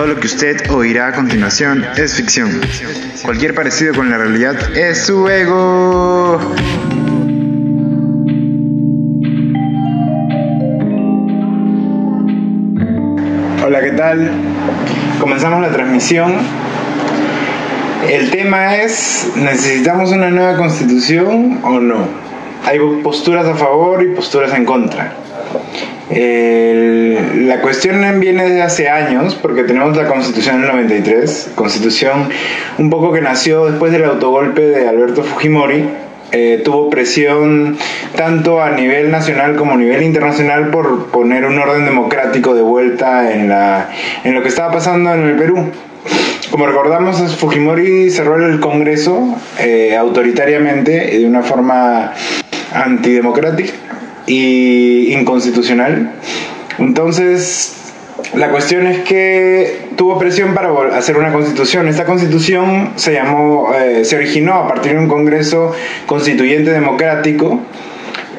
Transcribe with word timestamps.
Todo 0.00 0.14
lo 0.14 0.18
que 0.18 0.28
usted 0.28 0.70
oirá 0.70 1.08
a 1.08 1.12
continuación 1.12 1.84
es 1.98 2.14
ficción. 2.14 2.58
Cualquier 3.22 3.54
parecido 3.54 3.94
con 3.94 4.08
la 4.08 4.16
realidad 4.16 4.74
es 4.74 5.04
su 5.04 5.28
ego. 5.28 6.40
Hola, 13.62 13.80
¿qué 13.82 13.90
tal? 13.90 14.30
Comenzamos 15.20 15.60
la 15.60 15.70
transmisión. 15.70 16.32
El 18.08 18.30
tema 18.30 18.76
es, 18.76 19.30
¿necesitamos 19.36 20.12
una 20.12 20.30
nueva 20.30 20.56
constitución 20.56 21.60
o 21.62 21.78
no? 21.78 22.08
Hay 22.64 22.78
posturas 23.02 23.44
a 23.44 23.54
favor 23.54 24.02
y 24.02 24.14
posturas 24.14 24.54
en 24.54 24.64
contra 24.64 25.12
la 26.10 27.60
cuestión 27.60 28.18
viene 28.18 28.50
de 28.50 28.62
hace 28.62 28.88
años, 28.88 29.36
porque 29.36 29.62
tenemos 29.62 29.96
la 29.96 30.06
Constitución 30.06 30.60
del 30.60 30.70
93, 30.70 31.52
Constitución 31.54 32.28
un 32.78 32.90
poco 32.90 33.12
que 33.12 33.20
nació 33.20 33.66
después 33.66 33.92
del 33.92 34.04
autogolpe 34.04 34.60
de 34.62 34.88
Alberto 34.88 35.22
Fujimori, 35.22 35.88
eh, 36.32 36.62
tuvo 36.64 36.90
presión 36.90 37.76
tanto 38.16 38.60
a 38.62 38.70
nivel 38.70 39.10
nacional 39.10 39.56
como 39.56 39.74
a 39.74 39.76
nivel 39.76 40.02
internacional 40.02 40.70
por 40.70 41.06
poner 41.06 41.44
un 41.44 41.58
orden 41.58 41.84
democrático 41.84 42.54
de 42.54 42.62
vuelta 42.62 43.32
en, 43.32 43.48
la, 43.48 43.90
en 44.22 44.34
lo 44.34 44.42
que 44.42 44.48
estaba 44.48 44.72
pasando 44.72 45.12
en 45.12 45.22
el 45.22 45.36
Perú. 45.36 45.70
Como 46.50 46.66
recordamos, 46.66 47.36
Fujimori 47.36 48.10
cerró 48.10 48.36
el 48.36 48.58
Congreso 48.58 49.36
eh, 49.58 49.96
autoritariamente 49.96 51.18
de 51.18 51.26
una 51.26 51.42
forma 51.42 52.12
antidemocrática 52.72 53.89
y 54.26 55.12
inconstitucional. 55.12 56.12
Entonces, 56.78 57.76
la 58.34 58.50
cuestión 58.50 58.86
es 58.86 59.00
que 59.00 59.88
tuvo 59.96 60.18
presión 60.18 60.54
para 60.54 60.70
hacer 60.96 61.16
una 61.16 61.32
constitución. 61.32 61.88
Esta 61.88 62.04
constitución 62.04 62.92
se 62.96 63.12
llamó, 63.12 63.72
eh, 63.74 64.04
se 64.04 64.16
originó 64.16 64.54
a 64.54 64.68
partir 64.68 64.92
de 64.92 64.98
un 64.98 65.08
congreso 65.08 65.72
constituyente 66.06 66.70
democrático, 66.70 67.60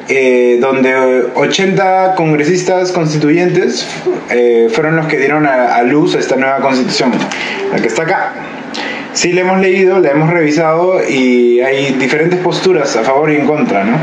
eh, 0.08 0.58
donde 0.60 0.94
80 1.34 2.14
congresistas 2.16 2.92
constituyentes 2.92 3.86
eh, 4.30 4.68
fueron 4.72 4.96
los 4.96 5.06
que 5.06 5.18
dieron 5.18 5.46
a, 5.46 5.76
a, 5.76 5.82
luz 5.82 6.14
a 6.14 6.18
esta 6.18 6.36
nueva 6.36 6.60
constitución, 6.60 7.12
la 7.70 7.80
que 7.80 7.88
está 7.88 8.02
acá. 8.02 8.32
Sí, 9.14 9.32
la 9.32 9.42
hemos 9.42 9.60
leído, 9.60 9.98
la 9.98 10.10
hemos 10.10 10.30
revisado 10.30 11.02
y 11.06 11.60
hay 11.60 11.92
diferentes 11.94 12.40
posturas 12.40 12.96
a 12.96 13.02
favor 13.02 13.30
y 13.30 13.36
en 13.36 13.46
contra, 13.46 13.84
¿no? 13.84 13.96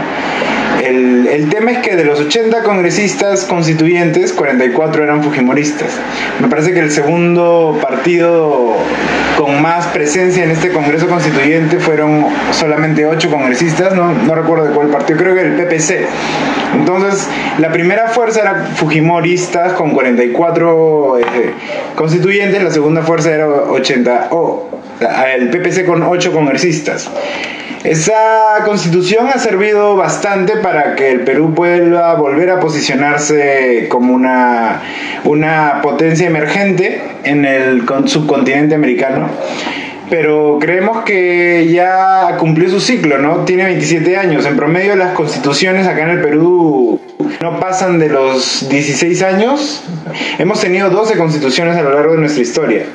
El, 0.83 1.27
el, 1.27 1.49
tema 1.49 1.71
es 1.71 1.79
que 1.79 1.95
de 1.95 2.05
los 2.05 2.19
80 2.21 2.63
congresistas 2.63 3.43
constituyentes, 3.45 4.31
44 4.33 5.03
eran 5.03 5.23
fujimoristas. 5.23 5.89
Me 6.39 6.47
parece 6.47 6.73
que 6.73 6.79
el 6.79 6.91
segundo 6.91 7.77
partido 7.81 8.77
con 9.39 9.61
más 9.61 9.87
presencia 9.87 10.43
en 10.43 10.51
este 10.51 10.69
Congreso 10.69 11.07
Constituyente 11.07 11.79
fueron 11.79 12.25
solamente 12.51 13.05
8 13.05 13.29
congresistas, 13.29 13.95
no, 13.95 14.11
no 14.11 14.35
recuerdo 14.35 14.65
de 14.65 14.73
cuál 14.73 14.87
partido, 14.87 15.17
creo 15.17 15.33
que 15.33 15.41
el 15.41 15.53
PPC. 15.53 16.07
Entonces, 16.75 17.27
la 17.57 17.71
primera 17.71 18.09
fuerza 18.09 18.41
era 18.41 18.65
fujimoristas 18.75 19.73
con 19.73 19.91
44 19.91 21.19
eh, 21.19 21.23
constituyentes, 21.95 22.61
la 22.61 22.71
segunda 22.71 23.01
fuerza 23.01 23.33
era 23.33 23.47
80, 23.47 24.27
o 24.31 24.69
el 24.99 25.49
PPC 25.49 25.85
con 25.85 26.03
8 26.03 26.31
congresistas. 26.31 27.09
Esa 27.83 28.63
constitución 28.65 29.27
ha 29.33 29.39
servido 29.39 29.95
bastante 29.95 30.57
para 30.57 30.95
que 30.95 31.11
el 31.11 31.21
Perú 31.21 31.53
pueda 31.53 32.13
volver 32.15 32.49
a 32.49 32.59
posicionarse 32.59 33.87
como 33.87 34.13
una, 34.13 34.81
una 35.23 35.79
potencia 35.81 36.27
emergente 36.27 37.01
en 37.23 37.45
el 37.45 37.85
subcontinente 38.05 38.75
americano. 38.75 39.29
Pero 40.09 40.57
creemos 40.59 41.03
que 41.03 41.69
ya 41.71 42.35
cumplió 42.37 42.69
su 42.69 42.81
ciclo, 42.81 43.19
¿no? 43.19 43.45
Tiene 43.45 43.63
27 43.65 44.17
años. 44.17 44.45
En 44.45 44.57
promedio 44.57 44.95
las 44.95 45.13
constituciones 45.13 45.87
acá 45.87 46.03
en 46.03 46.09
el 46.09 46.21
Perú 46.21 46.99
no 47.41 47.59
pasan 47.59 47.99
de 47.99 48.09
los 48.09 48.67
16 48.69 49.21
años. 49.21 49.83
Hemos 50.37 50.59
tenido 50.59 50.89
12 50.89 51.15
constituciones 51.17 51.77
a 51.77 51.83
lo 51.83 51.93
largo 51.93 52.13
de 52.13 52.19
nuestra 52.19 52.41
historia. 52.41 52.85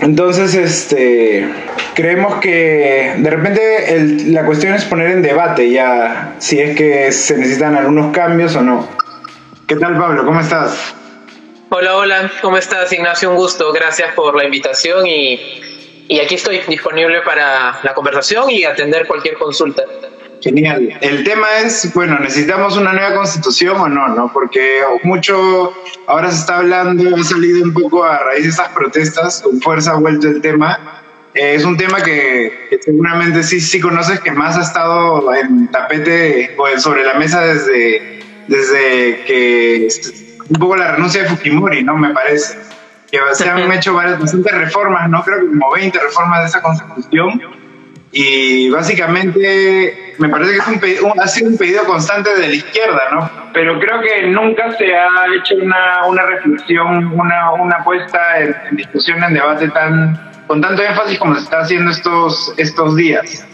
Entonces, 0.00 0.54
este, 0.54 1.48
creemos 1.94 2.40
que 2.40 3.14
de 3.16 3.30
repente 3.30 4.24
la 4.26 4.44
cuestión 4.44 4.74
es 4.74 4.84
poner 4.84 5.10
en 5.10 5.22
debate 5.22 5.70
ya 5.70 6.34
si 6.38 6.60
es 6.60 6.76
que 6.76 7.10
se 7.12 7.36
necesitan 7.36 7.74
algunos 7.76 8.14
cambios 8.14 8.54
o 8.56 8.62
no. 8.62 8.88
¿Qué 9.66 9.76
tal, 9.76 9.98
Pablo? 9.98 10.24
¿Cómo 10.24 10.40
estás? 10.40 10.94
Hola, 11.70 11.96
hola, 11.96 12.30
¿cómo 12.42 12.56
estás, 12.58 12.92
Ignacio? 12.92 13.30
Un 13.30 13.36
gusto, 13.36 13.72
gracias 13.72 14.12
por 14.14 14.36
la 14.36 14.44
invitación 14.44 15.06
y, 15.06 15.40
y 16.06 16.20
aquí 16.20 16.36
estoy 16.36 16.60
disponible 16.68 17.22
para 17.22 17.80
la 17.82 17.94
conversación 17.94 18.50
y 18.50 18.64
atender 18.64 19.06
cualquier 19.06 19.36
consulta. 19.36 19.82
Genial. 20.40 20.98
El 21.00 21.24
tema 21.24 21.46
es, 21.64 21.92
bueno, 21.94 22.18
¿necesitamos 22.18 22.76
una 22.76 22.92
nueva 22.92 23.14
constitución 23.14 23.80
o 23.80 23.88
no? 23.88 24.08
no? 24.08 24.32
Porque 24.32 24.80
mucho 25.02 25.72
ahora 26.06 26.30
se 26.30 26.40
está 26.40 26.58
hablando, 26.58 27.16
ha 27.16 27.24
salido 27.24 27.64
un 27.64 27.72
poco 27.72 28.04
a 28.04 28.18
raíz 28.18 28.44
de 28.44 28.50
estas 28.50 28.68
protestas, 28.68 29.42
con 29.42 29.60
fuerza 29.60 29.92
ha 29.92 29.96
vuelto 29.96 30.28
el 30.28 30.40
tema. 30.40 31.02
Eh, 31.34 31.54
es 31.54 31.64
un 31.64 31.76
tema 31.76 32.02
que, 32.02 32.78
seguramente 32.82 33.42
sí, 33.42 33.60
sí 33.60 33.80
conoces, 33.80 34.20
que 34.20 34.30
más 34.30 34.56
ha 34.56 34.62
estado 34.62 35.34
en 35.34 35.68
tapete 35.70 36.54
o 36.56 36.78
sobre 36.78 37.04
la 37.04 37.14
mesa 37.14 37.40
desde, 37.40 38.20
desde 38.48 39.24
que 39.24 39.88
un 40.48 40.58
poco 40.58 40.76
la 40.76 40.92
renuncia 40.92 41.22
de 41.22 41.28
Fujimori, 41.28 41.82
¿no? 41.82 41.96
Me 41.96 42.10
parece. 42.10 42.56
Que 43.10 43.18
se 43.34 43.48
han 43.48 43.70
hecho 43.72 43.94
varias, 43.94 44.18
bastantes 44.18 44.52
reformas, 44.52 45.08
¿no? 45.08 45.22
Creo 45.22 45.40
que 45.40 45.46
como 45.46 45.72
20 45.72 45.98
reformas 45.98 46.40
de 46.40 46.46
esa 46.46 46.62
constitución 46.62 47.40
y 48.12 48.70
básicamente 48.70 50.05
me 50.18 50.28
parece 50.28 50.52
que 50.52 50.58
es 50.92 51.00
un 51.02 51.20
ha 51.20 51.28
sido 51.28 51.50
un 51.50 51.58
pedido 51.58 51.84
constante 51.84 52.34
de 52.34 52.48
la 52.48 52.54
izquierda, 52.54 53.02
¿no? 53.12 53.30
Pero 53.52 53.78
creo 53.78 54.00
que 54.00 54.26
nunca 54.28 54.70
se 54.76 54.94
ha 54.94 55.26
hecho 55.36 55.56
una, 55.56 56.06
una 56.06 56.22
reflexión, 56.22 57.06
una, 57.18 57.52
una 57.52 57.84
puesta 57.84 58.38
en, 58.38 58.76
discusión, 58.76 59.22
en 59.22 59.34
debate 59.34 59.68
tan 59.68 60.20
con 60.46 60.60
tanto 60.60 60.82
énfasis 60.82 61.18
como 61.18 61.34
se 61.34 61.40
está 61.42 61.60
haciendo 61.60 61.90
estos, 61.90 62.54
estos 62.56 62.94
días. 62.94 63.44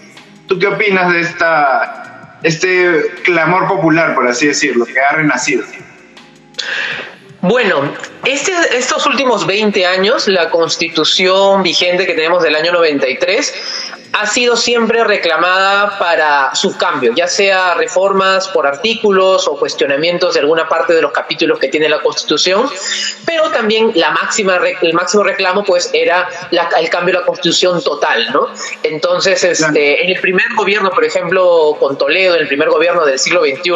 ¿Tú 0.46 0.58
qué 0.58 0.66
opinas 0.66 1.10
de 1.12 1.20
esta, 1.20 2.38
este 2.42 3.02
clamor 3.24 3.66
popular, 3.66 4.14
por 4.14 4.26
así 4.26 4.48
decirlo, 4.48 4.84
que 4.84 5.00
ha 5.00 5.12
renacido? 5.12 5.64
Bueno, 7.40 7.90
este, 8.24 8.52
estos 8.76 9.06
últimos 9.06 9.46
20 9.46 9.86
años, 9.86 10.28
la 10.28 10.50
constitución 10.50 11.62
vigente 11.62 12.06
que 12.06 12.14
tenemos 12.14 12.42
del 12.42 12.54
año 12.54 12.72
93 12.72 14.01
ha 14.12 14.26
sido 14.26 14.56
siempre 14.56 15.04
reclamada 15.04 15.98
para 15.98 16.54
su 16.54 16.76
cambio, 16.76 17.12
ya 17.14 17.26
sea 17.26 17.74
reformas 17.74 18.48
por 18.48 18.66
artículos 18.66 19.48
o 19.48 19.56
cuestionamientos 19.56 20.34
de 20.34 20.40
alguna 20.40 20.68
parte 20.68 20.92
de 20.92 21.00
los 21.00 21.12
capítulos 21.12 21.58
que 21.58 21.68
tiene 21.68 21.88
la 21.88 22.00
Constitución, 22.00 22.68
pero 23.24 23.50
también 23.50 23.92
la 23.94 24.10
máxima, 24.10 24.60
el 24.82 24.92
máximo 24.92 25.22
reclamo 25.22 25.64
pues 25.64 25.90
era 25.92 26.28
el 26.78 26.90
cambio 26.90 27.14
de 27.14 27.20
la 27.20 27.26
Constitución 27.26 27.82
total, 27.82 28.30
¿no? 28.32 28.48
Entonces, 28.82 29.42
este, 29.44 30.04
en 30.04 30.10
el 30.10 30.20
primer 30.20 30.46
gobierno, 30.56 30.90
por 30.90 31.04
ejemplo, 31.04 31.76
con 31.80 31.96
Toledo, 31.96 32.34
en 32.34 32.42
el 32.42 32.48
primer 32.48 32.68
gobierno 32.68 33.06
del 33.06 33.18
siglo 33.18 33.42
XXI, 33.42 33.72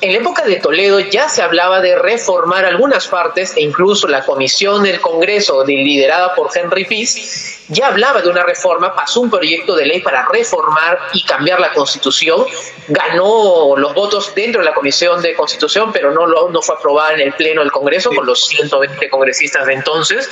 en 0.00 0.12
la 0.12 0.18
época 0.18 0.44
de 0.44 0.56
Toledo 0.56 1.00
ya 1.00 1.28
se 1.28 1.42
hablaba 1.42 1.80
de 1.80 1.96
reformar 1.96 2.64
algunas 2.64 3.06
partes 3.06 3.54
e 3.56 3.60
incluso 3.60 4.08
la 4.08 4.24
comisión 4.24 4.82
del 4.82 5.00
Congreso 5.00 5.64
liderada 5.64 6.34
por 6.34 6.50
Henry 6.56 6.84
Peace 6.84 7.57
ya 7.68 7.88
hablaba 7.88 8.22
de 8.22 8.28
una 8.28 8.42
reforma, 8.42 8.94
pasó 8.94 9.20
un 9.20 9.30
proyecto 9.30 9.76
de 9.76 9.86
ley 9.86 10.00
para 10.00 10.26
reformar 10.28 10.98
y 11.12 11.22
cambiar 11.24 11.60
la 11.60 11.72
constitución, 11.72 12.46
ganó 12.88 13.76
los 13.76 13.94
votos 13.94 14.34
dentro 14.34 14.60
de 14.60 14.66
la 14.66 14.74
comisión 14.74 15.20
de 15.22 15.34
constitución, 15.34 15.92
pero 15.92 16.10
no, 16.10 16.26
lo, 16.26 16.50
no 16.50 16.62
fue 16.62 16.76
aprobada 16.76 17.14
en 17.14 17.20
el 17.20 17.32
pleno 17.34 17.60
del 17.60 17.70
Congreso 17.70 18.10
con 18.10 18.26
los 18.26 18.46
120 18.46 19.08
congresistas 19.10 19.66
de 19.66 19.74
entonces, 19.74 20.30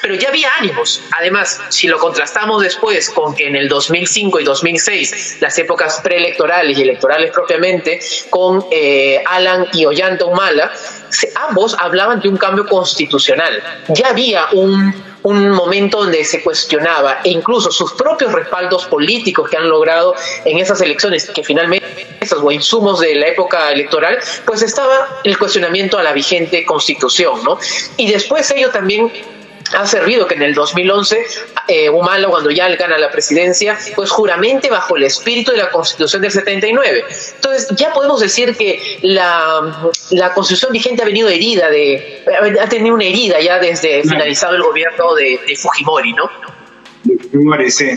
pero 0.00 0.14
ya 0.14 0.28
había 0.28 0.52
ánimos. 0.58 1.02
Además, 1.16 1.60
si 1.68 1.86
lo 1.86 1.98
contrastamos 1.98 2.62
después 2.62 3.10
con 3.10 3.34
que 3.34 3.46
en 3.46 3.56
el 3.56 3.68
2005 3.68 4.40
y 4.40 4.44
2006, 4.44 5.38
las 5.40 5.56
épocas 5.58 6.00
preelectorales 6.02 6.76
y 6.76 6.82
electorales 6.82 7.30
propiamente, 7.30 8.00
con 8.30 8.66
eh, 8.70 9.22
Alan 9.26 9.68
y 9.72 9.86
Ollanta 9.86 10.24
Humala, 10.24 10.72
ambos 11.48 11.76
hablaban 11.78 12.20
de 12.20 12.28
un 12.28 12.36
cambio 12.36 12.66
constitucional. 12.66 13.62
Ya 13.88 14.08
había 14.08 14.46
un 14.52 15.12
un 15.22 15.50
momento 15.50 15.98
donde 15.98 16.24
se 16.24 16.42
cuestionaba 16.42 17.20
e 17.24 17.30
incluso 17.30 17.70
sus 17.70 17.92
propios 17.92 18.32
respaldos 18.32 18.86
políticos 18.86 19.48
que 19.48 19.56
han 19.56 19.68
logrado 19.68 20.14
en 20.44 20.58
esas 20.58 20.80
elecciones, 20.80 21.30
que 21.30 21.44
finalmente 21.44 22.06
esos 22.20 22.40
o 22.42 22.50
insumos 22.50 23.00
de 23.00 23.14
la 23.14 23.28
época 23.28 23.70
electoral, 23.70 24.18
pues 24.44 24.62
estaba 24.62 25.20
el 25.24 25.38
cuestionamiento 25.38 25.98
a 25.98 26.02
la 26.02 26.12
vigente 26.12 26.64
constitución, 26.64 27.42
¿no? 27.44 27.58
Y 27.96 28.10
después 28.10 28.50
ello 28.50 28.70
también 28.70 29.12
ha 29.74 29.86
servido 29.86 30.26
que 30.26 30.34
en 30.34 30.42
el 30.42 30.54
2011 30.54 31.24
eh, 31.68 31.90
Humala, 31.90 32.28
cuando 32.28 32.50
ya 32.50 32.68
gana 32.76 32.98
la 32.98 33.10
presidencia, 33.10 33.78
pues 33.94 34.10
juramente 34.10 34.70
bajo 34.70 34.96
el 34.96 35.04
espíritu 35.04 35.52
de 35.52 35.58
la 35.58 35.70
Constitución 35.70 36.22
del 36.22 36.30
79. 36.30 37.04
Entonces 37.36 37.68
ya 37.76 37.92
podemos 37.92 38.20
decir 38.20 38.56
que 38.56 38.98
la, 39.02 39.90
la 40.10 40.34
Constitución 40.34 40.72
vigente 40.72 41.02
ha 41.02 41.06
venido 41.06 41.28
herida, 41.28 41.70
de, 41.70 42.24
ha 42.60 42.68
tenido 42.68 42.94
una 42.94 43.04
herida 43.04 43.40
ya 43.40 43.58
desde 43.58 44.02
finalizado 44.02 44.56
el 44.56 44.62
gobierno 44.62 45.14
de, 45.14 45.38
Fujimori, 45.56 46.12
¿no? 46.12 46.30
Fujimori, 47.30 47.70
sí. 47.70 47.90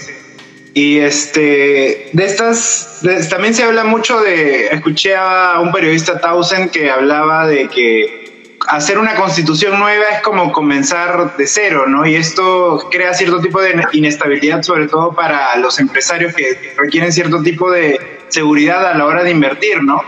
Y 0.74 1.00
este, 1.00 2.10
de 2.12 2.26
estas, 2.26 3.00
también 3.30 3.54
se 3.54 3.64
habla 3.64 3.86
mucho 3.86 4.20
de, 4.20 4.68
escuché 4.68 5.16
a 5.16 5.60
un 5.62 5.72
periodista 5.72 6.20
Tausen 6.20 6.68
que 6.70 6.92
hablaba 6.92 7.48
de 7.48 7.70
que 7.70 8.25
hacer 8.68 8.98
una 8.98 9.16
constitución 9.16 9.80
nueva 9.80 10.06
es 10.14 10.22
como 10.22 10.52
comenzar 10.52 11.36
de 11.38 11.48
cero, 11.48 11.86
¿no? 11.88 12.06
Y 12.06 12.16
esto 12.16 12.88
crea 12.92 13.14
cierto 13.14 13.40
tipo 13.40 13.62
de 13.62 13.86
inestabilidad, 13.94 14.64
sobre 14.64 14.88
todo 14.88 15.14
para 15.14 15.56
los 15.58 15.80
empresarios 15.80 16.34
que 16.34 16.74
requieren 16.78 17.12
cierto 17.12 17.42
tipo 17.42 17.72
de 17.72 18.20
seguridad 18.30 18.86
a 18.86 18.98
la 18.98 19.06
hora 19.06 19.24
de 19.24 19.32
invertir, 19.32 19.84
¿no? 19.84 20.02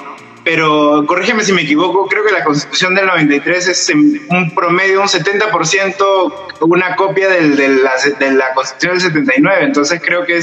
Pero 0.43 1.05
corrígeme 1.05 1.43
si 1.43 1.51
me 1.51 1.63
equivoco, 1.63 2.07
creo 2.07 2.23
que 2.23 2.31
la 2.31 2.43
constitución 2.43 2.95
del 2.95 3.07
93 3.07 3.67
es 3.67 3.89
un 4.29 4.55
promedio, 4.55 5.01
un 5.01 5.07
70% 5.07 6.47
una 6.61 6.95
copia 6.95 7.29
de, 7.29 7.41
la, 7.69 8.53
constitución 8.53 8.93
del 8.93 9.01
79, 9.01 9.63
entonces 9.63 10.01
creo 10.03 10.25
que 10.25 10.39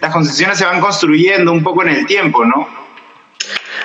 las 0.00 0.12
constituciones 0.12 0.58
se 0.58 0.64
van 0.64 0.80
construyendo 0.80 1.52
un 1.52 1.62
poco 1.62 1.82
en 1.82 1.88
el 1.88 2.06
tiempo, 2.06 2.44
¿no? 2.44 2.85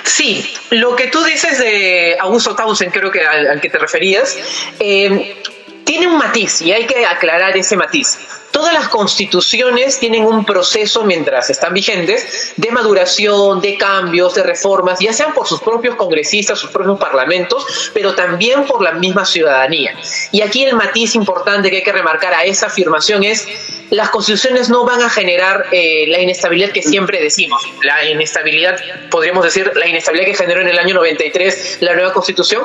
Sí, 0.04 0.54
lo 0.70 0.96
que 0.96 1.08
tú 1.08 1.22
dices 1.24 1.58
de 1.58 2.16
Augusto 2.18 2.54
Tausen, 2.54 2.90
creo 2.90 3.10
que 3.10 3.24
al, 3.24 3.60
que 3.60 3.70
te 3.70 3.78
referías, 3.78 4.36
eh, 4.78 5.36
tiene 5.84 6.06
un 6.06 6.18
matiz 6.18 6.62
y 6.62 6.72
hay 6.72 6.86
que 6.86 7.04
aclarar 7.06 7.56
ese 7.56 7.76
matiz. 7.76 8.18
Todas 8.52 8.74
las 8.74 8.88
constituciones 8.88 9.98
tienen 9.98 10.26
un 10.26 10.44
proceso 10.44 11.04
mientras 11.04 11.48
están 11.48 11.72
vigentes 11.72 12.52
de 12.56 12.70
maduración, 12.70 13.62
de 13.62 13.78
cambios, 13.78 14.34
de 14.34 14.42
reformas, 14.42 15.00
ya 15.00 15.14
sean 15.14 15.32
por 15.32 15.48
sus 15.48 15.62
propios 15.62 15.96
congresistas, 15.96 16.58
sus 16.58 16.70
propios 16.70 16.98
parlamentos, 16.98 17.90
pero 17.94 18.14
también 18.14 18.66
por 18.66 18.82
la 18.82 18.92
misma 18.92 19.24
ciudadanía. 19.24 19.96
Y 20.32 20.42
aquí 20.42 20.64
el 20.64 20.76
matiz 20.76 21.14
importante 21.14 21.70
que 21.70 21.76
hay 21.76 21.82
que 21.82 21.92
remarcar 21.92 22.34
a 22.34 22.44
esa 22.44 22.66
afirmación 22.66 23.24
es 23.24 23.48
las 23.88 24.10
constituciones 24.10 24.68
no 24.68 24.84
van 24.84 25.02
a 25.02 25.08
generar 25.08 25.66
eh, 25.72 26.04
la 26.08 26.20
inestabilidad 26.20 26.72
que 26.72 26.82
siempre 26.82 27.22
decimos. 27.22 27.62
La 27.82 28.04
inestabilidad, 28.04 28.78
podríamos 29.10 29.44
decir, 29.44 29.70
la 29.74 29.86
inestabilidad 29.86 30.28
que 30.30 30.34
generó 30.34 30.60
en 30.60 30.68
el 30.68 30.78
año 30.78 30.94
93 30.94 31.78
la 31.80 31.94
nueva 31.94 32.12
constitución. 32.12 32.62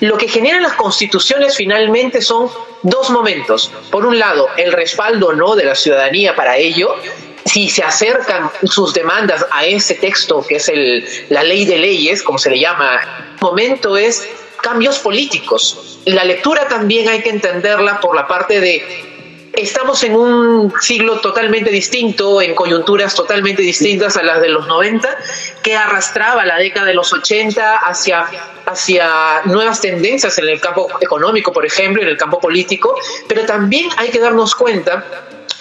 Lo 0.00 0.16
que 0.16 0.28
generan 0.28 0.62
las 0.62 0.74
constituciones 0.74 1.56
finalmente 1.56 2.20
son 2.20 2.50
dos 2.82 3.10
momentos. 3.10 3.70
Por 3.90 4.06
un 4.06 4.18
lado, 4.18 4.48
el 4.56 4.72
respaldo 4.72 5.32
no 5.32 5.56
de 5.56 5.64
la 5.64 5.74
ciudadanía 5.74 6.34
para 6.34 6.56
ello, 6.56 6.94
si 7.44 7.68
se 7.68 7.82
acercan 7.82 8.50
sus 8.64 8.92
demandas 8.92 9.46
a 9.50 9.64
ese 9.64 9.94
texto 9.94 10.44
que 10.46 10.56
es 10.56 10.68
el, 10.68 11.06
la 11.28 11.42
ley 11.42 11.64
de 11.64 11.78
leyes, 11.78 12.22
como 12.22 12.38
se 12.38 12.50
le 12.50 12.58
llama, 12.58 13.36
momento 13.40 13.96
es 13.96 14.28
cambios 14.60 14.98
políticos. 14.98 16.00
La 16.06 16.24
lectura 16.24 16.68
también 16.68 17.08
hay 17.08 17.22
que 17.22 17.30
entenderla 17.30 18.00
por 18.00 18.16
la 18.16 18.26
parte 18.26 18.60
de 18.60 19.15
estamos 19.56 20.02
en 20.04 20.14
un 20.14 20.72
siglo 20.80 21.20
totalmente 21.20 21.70
distinto, 21.70 22.40
en 22.42 22.54
coyunturas 22.54 23.14
totalmente 23.14 23.62
distintas 23.62 24.16
a 24.16 24.22
las 24.22 24.40
de 24.40 24.50
los 24.50 24.66
90, 24.66 25.08
que 25.62 25.74
arrastraba 25.74 26.44
la 26.44 26.58
década 26.58 26.86
de 26.86 26.94
los 26.94 27.12
80 27.12 27.78
hacia, 27.78 28.26
hacia 28.66 29.42
nuevas 29.46 29.80
tendencias 29.80 30.38
en 30.38 30.48
el 30.48 30.60
campo 30.60 30.88
económico, 31.00 31.52
por 31.52 31.64
ejemplo, 31.64 32.02
en 32.02 32.08
el 32.08 32.16
campo 32.16 32.38
político, 32.38 32.94
pero 33.28 33.44
también 33.46 33.88
hay 33.96 34.10
que 34.10 34.20
darnos 34.20 34.54
cuenta 34.54 35.04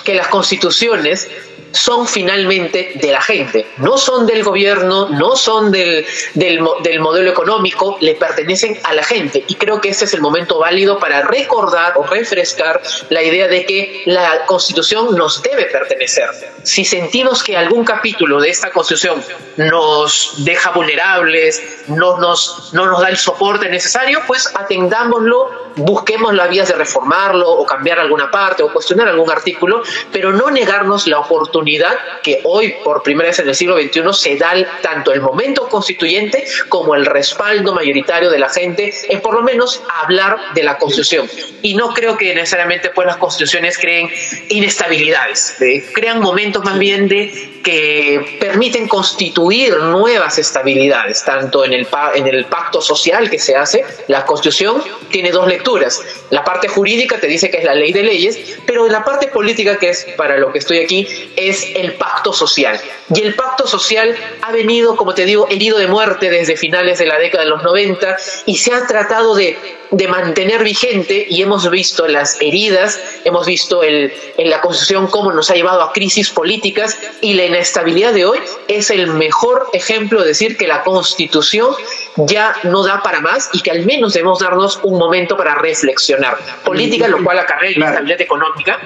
que 0.04 0.14
las 0.14 0.28
constituciones 0.28 1.28
son 1.72 2.08
finalmente 2.08 2.94
de 2.96 3.12
la 3.12 3.22
gente, 3.22 3.68
no 3.78 3.98
son 3.98 4.26
del 4.26 4.44
gobierno, 4.44 5.10
no 5.10 5.36
son 5.36 5.72
del, 5.72 6.06
del, 6.34 6.60
modelo 7.00 7.30
económico, 7.30 7.98
le 8.00 8.16
pertenecen 8.16 8.80
a 8.84 8.94
la 8.94 9.04
gente. 9.04 9.44
Y 9.48 9.56
creo 9.56 9.82
que 9.82 9.90
este 9.90 10.06
es 10.06 10.14
el 10.14 10.22
momento 10.22 10.60
válido 10.60 11.00
para 11.00 11.22
recordar 11.22 11.94
o 11.98 12.04
refrescar 12.04 12.82
la 13.10 13.22
idea 13.22 13.48
de 13.48 13.66
que 13.66 14.04
la 14.06 14.46
constitución 14.46 15.16
nos 15.16 15.42
debe 15.44 15.66
pertenecer. 15.66 16.30
Si 16.64 16.86
sentimos 16.86 17.44
que 17.44 17.58
algún 17.58 17.84
capítulo 17.84 18.40
de 18.40 18.50
esta 18.50 18.72
constitución 18.72 19.22
nos 19.58 20.36
deja 20.46 20.72
vulnerables, 20.72 21.62
no 21.88 22.18
nos, 22.18 22.74
no 22.74 22.86
nos 22.86 23.02
da 23.02 23.10
el 23.10 23.18
soporte 23.18 23.70
necesario, 23.70 24.22
pues 24.28 24.52
atendámoslo, 24.56 25.65
busquemos 25.76 26.34
las 26.34 26.50
vías 26.50 26.68
de 26.68 26.76
reformarlo 26.76 27.50
o 27.52 27.66
cambiar 27.66 28.00
alguna 28.00 28.32
parte 28.32 28.64
o 28.64 28.72
cuestionar 28.72 29.08
algún 29.08 29.30
artículo, 29.30 29.84
pero 30.12 30.32
no 30.32 30.50
negarnos 30.52 31.08
la 31.08 31.20
oportunidad 31.20 31.98
que 32.24 32.42
hoy, 32.44 32.76
por 32.84 33.04
primera 33.04 33.30
vez 33.30 33.40
en 33.40 33.50
el 33.50 33.56
siglo 33.56 33.78
XXI, 33.78 34.02
se 34.14 34.38
da 34.38 34.54
tanto 34.82 35.12
el 35.12 35.22
momento 35.22 35.68
constituyente 35.68 36.46
como 36.70 36.96
el 36.96 37.06
respaldo 37.06 37.74
mayoritario 37.74 38.30
de 38.30 38.40
la 38.40 38.50
gente 38.50 38.94
en 39.10 39.22
por 39.22 39.34
lo 39.34 39.42
menos 39.42 39.82
hablar 40.04 40.38
de 40.54 40.64
la 40.64 40.78
constitución. 40.78 41.28
Y 41.62 41.76
no 41.76 41.94
creo 41.94 42.18
que 42.18 42.34
necesariamente 42.36 42.90
pues, 42.90 43.08
las 43.08 43.18
constituciones 43.18 43.78
creen 43.78 44.10
inestabilidades, 44.50 45.58
crean 45.94 46.20
momentos 46.20 46.64
más 46.64 46.78
bien 46.78 47.08
de 47.08 47.55
que 47.66 48.38
permiten 48.40 48.88
constituir 48.88 49.76
nuevas 49.76 50.38
estabilidades, 50.38 51.26
tanto 51.26 51.66
en 51.66 51.74
el, 51.74 51.88
en 52.14 52.28
el 52.28 52.46
pacto 52.46 52.80
social 52.80 53.28
que 53.28 53.40
se 53.40 53.56
hace, 53.56 53.84
la 54.08 54.24
constitución 54.24 54.84
tiene 55.10 55.32
dos 55.32 55.48
lecturas. 55.48 56.00
La 56.30 56.44
parte 56.44 56.68
jurídica 56.68 57.20
te 57.20 57.26
dice 57.26 57.50
que 57.50 57.58
es 57.58 57.64
la 57.64 57.74
ley 57.74 57.92
de 57.92 58.04
leyes, 58.04 58.38
pero 58.68 58.88
la 58.88 59.04
parte 59.04 59.30
política, 59.30 59.80
que 59.80 59.90
es 59.90 60.06
para 60.16 60.38
lo 60.38 60.52
que 60.52 60.60
estoy 60.60 60.78
aquí, 60.78 61.08
es 61.36 61.68
el 61.76 61.94
pacto 61.94 62.34
social. 62.34 62.80
Y 63.16 63.22
el 63.22 63.34
pacto 63.34 63.66
social 63.66 64.16
ha 64.44 64.52
venido, 64.52 64.96
como 64.96 65.16
te 65.16 65.26
digo, 65.26 65.48
herido 65.50 65.80
de 65.80 65.88
muerte 65.88 66.30
desde 66.30 66.58
finales 66.58 67.00
de 67.00 67.08
la 67.08 67.18
década 67.18 67.46
de 67.46 67.50
los 67.50 67.64
90 67.64 68.16
y 68.46 68.58
se 68.58 68.76
ha 68.76 68.86
tratado 68.86 69.34
de 69.34 69.58
de 69.92 70.08
mantener 70.08 70.64
vigente 70.64 71.26
y 71.30 71.42
hemos 71.42 71.70
visto 71.70 72.08
las 72.08 72.42
heridas, 72.42 73.00
hemos 73.24 73.46
visto 73.46 73.84
el, 73.84 74.12
en 74.38 74.50
la 74.50 74.62
Constitución 74.62 75.08
cómo 75.08 75.32
nos 75.32 75.50
ha 75.50 75.56
llevado 75.56 75.82
a 75.82 75.94
crisis 75.94 76.30
políticas 76.30 76.98
y 77.22 77.34
la 77.34 77.44
inestabilidad 77.56 78.14
de 78.14 78.26
hoy 78.26 78.40
es 78.68 78.90
el 78.90 79.08
mejor 79.08 79.68
ejemplo 79.74 80.22
de 80.22 80.28
decir 80.28 80.58
que 80.58 80.68
la 80.68 80.84
Constitución 80.84 81.74
ya 82.18 82.56
no 82.64 82.84
da 82.84 83.02
para 83.02 83.22
más 83.22 83.50
y 83.54 83.62
que 83.62 83.72
al 83.72 83.86
menos 83.86 84.14
debemos 84.14 84.40
darnos 84.40 84.80
un 84.84 84.98
momento 84.98 85.38
para 85.38 85.56
reflexionar. 85.56 86.38
Política, 86.64 87.08
lo 87.08 87.24
cual 87.24 87.40
acarrea 87.40 87.72
la 87.72 87.78
inestabilidad 87.78 88.22
económica, 88.22 88.80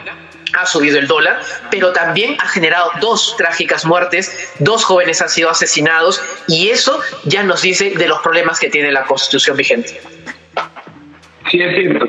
ha 0.54 0.66
subido 0.66 0.98
el 1.00 1.08
dólar, 1.08 1.42
pero 1.70 1.92
también 1.94 2.36
ha 2.40 2.48
generado 2.48 2.92
dos 3.02 3.36
trágicas 3.38 3.86
muertes, 3.86 4.52
dos 4.60 4.84
jóvenes 4.84 5.22
han 5.22 5.30
sido 5.30 5.50
asesinados 5.50 6.22
y 6.48 6.70
eso 6.70 7.00
ya 7.24 7.44
nos 7.44 7.62
dice 7.62 7.92
de 7.92 8.08
los 8.08 8.20
problemas 8.22 8.60
que 8.60 8.70
tiene 8.70 8.92
la 8.92 9.04
constitución 9.06 9.58
vigente. 9.58 10.02
Sí, 11.50 11.62
es 11.62 11.76
cierto. 11.76 12.08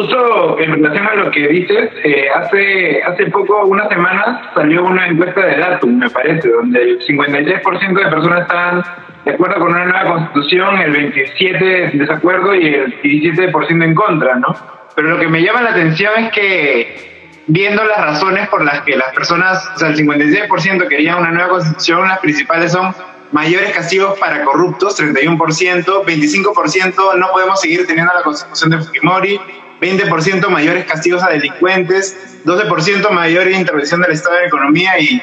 Justo 0.00 0.58
en 0.58 0.72
relación 0.72 1.06
a 1.06 1.14
lo 1.14 1.30
que 1.30 1.46
dices, 1.46 1.90
eh, 2.04 2.26
hace 2.34 3.02
hace 3.02 3.26
poco, 3.26 3.66
unas 3.66 3.86
semanas, 3.90 4.40
salió 4.54 4.82
una 4.82 5.06
encuesta 5.06 5.44
de 5.44 5.58
Datum, 5.58 5.98
me 5.98 6.08
parece, 6.08 6.48
donde 6.48 6.80
el 6.80 7.00
53% 7.00 7.92
de 7.92 8.10
personas 8.10 8.40
están 8.40 8.82
de 9.26 9.32
acuerdo 9.32 9.60
con 9.60 9.72
una 9.72 9.84
nueva 9.84 10.04
constitución, 10.04 10.78
el 10.78 11.12
27% 11.12 11.92
en 11.92 11.98
desacuerdo 11.98 12.54
y 12.54 12.66
el 12.66 13.02
17% 13.02 13.84
en 13.84 13.94
contra, 13.94 14.36
¿no? 14.36 14.56
Pero 14.96 15.08
lo 15.08 15.18
que 15.18 15.28
me 15.28 15.42
llama 15.42 15.60
la 15.60 15.72
atención 15.72 16.12
es 16.16 16.32
que 16.32 17.42
viendo 17.48 17.84
las 17.84 17.98
razones 17.98 18.48
por 18.48 18.64
las 18.64 18.80
que 18.80 18.96
las 18.96 19.12
personas, 19.12 19.70
o 19.74 19.78
sea, 19.80 19.88
el 19.88 19.96
56% 19.96 20.88
querían 20.88 21.18
una 21.18 21.30
nueva 21.30 21.50
constitución, 21.50 22.08
las 22.08 22.20
principales 22.20 22.72
son 22.72 22.94
mayores 23.32 23.72
castigos 23.72 24.18
para 24.18 24.44
corruptos, 24.44 24.98
31%, 24.98 25.84
25% 25.84 27.16
no 27.18 27.30
podemos 27.32 27.60
seguir 27.60 27.86
teniendo 27.86 28.14
la 28.14 28.22
constitución 28.22 28.70
de 28.70 28.78
Fujimori, 28.78 29.38
20% 29.80 30.48
mayores 30.48 30.84
castigos 30.84 31.22
a 31.22 31.30
delincuentes, 31.30 32.16
12% 32.44 33.10
mayor 33.10 33.50
intervención 33.50 34.00
del 34.02 34.12
Estado 34.12 34.36
en 34.36 34.42
la 34.42 34.48
economía 34.48 34.98
y, 34.98 35.22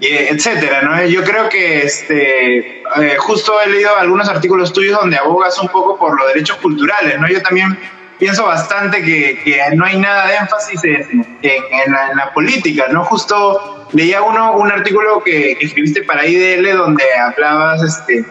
etcétera, 0.00 0.80
¿no? 0.82 1.04
Yo 1.06 1.22
creo 1.22 1.50
que 1.50 1.82
este, 1.82 2.80
eh, 2.80 3.16
justo 3.18 3.60
he 3.60 3.68
leído 3.68 3.94
algunos 3.96 4.28
artículos 4.30 4.72
tuyos 4.72 4.98
donde 4.98 5.18
abogas 5.18 5.58
un 5.58 5.68
poco 5.68 5.98
por 5.98 6.18
los 6.18 6.26
derechos 6.28 6.56
culturales, 6.56 7.20
¿no? 7.20 7.28
Yo 7.28 7.42
también 7.42 7.78
pienso 8.18 8.46
bastante 8.46 9.02
que, 9.02 9.40
que 9.44 9.60
no 9.74 9.84
hay 9.84 9.98
nada 9.98 10.28
de 10.28 10.36
énfasis 10.36 10.80
en, 10.84 11.26
la, 11.92 12.32
política, 12.32 12.86
¿no? 12.90 13.04
Justo 13.04 13.88
leía 13.92 14.22
uno 14.22 14.56
un 14.56 14.70
artículo 14.70 15.22
que, 15.22 15.52
escribiste 15.60 16.02
para 16.02 16.26
IDL 16.26 16.76
donde 16.76 17.04
hablabas 17.18 17.82
este 17.82 18.24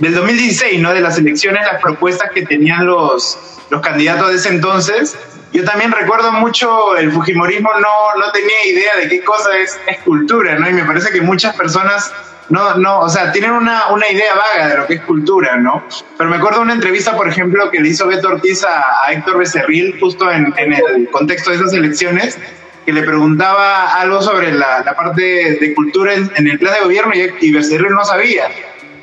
del 0.00 0.14
2016, 0.14 0.80
¿no? 0.80 0.92
De 0.92 1.00
las 1.00 1.18
elecciones, 1.18 1.64
las 1.70 1.80
propuestas 1.80 2.30
que 2.32 2.44
tenían 2.44 2.86
los, 2.86 3.38
los 3.68 3.80
candidatos 3.80 4.28
de 4.30 4.36
ese 4.36 4.48
entonces. 4.48 5.16
Yo 5.52 5.64
también 5.64 5.92
recuerdo 5.92 6.32
mucho 6.32 6.96
el 6.96 7.12
Fujimorismo 7.12 7.70
no, 7.74 8.18
no 8.18 8.32
tenía 8.32 8.66
idea 8.66 8.96
de 8.96 9.08
qué 9.08 9.22
cosa 9.22 9.56
es, 9.58 9.78
es 9.86 9.98
cultura, 9.98 10.58
¿no? 10.58 10.68
Y 10.68 10.72
me 10.72 10.84
parece 10.84 11.10
que 11.10 11.20
muchas 11.20 11.54
personas 11.56 12.12
no, 12.48 12.74
no, 12.76 13.00
o 13.00 13.08
sea, 13.08 13.30
tienen 13.30 13.52
una, 13.52 13.88
una 13.88 14.08
idea 14.08 14.34
vaga 14.34 14.68
de 14.68 14.76
lo 14.78 14.86
que 14.86 14.94
es 14.94 15.00
cultura, 15.02 15.56
¿no? 15.56 15.84
Pero 16.16 16.30
me 16.30 16.36
acuerdo 16.36 16.62
una 16.62 16.72
entrevista, 16.72 17.16
por 17.16 17.28
ejemplo, 17.28 17.70
que 17.70 17.80
le 17.80 17.90
hizo 17.90 18.06
Beto 18.06 18.28
Ortiz 18.28 18.64
a, 18.64 19.12
Héctor 19.12 19.38
Becerril 19.38 19.98
justo 20.00 20.30
en, 20.30 20.52
en, 20.56 20.72
el 20.72 21.08
contexto 21.10 21.50
de 21.50 21.56
esas 21.56 21.72
elecciones, 21.74 22.38
que 22.84 22.92
le 22.92 23.02
preguntaba 23.02 23.94
algo 23.94 24.20
sobre 24.22 24.52
la, 24.52 24.82
la 24.84 24.96
parte 24.96 25.58
de, 25.60 25.74
cultura 25.74 26.14
en, 26.14 26.46
el 26.46 26.58
plan 26.58 26.74
de 26.74 26.80
gobierno 26.80 27.12
y, 27.14 27.32
y 27.40 27.52
Becerril 27.52 27.92
no 27.92 28.04
sabía. 28.04 28.48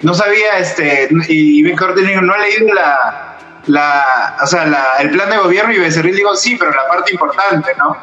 No 0.02 0.14
sabía, 0.14 0.60
este, 0.60 1.10
y, 1.28 1.60
y 1.60 1.74
no 2.22 2.34
ha 2.34 2.38
leído 2.38 2.74
la, 2.74 3.38
la, 3.68 4.38
o 4.42 4.48
sea, 4.48 4.66
la, 4.66 4.96
el 5.00 5.12
plan 5.12 5.30
de 5.30 5.38
gobierno 5.38 5.74
y 5.74 5.78
Becerril 5.78 6.16
digo 6.16 6.36
sí, 6.36 6.56
pero 6.56 6.72
la 6.72 6.88
parte 6.88 7.12
importante, 7.12 7.74
¿no? 7.78 8.02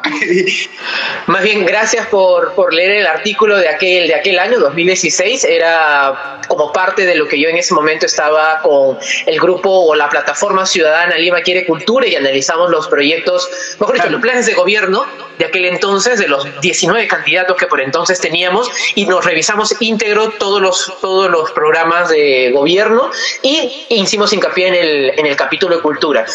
Más 1.27 1.43
bien, 1.43 1.65
gracias 1.65 2.07
por, 2.07 2.53
por, 2.53 2.73
leer 2.73 2.91
el 2.91 3.07
artículo 3.07 3.57
de 3.57 3.69
aquel, 3.69 4.07
de 4.07 4.15
aquel 4.15 4.37
año, 4.37 4.59
2016. 4.59 5.43
Era 5.45 6.39
como 6.47 6.71
parte 6.71 7.05
de 7.05 7.15
lo 7.15 7.27
que 7.27 7.39
yo 7.39 7.49
en 7.49 7.57
ese 7.57 7.73
momento 7.73 8.05
estaba 8.05 8.61
con 8.61 8.97
el 9.25 9.39
grupo 9.39 9.69
o 9.69 9.95
la 9.95 10.07
plataforma 10.09 10.65
ciudadana 10.65 11.17
Lima 11.17 11.41
Quiere 11.41 11.65
Cultura 11.65 12.07
y 12.07 12.15
analizamos 12.15 12.69
los 12.69 12.87
proyectos, 12.87 13.49
mejor 13.79 13.95
dicho, 13.95 14.09
los 14.09 14.21
planes 14.21 14.45
de 14.45 14.53
gobierno 14.53 15.05
de 15.39 15.45
aquel 15.45 15.65
entonces, 15.65 16.19
de 16.19 16.27
los 16.27 16.47
19 16.61 17.07
candidatos 17.07 17.57
que 17.57 17.65
por 17.65 17.81
entonces 17.81 18.21
teníamos, 18.21 18.69
y 18.93 19.05
nos 19.05 19.25
revisamos 19.25 19.75
íntegro 19.81 20.29
todos 20.29 20.61
los, 20.61 20.93
todos 21.01 21.29
los 21.29 21.51
programas 21.51 22.09
de 22.09 22.51
gobierno 22.53 23.09
y 23.41 23.85
hicimos 23.89 24.31
hincapié 24.31 24.67
en 24.67 24.75
el, 24.75 25.19
en 25.19 25.25
el 25.25 25.35
capítulo 25.35 25.54
de 25.59 25.79
cultura. 25.81 26.25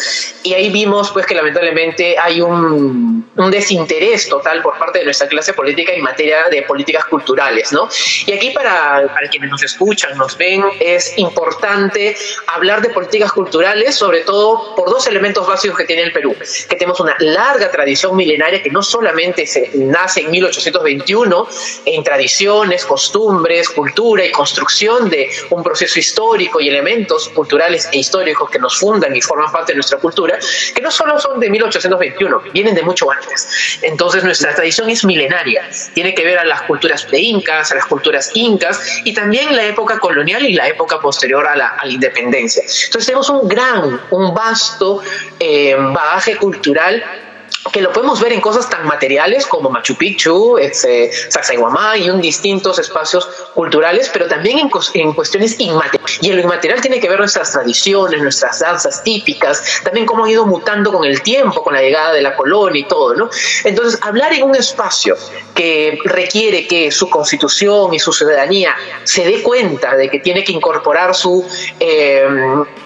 Y 0.43 0.53
ahí 0.53 0.69
vimos 0.69 1.11
pues 1.11 1.25
que 1.25 1.35
lamentablemente 1.35 2.17
hay 2.17 2.41
un, 2.41 3.31
un 3.35 3.51
desinterés 3.51 4.27
total 4.27 4.61
por 4.61 4.77
parte 4.77 4.99
de 4.99 5.05
nuestra 5.05 5.27
clase 5.27 5.53
política 5.53 5.93
en 5.93 6.01
materia 6.01 6.49
de 6.49 6.63
políticas 6.63 7.05
culturales, 7.05 7.71
¿no? 7.71 7.87
Y 8.25 8.33
aquí 8.33 8.49
para, 8.49 9.07
para 9.13 9.29
quienes 9.29 9.49
nos 9.51 9.63
escuchan, 9.63 10.17
nos 10.17 10.37
ven, 10.37 10.63
es 10.79 11.17
importante 11.17 12.15
hablar 12.47 12.81
de 12.81 12.89
políticas 12.89 13.31
culturales, 13.31 13.95
sobre 13.95 14.21
todo 14.21 14.75
por 14.75 14.89
dos 14.89 15.07
elementos 15.07 15.47
básicos 15.47 15.77
que 15.77 15.85
tiene 15.85 16.03
el 16.03 16.11
Perú, 16.11 16.35
que 16.67 16.75
tenemos 16.75 16.99
una 16.99 17.15
larga 17.19 17.71
tradición 17.71 18.15
milenaria 18.15 18.61
que 18.61 18.69
no 18.69 18.81
solamente 18.81 19.45
se, 19.45 19.71
nace 19.75 20.21
en 20.21 20.31
1821 20.31 21.47
en 21.85 22.03
tradiciones, 22.03 22.85
costumbres, 22.85 23.69
cultura 23.69 24.25
y 24.25 24.31
construcción 24.31 25.09
de 25.09 25.29
un 25.51 25.63
proceso 25.63 25.99
histórico 25.99 26.59
y 26.59 26.69
elementos 26.69 27.29
culturales 27.29 27.87
e 27.91 27.99
históricos 27.99 28.49
que 28.49 28.59
nos 28.59 28.77
fundan 28.77 29.10
y 29.15 29.21
forman 29.21 29.51
parte 29.51 29.73
de 29.73 29.77
nuestra 29.77 29.99
cultura, 29.99 30.37
que 30.73 30.81
no 30.81 30.91
solo 30.91 31.19
son 31.19 31.39
de 31.39 31.49
1821, 31.49 32.39
vienen 32.53 32.75
de 32.75 32.83
mucho 32.83 33.09
antes. 33.11 33.79
Entonces 33.81 34.23
nuestra 34.23 34.53
tradición 34.53 34.89
es 34.89 35.05
milenaria, 35.05 35.69
tiene 35.93 36.13
que 36.13 36.23
ver 36.23 36.39
a 36.39 36.45
las 36.45 36.63
culturas 36.63 37.03
pre-incas, 37.05 37.71
a 37.71 37.75
las 37.75 37.85
culturas 37.85 38.31
incas 38.35 39.01
y 39.03 39.13
también 39.13 39.55
la 39.55 39.65
época 39.65 39.99
colonial 39.99 40.45
y 40.45 40.53
la 40.53 40.67
época 40.67 40.99
posterior 40.99 41.45
a 41.47 41.55
la, 41.55 41.67
a 41.69 41.85
la 41.85 41.91
independencia. 41.91 42.63
Entonces 42.63 43.05
tenemos 43.05 43.29
un 43.29 43.47
gran, 43.47 44.01
un 44.09 44.33
vasto 44.33 45.01
eh, 45.39 45.75
bagaje 45.77 46.35
cultural 46.37 47.03
que 47.71 47.81
lo 47.81 47.91
podemos 47.91 48.19
ver 48.19 48.33
en 48.33 48.41
cosas 48.41 48.69
tan 48.69 48.85
materiales 48.87 49.45
como 49.45 49.69
Machu 49.69 49.95
Picchu, 49.95 50.57
este, 50.57 51.11
y 51.99 52.09
un 52.09 52.21
distintos 52.21 52.79
espacios 52.79 53.27
culturales, 53.53 54.09
pero 54.11 54.27
también 54.27 54.59
en, 54.59 54.69
en, 54.93 55.13
cuestiones 55.13 55.59
inmateriales. 55.59 56.19
Y 56.21 56.29
en 56.29 56.37
lo 56.37 56.41
inmaterial 56.41 56.81
tiene 56.81 56.99
que 56.99 57.07
ver 57.07 57.19
nuestras 57.19 57.51
tradiciones, 57.51 58.21
nuestras 58.21 58.59
danzas 58.59 59.03
típicas, 59.03 59.81
también 59.83 60.05
cómo 60.05 60.25
han 60.25 60.31
ido 60.31 60.45
mutando 60.45 60.91
con 60.91 61.05
el 61.05 61.21
tiempo, 61.21 61.63
con 61.63 61.73
la 61.73 61.81
llegada 61.81 62.13
de 62.13 62.21
la 62.21 62.35
colonia 62.35 62.81
y 62.81 62.87
todo, 62.87 63.13
¿no? 63.13 63.29
Entonces, 63.63 63.99
hablar 64.01 64.33
en 64.33 64.43
un 64.43 64.55
espacio 64.55 65.15
que 65.53 65.99
requiere 66.05 66.67
que 66.67 66.91
su 66.91 67.09
constitución 67.09 67.93
y 67.93 67.99
su 67.99 68.11
ciudadanía 68.11 68.75
se 69.03 69.23
dé 69.25 69.43
cuenta 69.43 69.95
de 69.95 70.09
que 70.09 70.19
tiene 70.19 70.43
que 70.43 70.51
incorporar 70.51 71.13
su, 71.13 71.45
eh, 71.79 72.25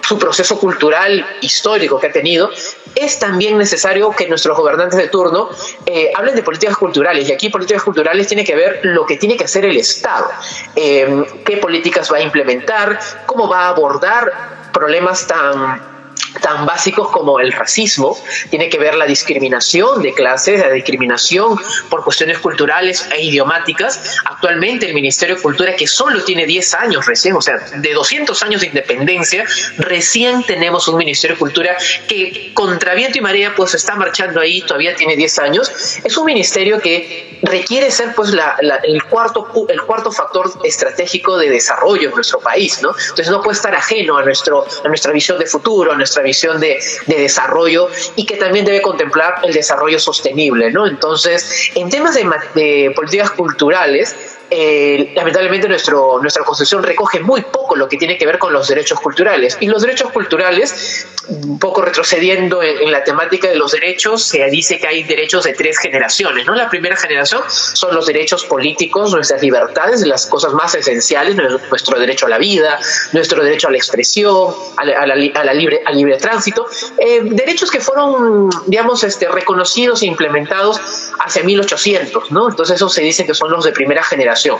su 0.06 0.18
proceso 0.18 0.58
cultural 0.58 1.24
histórico 1.40 1.98
que 1.98 2.08
ha 2.08 2.12
tenido, 2.12 2.50
es 2.94 3.18
también 3.18 3.58
necesario 3.58 4.10
que 4.10 4.26
nuestros 4.26 4.56
gobernantes 4.66 4.98
de 4.98 5.08
turno 5.08 5.48
eh, 5.86 6.10
hablen 6.14 6.34
de 6.34 6.42
políticas 6.42 6.76
culturales. 6.76 7.28
Y 7.28 7.32
aquí 7.32 7.48
políticas 7.48 7.82
culturales 7.82 8.26
tiene 8.26 8.44
que 8.44 8.56
ver 8.56 8.80
lo 8.82 9.06
que 9.06 9.16
tiene 9.16 9.36
que 9.36 9.44
hacer 9.44 9.64
el 9.64 9.76
Estado, 9.76 10.28
eh, 10.74 11.24
qué 11.44 11.58
políticas 11.58 12.12
va 12.12 12.18
a 12.18 12.20
implementar, 12.20 12.98
cómo 13.26 13.48
va 13.48 13.66
a 13.66 13.68
abordar 13.68 14.32
problemas 14.72 15.26
tan 15.26 15.95
tan 16.40 16.66
básicos 16.66 17.10
como 17.10 17.40
el 17.40 17.52
racismo, 17.52 18.18
tiene 18.50 18.68
que 18.68 18.78
ver 18.78 18.94
la 18.94 19.06
discriminación 19.06 20.02
de 20.02 20.12
clases, 20.12 20.60
la 20.60 20.70
discriminación 20.70 21.58
por 21.88 22.04
cuestiones 22.04 22.38
culturales 22.38 23.08
e 23.12 23.22
idiomáticas. 23.22 24.18
Actualmente 24.24 24.86
el 24.86 24.94
Ministerio 24.94 25.36
de 25.36 25.42
Cultura, 25.42 25.76
que 25.76 25.86
solo 25.86 26.22
tiene 26.24 26.46
10 26.46 26.74
años 26.74 27.06
recién, 27.06 27.36
o 27.36 27.42
sea, 27.42 27.58
de 27.58 27.92
200 27.92 28.42
años 28.42 28.60
de 28.60 28.68
independencia, 28.68 29.44
recién 29.78 30.42
tenemos 30.44 30.88
un 30.88 30.96
Ministerio 30.96 31.36
de 31.36 31.40
Cultura 31.40 31.76
que 32.08 32.52
contra 32.54 32.94
viento 32.94 33.18
y 33.18 33.20
marea 33.20 33.54
pues 33.54 33.74
está 33.74 33.94
marchando 33.96 34.40
ahí, 34.40 34.62
todavía 34.62 34.94
tiene 34.94 35.16
10 35.16 35.38
años. 35.38 35.70
Es 36.04 36.16
un 36.16 36.26
ministerio 36.26 36.80
que 36.80 37.38
requiere 37.42 37.90
ser 37.90 38.14
pues 38.14 38.30
la, 38.30 38.56
el, 38.82 39.02
cuarto, 39.04 39.46
el 39.68 39.82
cuarto 39.82 40.10
factor 40.10 40.50
estratégico 40.64 41.36
de 41.38 41.50
desarrollo 41.50 42.08
en 42.08 42.14
nuestro 42.14 42.40
país, 42.40 42.80
¿no? 42.82 42.90
Entonces 42.90 43.30
no 43.30 43.42
puede 43.42 43.56
estar 43.56 43.74
ajeno 43.74 44.16
a, 44.16 44.24
nuestro, 44.24 44.64
a 44.84 44.88
nuestra 44.88 45.12
visión 45.12 45.38
de 45.38 45.46
futuro, 45.46 45.92
a 45.92 45.96
nuestra 45.96 46.22
visión 46.26 46.60
de, 46.60 46.78
de, 47.06 47.16
desarrollo 47.16 47.88
y 48.14 48.26
que 48.26 48.36
también 48.36 48.64
debe 48.64 48.82
contemplar 48.82 49.36
el 49.42 49.54
desarrollo 49.54 49.98
sostenible, 49.98 50.70
¿no? 50.70 50.86
Entonces, 50.86 51.70
en 51.74 51.88
temas 51.88 52.14
de, 52.14 52.24
de 52.54 52.90
políticas 52.94 53.30
culturales, 53.30 54.35
eh, 54.50 55.12
lamentablemente 55.14 55.68
nuestro, 55.68 56.20
nuestra 56.20 56.44
constitución 56.44 56.82
recoge 56.82 57.20
muy 57.20 57.42
poco 57.42 57.74
lo 57.74 57.88
que 57.88 57.96
tiene 57.96 58.16
que 58.16 58.26
ver 58.26 58.38
con 58.38 58.52
los 58.52 58.68
derechos 58.68 59.00
culturales. 59.00 59.56
Y 59.60 59.66
los 59.66 59.82
derechos 59.82 60.12
culturales, 60.12 61.06
un 61.28 61.58
poco 61.58 61.82
retrocediendo 61.82 62.62
en, 62.62 62.92
la 62.92 63.02
temática 63.02 63.48
de 63.48 63.56
los 63.56 63.72
derechos, 63.72 64.22
se 64.22 64.44
dice 64.50 64.78
que 64.78 64.86
hay 64.86 65.02
derechos 65.02 65.44
de 65.44 65.52
tres 65.54 65.78
generaciones. 65.78 66.46
¿no? 66.46 66.54
La 66.54 66.70
primera 66.70 66.96
generación 66.96 67.42
son 67.48 67.94
los 67.94 68.06
derechos 68.06 68.44
políticos, 68.44 69.12
nuestras 69.12 69.42
libertades, 69.42 70.06
las 70.06 70.26
cosas 70.26 70.52
más 70.52 70.74
esenciales, 70.74 71.36
nuestro 71.70 71.98
derecho 71.98 72.26
a 72.26 72.28
la 72.28 72.38
vida, 72.38 72.78
nuestro 73.12 73.42
derecho 73.42 73.68
a 73.68 73.72
la 73.72 73.78
expresión, 73.78 74.54
a 74.76 74.84
la, 74.84 75.16
libre, 75.16 75.82
al 75.84 75.96
libre 75.96 76.16
tránsito, 76.18 76.66
eh, 76.98 77.20
derechos 77.24 77.70
que 77.70 77.80
fueron, 77.80 78.48
digamos, 78.66 79.02
este, 79.02 79.28
reconocidos 79.28 80.02
e 80.02 80.06
implementados 80.06 80.80
hacia 81.26 81.42
1800. 81.42 82.30
¿no? 82.30 82.48
Entonces 82.48 82.76
eso 82.76 82.88
se 82.88 83.02
dice 83.02 83.26
que 83.26 83.34
son 83.34 83.50
los 83.50 83.64
de 83.64 83.72
primera 83.72 84.02
generación 84.02 84.58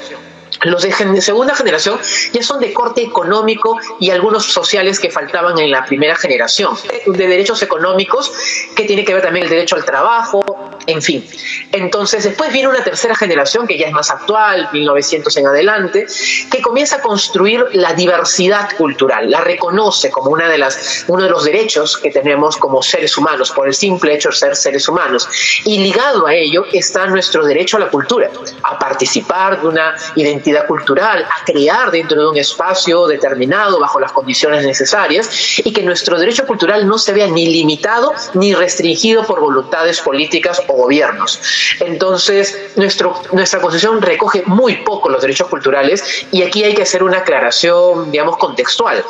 los 0.62 0.82
de 0.82 1.20
segunda 1.20 1.54
generación 1.54 1.98
ya 2.32 2.42
son 2.42 2.60
de 2.60 2.72
corte 2.72 3.02
económico 3.02 3.78
y 4.00 4.10
algunos 4.10 4.44
sociales 4.46 4.98
que 4.98 5.10
faltaban 5.10 5.58
en 5.58 5.70
la 5.70 5.84
primera 5.84 6.16
generación, 6.16 6.76
de 7.06 7.26
derechos 7.26 7.62
económicos, 7.62 8.32
que 8.74 8.84
tiene 8.84 9.04
que 9.04 9.14
ver 9.14 9.22
también 9.22 9.44
el 9.44 9.50
derecho 9.50 9.76
al 9.76 9.84
trabajo, 9.84 10.44
en 10.86 11.02
fin. 11.02 11.26
Entonces, 11.72 12.24
después 12.24 12.52
viene 12.52 12.68
una 12.68 12.82
tercera 12.82 13.14
generación 13.14 13.66
que 13.66 13.76
ya 13.78 13.86
es 13.86 13.92
más 13.92 14.10
actual, 14.10 14.68
1900 14.72 15.36
en 15.36 15.46
adelante, 15.46 16.06
que 16.50 16.62
comienza 16.62 16.96
a 16.96 17.00
construir 17.00 17.64
la 17.72 17.92
diversidad 17.92 18.70
cultural, 18.76 19.30
la 19.30 19.40
reconoce 19.40 20.10
como 20.10 20.30
una 20.30 20.48
de 20.48 20.58
las, 20.58 21.04
uno 21.08 21.24
de 21.24 21.30
los 21.30 21.44
derechos 21.44 21.98
que 21.98 22.10
tenemos 22.10 22.56
como 22.56 22.82
seres 22.82 23.16
humanos, 23.16 23.50
por 23.50 23.68
el 23.68 23.74
simple 23.74 24.14
hecho 24.14 24.30
de 24.30 24.36
ser 24.36 24.56
seres 24.56 24.88
humanos. 24.88 25.28
Y 25.64 25.78
ligado 25.78 26.26
a 26.26 26.34
ello 26.34 26.64
está 26.72 27.06
nuestro 27.06 27.44
derecho 27.44 27.76
a 27.76 27.80
la 27.80 27.88
cultura, 27.88 28.30
a 28.62 28.78
participar 28.78 29.60
de 29.60 29.68
una 29.68 29.94
identidad 30.14 30.45
cultural, 30.66 31.24
a 31.24 31.44
crear 31.44 31.90
dentro 31.90 32.20
de 32.20 32.28
un 32.28 32.36
espacio 32.36 33.06
determinado 33.06 33.78
bajo 33.80 33.98
las 33.98 34.12
condiciones 34.12 34.64
necesarias 34.64 35.58
y 35.58 35.72
que 35.72 35.82
nuestro 35.82 36.18
derecho 36.18 36.46
cultural 36.46 36.86
no 36.86 36.98
se 36.98 37.12
vea 37.12 37.26
ni 37.26 37.46
limitado 37.46 38.12
ni 38.34 38.54
restringido 38.54 39.24
por 39.24 39.40
voluntades 39.40 40.00
políticas 40.00 40.62
o 40.68 40.74
gobiernos. 40.74 41.40
Entonces, 41.80 42.72
nuestro, 42.76 43.20
nuestra 43.32 43.60
Constitución 43.60 44.00
recoge 44.00 44.42
muy 44.46 44.76
poco 44.76 45.08
los 45.08 45.20
derechos 45.20 45.48
culturales 45.48 46.26
y 46.30 46.42
aquí 46.42 46.62
hay 46.62 46.74
que 46.74 46.82
hacer 46.82 47.02
una 47.02 47.18
aclaración, 47.18 48.10
digamos, 48.10 48.36
contextual. 48.36 49.04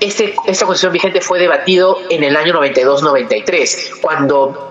Este, 0.00 0.36
esta 0.46 0.64
Constitución 0.64 0.92
vigente 0.92 1.20
fue 1.20 1.40
debatido 1.40 1.98
en 2.08 2.22
el 2.22 2.36
año 2.36 2.54
92-93, 2.54 4.00
cuando 4.00 4.67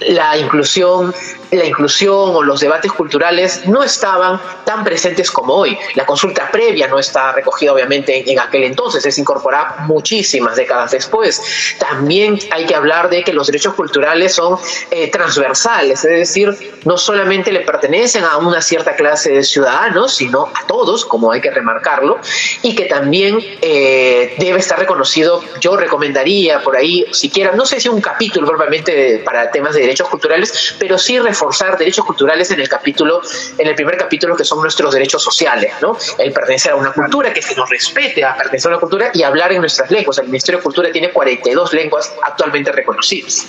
la 0.00 0.36
inclusión 0.36 1.14
la 1.50 1.64
inclusión 1.64 2.34
o 2.34 2.42
los 2.42 2.60
debates 2.60 2.92
culturales 2.92 3.66
no 3.66 3.82
estaban 3.82 4.40
tan 4.64 4.84
presentes 4.84 5.30
como 5.30 5.54
hoy. 5.54 5.78
La 5.94 6.04
consulta 6.04 6.50
previa 6.50 6.88
no 6.88 6.98
está 6.98 7.32
recogida 7.32 7.72
obviamente 7.72 8.30
en 8.30 8.38
aquel 8.38 8.64
entonces, 8.64 9.04
es 9.06 9.18
incorporada 9.18 9.84
muchísimas 9.86 10.56
décadas 10.56 10.90
después. 10.90 11.40
También 11.78 12.38
hay 12.50 12.66
que 12.66 12.74
hablar 12.74 13.08
de 13.10 13.22
que 13.22 13.32
los 13.32 13.46
derechos 13.46 13.74
culturales 13.74 14.34
son 14.34 14.58
eh, 14.90 15.10
transversales, 15.10 16.04
es 16.04 16.10
decir, 16.10 16.80
no 16.84 16.96
solamente 16.96 17.52
le 17.52 17.60
pertenecen 17.60 18.24
a 18.24 18.38
una 18.38 18.60
cierta 18.60 18.94
clase 18.96 19.32
de 19.32 19.44
ciudadanos, 19.44 20.16
sino 20.16 20.50
a 20.54 20.66
todos, 20.66 21.04
como 21.04 21.32
hay 21.32 21.40
que 21.40 21.50
remarcarlo, 21.50 22.18
y 22.62 22.74
que 22.74 22.86
también 22.86 23.38
eh, 23.62 24.34
debe 24.38 24.58
estar 24.58 24.78
reconocido, 24.78 25.42
yo 25.60 25.76
recomendaría 25.76 26.60
por 26.62 26.76
ahí, 26.76 27.04
siquiera, 27.12 27.52
no 27.52 27.66
sé 27.66 27.80
si 27.80 27.88
un 27.88 28.00
capítulo 28.00 28.46
propiamente 28.46 29.22
para 29.24 29.50
temas 29.50 29.74
de 29.74 29.85
derechos 29.86 30.08
culturales, 30.08 30.74
pero 30.78 30.98
sí 30.98 31.18
reforzar 31.18 31.78
derechos 31.78 32.04
culturales 32.04 32.50
en 32.50 32.60
el 32.60 32.68
capítulo, 32.68 33.22
en 33.58 33.66
el 33.66 33.74
primer 33.74 33.96
capítulo 33.96 34.36
que 34.36 34.44
son 34.44 34.60
nuestros 34.60 34.92
derechos 34.92 35.22
sociales, 35.22 35.72
¿no? 35.80 35.96
El 36.18 36.32
pertenecer 36.32 36.72
a 36.72 36.76
una 36.76 36.92
cultura, 36.92 37.32
que 37.32 37.42
se 37.42 37.54
nos 37.54 37.70
respete 37.70 38.24
a 38.24 38.36
pertenecer 38.36 38.70
a 38.70 38.74
una 38.74 38.80
cultura 38.80 39.10
y 39.14 39.22
hablar 39.22 39.52
en 39.52 39.60
nuestras 39.60 39.90
lenguas. 39.90 40.18
El 40.18 40.26
Ministerio 40.26 40.58
de 40.58 40.64
Cultura 40.64 40.90
tiene 40.90 41.10
42 41.10 41.72
lenguas 41.72 42.12
actualmente 42.22 42.72
reconocidas. 42.72 43.46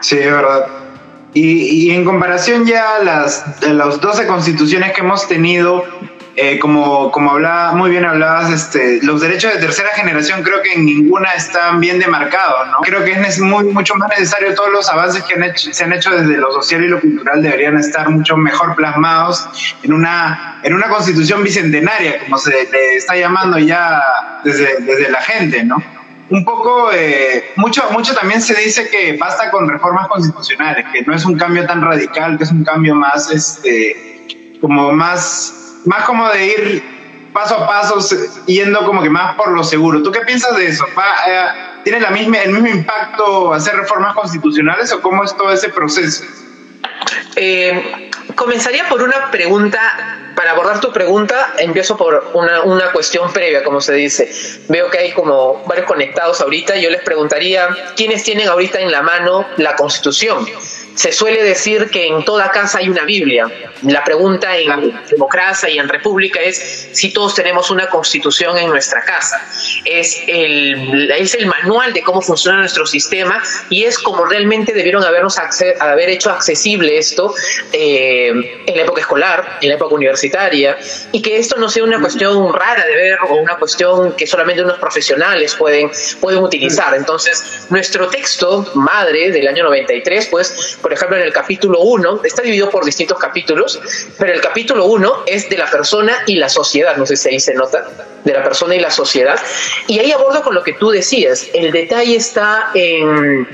Sí, 0.00 0.18
es 0.18 0.32
verdad. 0.32 0.66
Y, 1.34 1.86
y 1.86 1.90
en 1.92 2.04
comparación 2.04 2.66
ya 2.66 2.96
a 2.96 3.04
las, 3.04 3.62
a 3.62 3.72
las 3.72 4.00
12 4.00 4.26
constituciones 4.26 4.92
que 4.92 5.00
hemos 5.00 5.26
tenido, 5.28 5.84
eh, 6.34 6.58
como, 6.58 7.10
como 7.10 7.32
hablaba, 7.32 7.72
muy 7.72 7.90
bien 7.90 8.06
hablabas, 8.06 8.50
este, 8.50 9.00
los 9.02 9.20
derechos 9.20 9.52
de 9.52 9.60
tercera 9.60 9.90
generación 9.90 10.42
creo 10.42 10.62
que 10.62 10.72
en 10.72 10.86
ninguna 10.86 11.34
están 11.34 11.78
bien 11.78 11.98
demarcados, 11.98 12.68
¿no? 12.68 12.78
Creo 12.78 13.04
que 13.04 13.12
es 13.12 13.38
muy, 13.38 13.64
mucho 13.64 13.94
más 13.96 14.08
necesario, 14.08 14.54
todos 14.54 14.72
los 14.72 14.88
avances 14.88 15.22
que 15.24 15.34
han 15.34 15.42
hecho, 15.42 15.72
se 15.72 15.84
han 15.84 15.92
hecho 15.92 16.10
desde 16.10 16.38
lo 16.38 16.50
social 16.52 16.84
y 16.84 16.88
lo 16.88 17.00
cultural 17.00 17.42
deberían 17.42 17.76
estar 17.76 18.08
mucho 18.08 18.36
mejor 18.38 18.74
plasmados 18.76 19.46
en 19.82 19.92
una, 19.92 20.58
en 20.62 20.72
una 20.72 20.88
constitución 20.88 21.44
bicentenaria, 21.44 22.20
como 22.20 22.38
se 22.38 22.50
le 22.50 22.96
está 22.96 23.14
llamando 23.14 23.58
ya 23.58 24.00
desde, 24.42 24.80
desde 24.80 25.10
la 25.10 25.20
gente, 25.20 25.64
¿no? 25.64 25.76
un 26.30 26.46
poco, 26.46 26.90
eh, 26.94 27.52
mucho, 27.56 27.82
mucho 27.90 28.14
también 28.14 28.40
se 28.40 28.54
dice 28.54 28.88
que 28.88 29.18
basta 29.18 29.50
con 29.50 29.68
reformas 29.68 30.08
constitucionales, 30.08 30.86
que 30.90 31.02
no 31.02 31.14
es 31.14 31.26
un 31.26 31.36
cambio 31.36 31.66
tan 31.66 31.82
radical, 31.82 32.38
que 32.38 32.44
es 32.44 32.50
un 32.50 32.64
cambio 32.64 32.94
más, 32.94 33.30
este, 33.30 34.58
como 34.58 34.92
más 34.92 35.61
más 35.84 36.04
como 36.04 36.28
de 36.28 36.46
ir 36.46 36.92
paso 37.32 37.56
a 37.56 37.66
paso, 37.66 37.98
yendo 38.46 38.84
como 38.84 39.02
que 39.02 39.10
más 39.10 39.34
por 39.36 39.48
lo 39.48 39.64
seguro. 39.64 40.02
¿Tú 40.02 40.12
qué 40.12 40.20
piensas 40.20 40.56
de 40.56 40.66
eso? 40.66 40.84
Eh, 40.86 41.44
¿Tiene 41.84 42.00
la 42.00 42.10
misma, 42.10 42.38
el 42.38 42.52
mismo 42.52 42.68
impacto 42.68 43.52
hacer 43.52 43.74
reformas 43.74 44.14
constitucionales 44.14 44.92
o 44.92 45.00
cómo 45.00 45.24
es 45.24 45.36
todo 45.36 45.52
ese 45.52 45.68
proceso? 45.70 46.24
Eh, 47.36 48.10
comenzaría 48.34 48.88
por 48.88 49.02
una 49.02 49.30
pregunta. 49.30 50.18
Para 50.36 50.52
abordar 50.52 50.80
tu 50.80 50.90
pregunta, 50.92 51.52
empiezo 51.58 51.94
por 51.94 52.30
una, 52.32 52.62
una 52.62 52.90
cuestión 52.90 53.30
previa, 53.32 53.62
como 53.62 53.82
se 53.82 53.92
dice. 53.92 54.30
Veo 54.68 54.90
que 54.90 54.98
hay 54.98 55.12
como 55.12 55.62
varios 55.66 55.86
conectados 55.86 56.40
ahorita. 56.40 56.76
Yo 56.76 56.88
les 56.88 57.02
preguntaría, 57.02 57.68
¿quiénes 57.96 58.24
tienen 58.24 58.48
ahorita 58.48 58.80
en 58.80 58.90
la 58.90 59.02
mano 59.02 59.46
la 59.58 59.76
Constitución? 59.76 60.46
Se 60.94 61.12
suele 61.12 61.42
decir 61.42 61.90
que 61.90 62.06
en 62.06 62.24
toda 62.24 62.50
casa 62.50 62.78
hay 62.78 62.88
una 62.88 63.04
Biblia. 63.04 63.46
La 63.82 64.04
pregunta 64.04 64.56
en 64.56 64.94
democracia 65.10 65.68
y 65.68 65.78
en 65.78 65.88
república 65.88 66.40
es 66.40 66.90
si 66.92 67.12
todos 67.12 67.34
tenemos 67.34 67.70
una 67.70 67.88
constitución 67.88 68.56
en 68.58 68.68
nuestra 68.68 69.02
casa. 69.04 69.44
Es 69.84 70.22
el, 70.26 71.10
es 71.10 71.34
el 71.34 71.46
manual 71.46 71.92
de 71.92 72.02
cómo 72.02 72.20
funciona 72.20 72.58
nuestro 72.58 72.86
sistema 72.86 73.42
y 73.70 73.84
es 73.84 73.98
como 73.98 74.24
realmente 74.24 74.72
debieron 74.72 75.02
habernos 75.04 75.38
haber 75.80 76.10
hecho 76.10 76.30
accesible 76.30 76.98
esto 76.98 77.34
eh, 77.72 78.62
en 78.66 78.76
la 78.76 78.82
época 78.82 79.00
escolar, 79.00 79.58
en 79.60 79.68
la 79.68 79.74
época 79.74 79.94
universitaria, 79.94 80.76
y 81.10 81.22
que 81.22 81.38
esto 81.38 81.56
no 81.56 81.68
sea 81.68 81.84
una 81.84 82.00
cuestión 82.00 82.52
rara 82.52 82.84
de 82.84 82.94
ver 82.94 83.18
o 83.28 83.36
una 83.36 83.56
cuestión 83.56 84.14
que 84.16 84.26
solamente 84.26 84.62
unos 84.62 84.78
profesionales 84.78 85.54
pueden, 85.54 85.90
pueden 86.20 86.42
utilizar. 86.42 86.94
Entonces, 86.94 87.66
nuestro 87.70 88.08
texto 88.08 88.70
madre 88.74 89.30
del 89.30 89.48
año 89.48 89.64
93, 89.64 90.28
pues 90.30 90.78
por 90.82 90.92
ejemplo, 90.92 91.16
en 91.16 91.22
el 91.22 91.32
capítulo 91.32 91.80
1, 91.80 92.20
está 92.24 92.42
dividido 92.42 92.68
por 92.68 92.84
distintos 92.84 93.18
capítulos, 93.18 93.80
pero 94.18 94.32
el 94.32 94.40
capítulo 94.40 94.86
1 94.86 95.24
es 95.26 95.48
de 95.48 95.56
la 95.56 95.70
persona 95.70 96.12
y 96.26 96.34
la 96.34 96.48
sociedad, 96.48 96.96
no 96.96 97.06
sé 97.06 97.16
si 97.16 97.28
ahí 97.30 97.40
se 97.40 97.54
nota, 97.54 97.88
de 98.24 98.32
la 98.32 98.42
persona 98.42 98.74
y 98.74 98.80
la 98.80 98.90
sociedad. 98.90 99.40
Y 99.86 99.98
ahí 99.98 100.12
abordo 100.12 100.42
con 100.42 100.54
lo 100.54 100.62
que 100.62 100.74
tú 100.74 100.90
decías, 100.90 101.46
el 101.54 101.72
detalle 101.72 102.16
está 102.16 102.70
en 102.74 103.48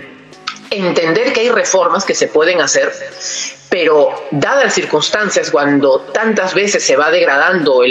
entender 0.70 1.32
que 1.32 1.40
hay 1.40 1.48
reformas 1.50 2.04
que 2.04 2.14
se 2.14 2.28
pueden 2.28 2.60
hacer 2.60 2.92
pero 3.70 4.14
dadas 4.30 4.64
las 4.64 4.74
circunstancias, 4.74 5.50
cuando 5.50 6.00
tantas 6.12 6.54
veces 6.54 6.82
se 6.82 6.96
va 6.96 7.10
degradando 7.10 7.82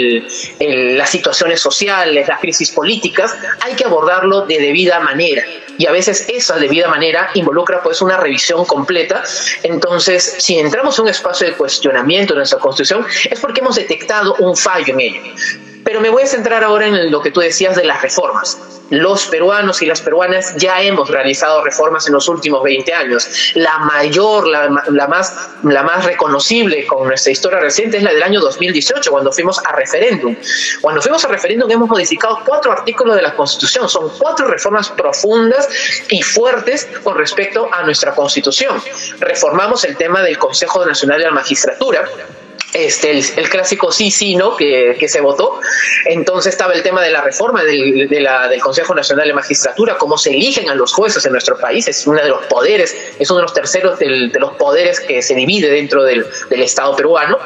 las 0.58 1.10
situaciones 1.10 1.60
sociales, 1.60 2.26
las 2.26 2.40
crisis 2.40 2.70
políticas, 2.72 3.34
hay 3.60 3.74
que 3.74 3.84
abordarlo 3.84 4.46
de 4.46 4.58
debida 4.58 4.98
manera. 5.00 5.44
Y 5.78 5.86
a 5.86 5.92
veces 5.92 6.26
esa 6.28 6.56
debida 6.56 6.88
manera 6.88 7.30
involucra 7.34 7.82
pues 7.82 8.02
una 8.02 8.16
revisión 8.16 8.64
completa. 8.64 9.22
Entonces, 9.62 10.36
si 10.38 10.58
entramos 10.58 10.98
en 10.98 11.04
un 11.04 11.08
espacio 11.08 11.46
de 11.46 11.54
cuestionamiento 11.54 12.34
de 12.34 12.38
nuestra 12.38 12.58
Constitución, 12.58 13.06
es 13.30 13.40
porque 13.40 13.60
hemos 13.60 13.76
detectado 13.76 14.34
un 14.40 14.56
fallo 14.56 14.92
en 14.94 15.00
ello. 15.00 15.22
Pero 15.88 16.02
me 16.02 16.10
voy 16.10 16.24
a 16.24 16.26
centrar 16.26 16.62
ahora 16.64 16.86
en 16.86 17.10
lo 17.10 17.22
que 17.22 17.30
tú 17.30 17.40
decías 17.40 17.74
de 17.74 17.82
las 17.82 18.02
reformas. 18.02 18.58
Los 18.90 19.24
peruanos 19.24 19.80
y 19.80 19.86
las 19.86 20.02
peruanas 20.02 20.54
ya 20.56 20.82
hemos 20.82 21.08
realizado 21.08 21.64
reformas 21.64 22.06
en 22.06 22.12
los 22.12 22.28
últimos 22.28 22.62
20 22.62 22.92
años. 22.92 23.26
La 23.54 23.78
mayor, 23.78 24.46
la, 24.46 24.68
más, 25.08 25.48
la 25.62 25.82
más 25.82 26.04
reconocible 26.04 26.86
con 26.86 27.08
nuestra 27.08 27.32
historia 27.32 27.58
reciente 27.60 27.96
es 27.96 28.02
la 28.02 28.12
del 28.12 28.22
año 28.22 28.38
2018, 28.42 29.10
cuando 29.10 29.32
fuimos 29.32 29.58
a 29.64 29.72
referéndum. 29.72 30.36
Cuando 30.82 31.00
fuimos 31.00 31.24
a 31.24 31.28
referéndum 31.28 31.70
hemos 31.70 31.88
modificado 31.88 32.40
cuatro 32.44 32.70
artículos 32.70 33.16
de 33.16 33.22
la 33.22 33.34
Constitución. 33.34 33.88
Son 33.88 34.10
cuatro 34.18 34.46
reformas 34.46 34.90
profundas 34.90 35.70
y 36.10 36.20
fuertes 36.20 36.86
con 37.02 37.16
respecto 37.16 37.66
a 37.72 37.82
nuestra 37.84 38.14
Constitución. 38.14 38.78
Reformamos 39.20 39.84
el 39.84 39.96
tema 39.96 40.20
del 40.20 40.36
Consejo 40.36 40.84
Nacional 40.84 41.18
de 41.20 41.24
la 41.24 41.32
Magistratura 41.32 42.06
este, 42.74 43.10
el, 43.12 43.48
clásico 43.48 43.90
sí, 43.90 44.10
sí, 44.10 44.36
¿no? 44.36 44.56
Que, 44.56 44.96
que, 44.98 45.08
se 45.08 45.20
votó. 45.20 45.58
Entonces 46.04 46.52
estaba 46.52 46.74
el 46.74 46.82
tema 46.82 47.02
de 47.02 47.10
la 47.10 47.22
reforma 47.22 47.64
del, 47.64 48.08
del 48.08 48.60
Consejo 48.60 48.94
Nacional 48.94 49.26
de 49.26 49.32
Magistratura, 49.32 49.96
cómo 49.96 50.18
se 50.18 50.30
eligen 50.30 50.68
a 50.68 50.74
los 50.74 50.92
jueces 50.92 51.24
en 51.24 51.32
nuestro 51.32 51.58
país, 51.58 51.88
es 51.88 52.06
uno 52.06 52.20
de 52.20 52.28
los 52.28 52.44
poderes, 52.46 52.94
es 53.18 53.30
uno 53.30 53.38
de 53.38 53.42
los 53.44 53.54
terceros 53.54 53.98
de 53.98 54.30
los 54.38 54.52
poderes 54.54 55.00
que 55.00 55.22
se 55.22 55.34
divide 55.34 55.70
dentro 55.70 56.04
del, 56.04 56.26
del, 56.50 56.62
Estado 56.62 56.94
peruano. 56.94 57.38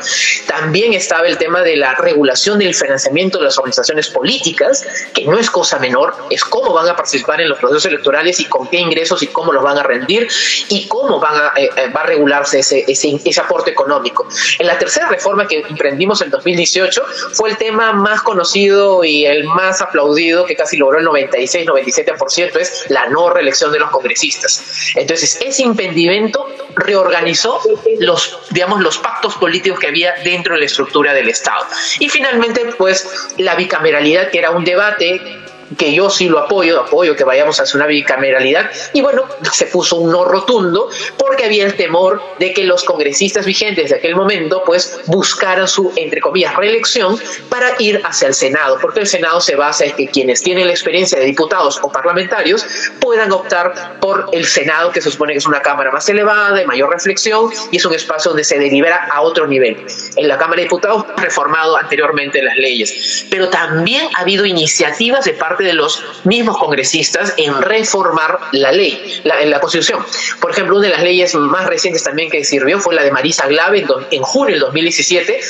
También 0.49 0.93
estaba 0.95 1.29
el 1.29 1.39
tema 1.39 1.63
de 1.63 1.77
la 1.77 1.95
regulación 1.95 2.59
del 2.59 2.75
financiamiento 2.75 3.39
de 3.39 3.45
las 3.45 3.59
organizaciones 3.59 4.09
políticas, 4.09 4.85
que 5.15 5.25
no 5.25 5.39
es 5.39 5.49
cosa 5.51 5.79
menor, 5.79 6.15
es 6.31 6.45
cómo 6.45 6.73
van 6.73 6.89
a 6.89 6.97
participar 6.97 7.41
en 7.41 7.49
los 7.49 7.59
procesos 7.59 7.87
electorales 7.87 8.41
y 8.41 8.47
con 8.47 8.69
qué 8.69 8.79
ingresos 8.79 9.23
y 9.23 9.29
cómo 9.29 9.53
los 9.53 9.63
van 9.63 9.79
a 9.79 9.85
rendir 9.85 10.27
y 10.69 10.89
cómo 10.89 11.21
van 11.21 11.37
a, 11.37 11.53
eh, 11.57 11.71
eh, 11.77 11.89
va 11.95 12.01
a 12.01 12.07
regularse 12.07 12.59
ese, 12.59 12.85
ese, 12.89 13.21
ese 13.25 13.41
aporte 13.41 13.71
económico. 13.71 14.27
En 14.59 14.67
la 14.67 14.79
tercera 14.79 15.09
reforma 15.13 15.47
que 15.47 15.61
emprendimos 15.69 16.21
en 16.23 16.31
2018 16.31 17.05
fue 17.33 17.51
el 17.51 17.57
tema 17.57 17.93
más 17.93 18.23
conocido 18.23 19.05
y 19.05 19.27
el 19.27 19.45
más 19.45 19.81
aplaudido, 19.81 20.45
que 20.45 20.57
casi 20.57 20.77
logró 20.77 20.99
el 20.99 21.07
96-97%, 21.07 22.57
es 22.57 22.87
la 22.89 23.09
no 23.09 23.31
reelección 23.31 23.73
de 23.73 23.79
los 23.79 23.91
congresistas. 23.91 24.93
Entonces, 24.95 25.39
ese 25.41 25.63
impedimento 25.63 26.47
reorganizó 26.77 27.61
los, 28.01 28.39
digamos, 28.51 28.81
los 28.81 28.99
pactos 28.99 29.37
políticos 29.37 29.79
que 29.79 29.89
había 29.89 30.15
dentro 30.25 30.55
de 30.55 30.61
la 30.61 30.67
estructura 30.67 31.13
del 31.13 31.29
Estado. 31.29 31.67
Y 31.99 32.09
finalmente, 32.09 32.75
pues, 32.79 33.07
la 33.39 33.55
bicameralidad, 33.55 34.31
que 34.31 34.39
era 34.39 34.51
un 34.51 34.65
debate 34.65 35.42
que 35.77 35.95
yo 35.95 36.11
sí 36.11 36.29
lo 36.29 36.39
apoyo, 36.39 36.81
apoyo 36.81 37.17
que 37.17 37.25
vayamos 37.25 37.61
hacia 37.61 37.77
una 37.77 37.87
bicameralidad, 37.87 38.71
y 38.93 39.01
bueno, 39.01 39.25
se 39.53 39.67
puso 39.67 39.97
un 39.97 40.13
no 40.13 40.25
rotundo 40.25 40.89
porque 41.17 41.45
había 41.45 41.65
el 41.65 41.75
temor 41.75 42.23
de 42.39 42.53
que 42.53 42.65
los 42.65 42.85
congresistas 42.85 43.47
vigentes 43.47 43.91
de 43.91 43.97
aquel 43.97 44.17
momento 44.17 44.63
pues 44.65 45.01
buscaran 45.07 45.69
su, 45.69 45.93
entre 45.97 46.21
comillas, 46.21 46.55
reelección 46.57 47.19
para 47.49 47.75
ir 47.79 48.01
hacia 48.05 48.29
el 48.29 48.35
Senado, 48.35 48.79
porque 48.81 49.01
el 49.01 49.07
Senado 49.07 49.41
se 49.41 49.57
basa 49.57 49.85
en 49.85 49.93
que 49.93 50.09
quienes 50.09 50.43
tienen 50.43 50.67
la 50.67 50.73
experiencia 50.73 51.19
de 51.19 51.25
diputados 51.27 51.79
o 51.83 51.91
parlamentarios 51.91 52.65
puedan 53.01 53.33
optar 53.33 53.99
por 54.01 54.29
el 54.33 54.45
Senado, 54.47 54.93
que 54.93 55.01
se 55.01 55.11
supone 55.11 55.33
que 55.33 55.39
es 55.39 55.47
una 55.47 55.63
cámara 55.63 55.91
más 55.91 56.09
elevada, 56.09 56.53
de 56.53 56.67
mayor 56.67 56.91
reflexión, 56.91 57.51
y 57.71 57.77
es 57.77 57.85
un 57.85 57.95
espacio 57.95 58.31
donde 58.31 58.45
se 58.45 58.59
delibera 58.59 59.09
a 59.13 59.21
otro 59.23 59.47
nivel. 59.47 59.85
En 60.17 60.29
la 60.29 60.39
Cámara 60.39 60.57
de 60.57 60.65
Diputados 60.65 61.05
reformado 61.17 61.77
anteriormente 61.77 62.43
las 62.43 62.57
leyes, 62.57 63.27
pero 63.31 63.49
también 63.49 64.09
ha 64.17 64.23
habido 64.23 64.45
iniciativas 64.45 65.25
de 65.25 65.35
parte 65.35 65.62
de 65.63 65.73
los 65.73 66.03
mismos 66.25 66.59
congresistas 66.59 67.35
en 67.37 67.61
reformar 67.63 68.39
la 68.53 68.73
ley, 68.73 69.21
la, 69.25 69.45
la 69.45 69.61
Constitución. 69.61 70.05
Por 70.41 70.51
ejemplo, 70.51 70.77
una 70.77 70.89
de 70.89 70.93
las 70.93 71.03
leyes 71.03 71.35
más 71.35 71.67
recientes 71.67 72.03
también 72.03 72.31
que 72.31 72.45
sirvió 72.45 72.79
fue 72.79 72.95
la 72.95 73.03
de 73.03 73.11
Marisa 73.11 73.47
Glave 73.47 73.81
en, 73.81 73.89
en 74.11 74.23
junio 74.23 74.55
del 74.55 74.61
2017, 74.61 75.41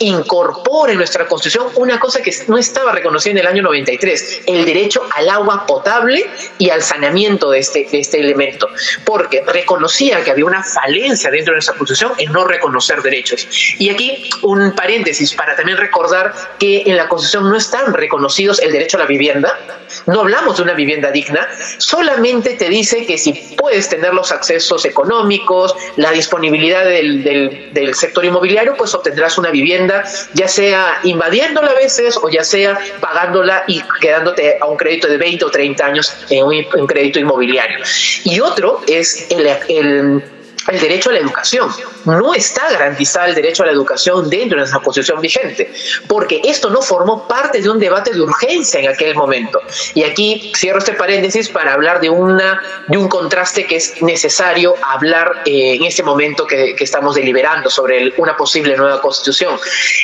incorpora 0.00 0.92
en 0.92 0.98
nuestra 0.98 1.26
Constitución 1.26 1.68
una 1.76 1.98
cosa 1.98 2.22
que 2.22 2.32
no 2.48 2.58
estaba 2.58 2.92
reconocida 2.92 3.32
en 3.32 3.38
el 3.38 3.46
año 3.46 3.62
93, 3.62 4.42
el 4.46 4.64
derecho 4.64 5.02
al 5.14 5.28
agua 5.28 5.66
potable 5.66 6.24
y 6.58 6.70
al 6.70 6.82
saneamiento 6.82 7.50
de 7.50 7.58
este, 7.58 7.86
de 7.90 8.00
este 8.00 8.20
elemento, 8.20 8.68
porque 9.04 9.42
reconocía 9.46 10.22
que 10.22 10.30
había 10.30 10.44
una 10.44 10.62
falencia 10.62 11.30
dentro 11.30 11.52
de 11.52 11.56
nuestra 11.56 11.74
Constitución 11.74 12.12
en 12.18 12.32
no 12.32 12.44
reconocer 12.44 13.02
derechos. 13.02 13.46
Y 13.78 13.90
aquí 13.90 14.30
un 14.42 14.72
paréntesis 14.72 15.34
para 15.34 15.56
también 15.56 15.78
recordar 15.78 16.32
que 16.58 16.82
en 16.86 16.96
la 16.96 17.08
Constitución 17.08 17.48
no 17.48 17.56
están 17.56 17.92
reconocidos 17.94 18.60
el 18.60 18.72
derecho 18.72 18.96
a 18.96 19.00
la 19.00 19.06
vivienda, 19.06 19.58
no 20.06 20.20
hablamos 20.20 20.56
de 20.56 20.62
una 20.62 20.74
vivienda 20.74 21.10
digna, 21.10 21.48
solamente 21.78 22.54
te 22.54 22.68
dice 22.68 23.06
que 23.06 23.18
si 23.18 23.32
puedes 23.56 23.88
tener 23.88 24.14
los 24.14 24.32
accesos 24.32 24.84
económicos, 24.84 25.74
la 25.96 26.10
disponibilidad 26.12 26.84
del, 26.84 27.22
del, 27.22 27.94
sector 27.94 28.24
inmobiliario, 28.24 28.74
pues 28.76 28.94
obtendrás 28.94 29.38
una 29.38 29.50
vivienda, 29.50 30.04
ya 30.32 30.48
sea 30.48 30.98
invadiéndola 31.02 31.70
a 31.70 31.74
veces 31.74 32.16
o 32.16 32.28
ya 32.30 32.42
sea 32.42 32.78
pagándola 33.00 33.64
y 33.66 33.82
quedándote 34.00 34.58
a 34.60 34.66
un 34.66 34.76
crédito 34.76 35.08
de 35.08 35.18
20 35.18 35.44
o 35.44 35.50
30 35.50 35.84
años 35.84 36.16
en 36.30 36.44
un, 36.44 36.86
crédito 36.86 37.18
inmobiliario. 37.18 37.78
Y 38.24 38.40
otro 38.40 38.80
es 38.86 39.26
el, 39.30 39.46
el 39.68 40.22
el 40.68 40.80
derecho 40.80 41.10
a 41.10 41.14
la 41.14 41.18
educación. 41.18 41.70
No 42.04 42.34
está 42.34 42.70
garantizado 42.70 43.28
el 43.28 43.34
derecho 43.34 43.62
a 43.62 43.66
la 43.66 43.72
educación 43.72 44.28
dentro 44.28 44.56
de 44.56 44.62
nuestra 44.62 44.80
constitución 44.80 45.20
vigente, 45.20 45.72
porque 46.08 46.40
esto 46.44 46.70
no 46.70 46.82
formó 46.82 47.26
parte 47.26 47.60
de 47.60 47.68
un 47.68 47.78
debate 47.78 48.12
de 48.12 48.20
urgencia 48.20 48.80
en 48.80 48.88
aquel 48.88 49.14
momento. 49.14 49.60
Y 49.94 50.04
aquí 50.04 50.52
cierro 50.56 50.78
este 50.78 50.92
paréntesis 50.94 51.48
para 51.48 51.74
hablar 51.74 52.00
de, 52.00 52.10
una, 52.10 52.60
de 52.88 52.98
un 52.98 53.08
contraste 53.08 53.66
que 53.66 53.76
es 53.76 54.02
necesario 54.02 54.74
hablar 54.82 55.42
eh, 55.46 55.76
en 55.76 55.84
este 55.84 56.02
momento 56.02 56.46
que, 56.46 56.74
estamos 56.82 57.14
deliberando 57.14 57.70
sobre 57.70 58.12
una 58.16 58.36
posible 58.36 58.76
nueva 58.76 59.00
constitución. 59.00 59.56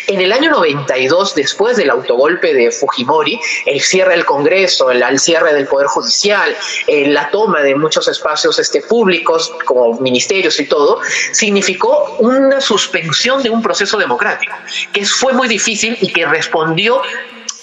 En 0.06 0.20
el 0.20 0.32
año 0.32 0.50
92, 0.50 1.34
después 1.34 1.76
del 1.76 1.90
autogolpe 1.90 2.54
de 2.54 2.70
Fujimori, 2.70 3.40
el 3.66 3.80
cierre 3.80 4.12
del 4.12 4.24
Congreso, 4.24 4.90
el, 4.92 5.18
cierre 5.18 5.52
del 5.52 5.66
Poder 5.66 5.88
Judicial, 5.88 6.56
eh, 6.86 7.08
la 7.08 7.30
toma 7.30 7.62
de 7.62 7.74
muchos 7.74 8.06
espacios 8.06 8.58
este, 8.60 8.80
públicos 8.82 9.52
como 9.64 9.98
ministerios, 10.00 10.47
y 10.58 10.64
todo, 10.66 11.00
significó 11.32 12.16
una 12.18 12.60
suspensión 12.60 13.42
de 13.42 13.50
un 13.50 13.62
proceso 13.62 13.98
democrático, 13.98 14.54
que 14.92 15.04
fue 15.04 15.32
muy 15.32 15.48
difícil 15.48 15.96
y 16.00 16.12
que 16.12 16.26
respondió 16.26 17.02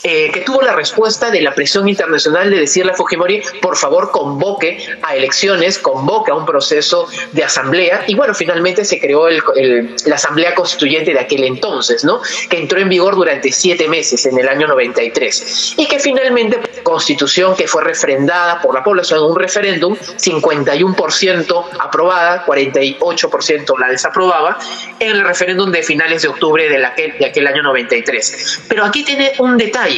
eh, 0.07 0.29
que 0.31 0.41
tuvo 0.41 0.61
la 0.61 0.75
respuesta 0.75 1.31
de 1.31 1.41
la 1.41 1.55
presión 1.55 1.89
internacional 1.89 2.51
de 2.51 2.59
decirle 2.59 2.91
a 2.91 2.93
Fujimori, 2.95 3.41
por 3.59 3.75
favor, 3.75 4.11
convoque 4.11 4.77
a 5.01 5.15
elecciones, 5.15 5.79
convoque 5.79 6.29
a 6.29 6.35
un 6.35 6.45
proceso 6.45 7.07
de 7.31 7.43
asamblea. 7.43 8.03
Y 8.05 8.13
bueno, 8.13 8.35
finalmente 8.35 8.85
se 8.85 8.99
creó 8.99 9.27
la 9.27 10.15
asamblea 10.15 10.53
constituyente 10.53 11.11
de 11.11 11.19
aquel 11.19 11.43
entonces, 11.45 12.03
¿no? 12.03 12.21
Que 12.47 12.59
entró 12.59 12.79
en 12.79 12.87
vigor 12.87 13.15
durante 13.15 13.51
siete 13.51 13.87
meses, 13.87 14.27
en 14.27 14.37
el 14.37 14.47
año 14.47 14.67
93. 14.67 15.73
Y 15.77 15.87
que 15.87 15.97
finalmente, 15.97 16.59
constitución 16.83 17.55
que 17.55 17.67
fue 17.67 17.83
refrendada 17.83 18.61
por 18.61 18.75
la 18.75 18.83
población 18.83 19.21
en 19.21 19.25
un 19.25 19.35
referéndum, 19.35 19.95
51% 19.95 21.65
aprobada, 21.79 22.45
48% 22.45 23.79
la 23.79 23.89
desaprobaba, 23.89 24.59
en 24.99 25.15
el 25.15 25.23
referéndum 25.23 25.71
de 25.71 25.81
finales 25.81 26.21
de 26.21 26.27
octubre 26.27 26.69
de 26.69 26.85
aquel, 26.85 27.17
de 27.17 27.25
aquel 27.25 27.47
año 27.47 27.63
93. 27.63 28.65
Pero 28.67 28.85
aquí 28.85 29.03
tiene 29.03 29.33
un 29.39 29.57
detalle 29.57 29.94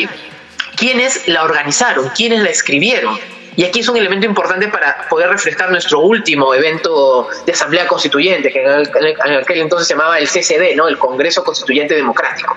quiénes 0.75 1.27
la 1.27 1.43
organizaron, 1.43 2.09
quiénes 2.15 2.41
la 2.41 2.49
escribieron. 2.49 3.17
Y 3.55 3.63
aquí 3.63 3.79
es 3.79 3.89
un 3.89 3.97
elemento 3.97 4.27
importante 4.27 4.67
para 4.67 5.07
poder 5.09 5.29
refrescar 5.29 5.71
nuestro 5.71 6.01
último 6.01 6.53
evento 6.53 7.27
de 7.43 7.53
Asamblea 7.53 7.87
Constituyente, 7.87 8.51
que 8.51 8.61
en 8.61 9.33
aquel 9.33 9.61
entonces 9.61 9.87
se 9.87 9.95
llamaba 9.95 10.19
el 10.19 10.27
CCD, 10.27 10.75
¿no? 10.75 10.87
el 10.87 10.99
Congreso 10.99 11.43
Constituyente 11.43 11.95
Democrático. 11.95 12.55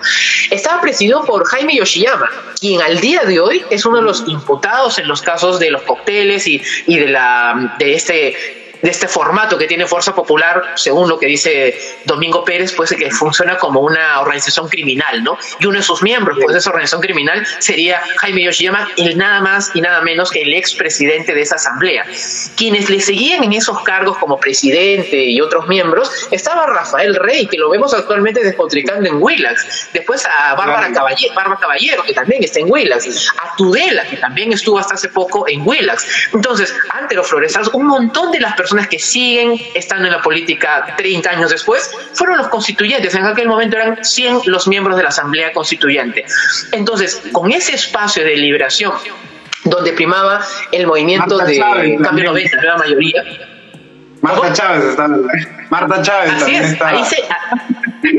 Estaba 0.50 0.78
presidido 0.82 1.24
por 1.24 1.42
Jaime 1.46 1.76
Yoshiyama, 1.76 2.28
quien 2.60 2.82
al 2.82 3.00
día 3.00 3.22
de 3.22 3.40
hoy 3.40 3.64
es 3.70 3.86
uno 3.86 3.96
de 3.96 4.02
los 4.02 4.24
imputados 4.26 4.98
en 4.98 5.08
los 5.08 5.22
casos 5.22 5.58
de 5.58 5.70
los 5.70 5.80
cócteles 5.82 6.46
y, 6.46 6.62
y 6.86 6.98
de, 6.98 7.08
la, 7.08 7.74
de 7.78 7.94
este 7.94 8.36
de 8.82 8.90
este 8.90 9.08
formato 9.08 9.58
que 9.58 9.66
tiene 9.66 9.86
Fuerza 9.86 10.14
Popular, 10.14 10.72
según 10.76 11.08
lo 11.08 11.18
que 11.18 11.26
dice 11.26 11.78
Domingo 12.04 12.44
Pérez, 12.44 12.72
pues 12.74 12.90
que 12.90 13.10
funciona 13.10 13.58
como 13.58 13.80
una 13.80 14.20
organización 14.20 14.68
criminal, 14.68 15.22
¿no? 15.22 15.38
Y 15.58 15.66
uno 15.66 15.78
de 15.78 15.82
sus 15.82 16.02
miembros, 16.02 16.38
pues 16.40 16.54
de 16.54 16.58
esa 16.58 16.70
organización 16.70 17.02
criminal, 17.02 17.46
sería 17.58 18.00
Jaime 18.18 18.44
Yoshiyama, 18.44 18.88
el 18.96 19.18
nada 19.18 19.40
más 19.40 19.70
y 19.74 19.80
nada 19.80 20.00
menos 20.02 20.30
que 20.30 20.42
el 20.42 20.54
expresidente 20.54 21.34
de 21.34 21.42
esa 21.42 21.56
asamblea. 21.56 22.04
Quienes 22.56 22.88
le 22.88 23.00
seguían 23.00 23.44
en 23.44 23.52
esos 23.52 23.82
cargos 23.82 24.16
como 24.18 24.38
presidente 24.38 25.16
y 25.16 25.40
otros 25.40 25.68
miembros, 25.68 26.10
estaba 26.30 26.66
Rafael 26.66 27.14
Rey, 27.16 27.46
que 27.46 27.58
lo 27.58 27.70
vemos 27.70 27.92
actualmente 27.94 28.42
despotricando 28.42 29.08
en 29.08 29.22
Willax, 29.22 29.90
después 29.92 30.26
a 30.26 30.54
Bárbara 30.54 30.92
Caballero, 30.92 31.34
Bárbara 31.34 31.60
Caballero, 31.60 32.02
que 32.02 32.14
también 32.14 32.42
está 32.42 32.60
en 32.60 32.70
Willax, 32.70 33.32
a 33.38 33.56
Tudela, 33.56 34.04
que 34.04 34.16
también 34.16 34.52
estuvo 34.52 34.78
hasta 34.78 34.94
hace 34.94 35.08
poco 35.08 35.46
en 35.48 35.66
Willax. 35.66 36.06
Entonces, 36.32 36.74
ante 36.90 37.14
los 37.14 37.28
Flores, 37.28 37.56
un 37.72 37.86
montón 37.86 38.32
de 38.32 38.40
las 38.40 38.54
personas 38.54 38.69
que 38.88 38.98
siguen 38.98 39.60
estando 39.74 40.06
en 40.06 40.12
la 40.12 40.22
política 40.22 40.94
30 40.96 41.30
años 41.30 41.50
después 41.50 41.90
fueron 42.14 42.38
los 42.38 42.48
constituyentes. 42.48 43.14
En 43.14 43.24
aquel 43.24 43.48
momento 43.48 43.76
eran 43.76 44.04
100 44.04 44.42
los 44.46 44.68
miembros 44.68 44.96
de 44.96 45.02
la 45.02 45.08
Asamblea 45.10 45.52
Constituyente. 45.52 46.24
Entonces, 46.72 47.22
con 47.32 47.50
ese 47.52 47.74
espacio 47.74 48.24
de 48.24 48.36
liberación 48.36 48.92
donde 49.64 49.92
primaba 49.92 50.44
el 50.72 50.86
movimiento 50.86 51.38
de 51.38 51.98
cambio 52.02 52.24
90, 52.24 52.62
la 52.62 52.76
mayoría. 52.76 53.59
Marta 54.20 54.52
Chávez 54.52 54.84
está. 54.84 55.08
Marta 55.70 56.02
Chávez 56.02 56.38
también 56.38 56.64
está. 56.64 56.88
Ahí 56.88 57.04
se, 57.04 57.16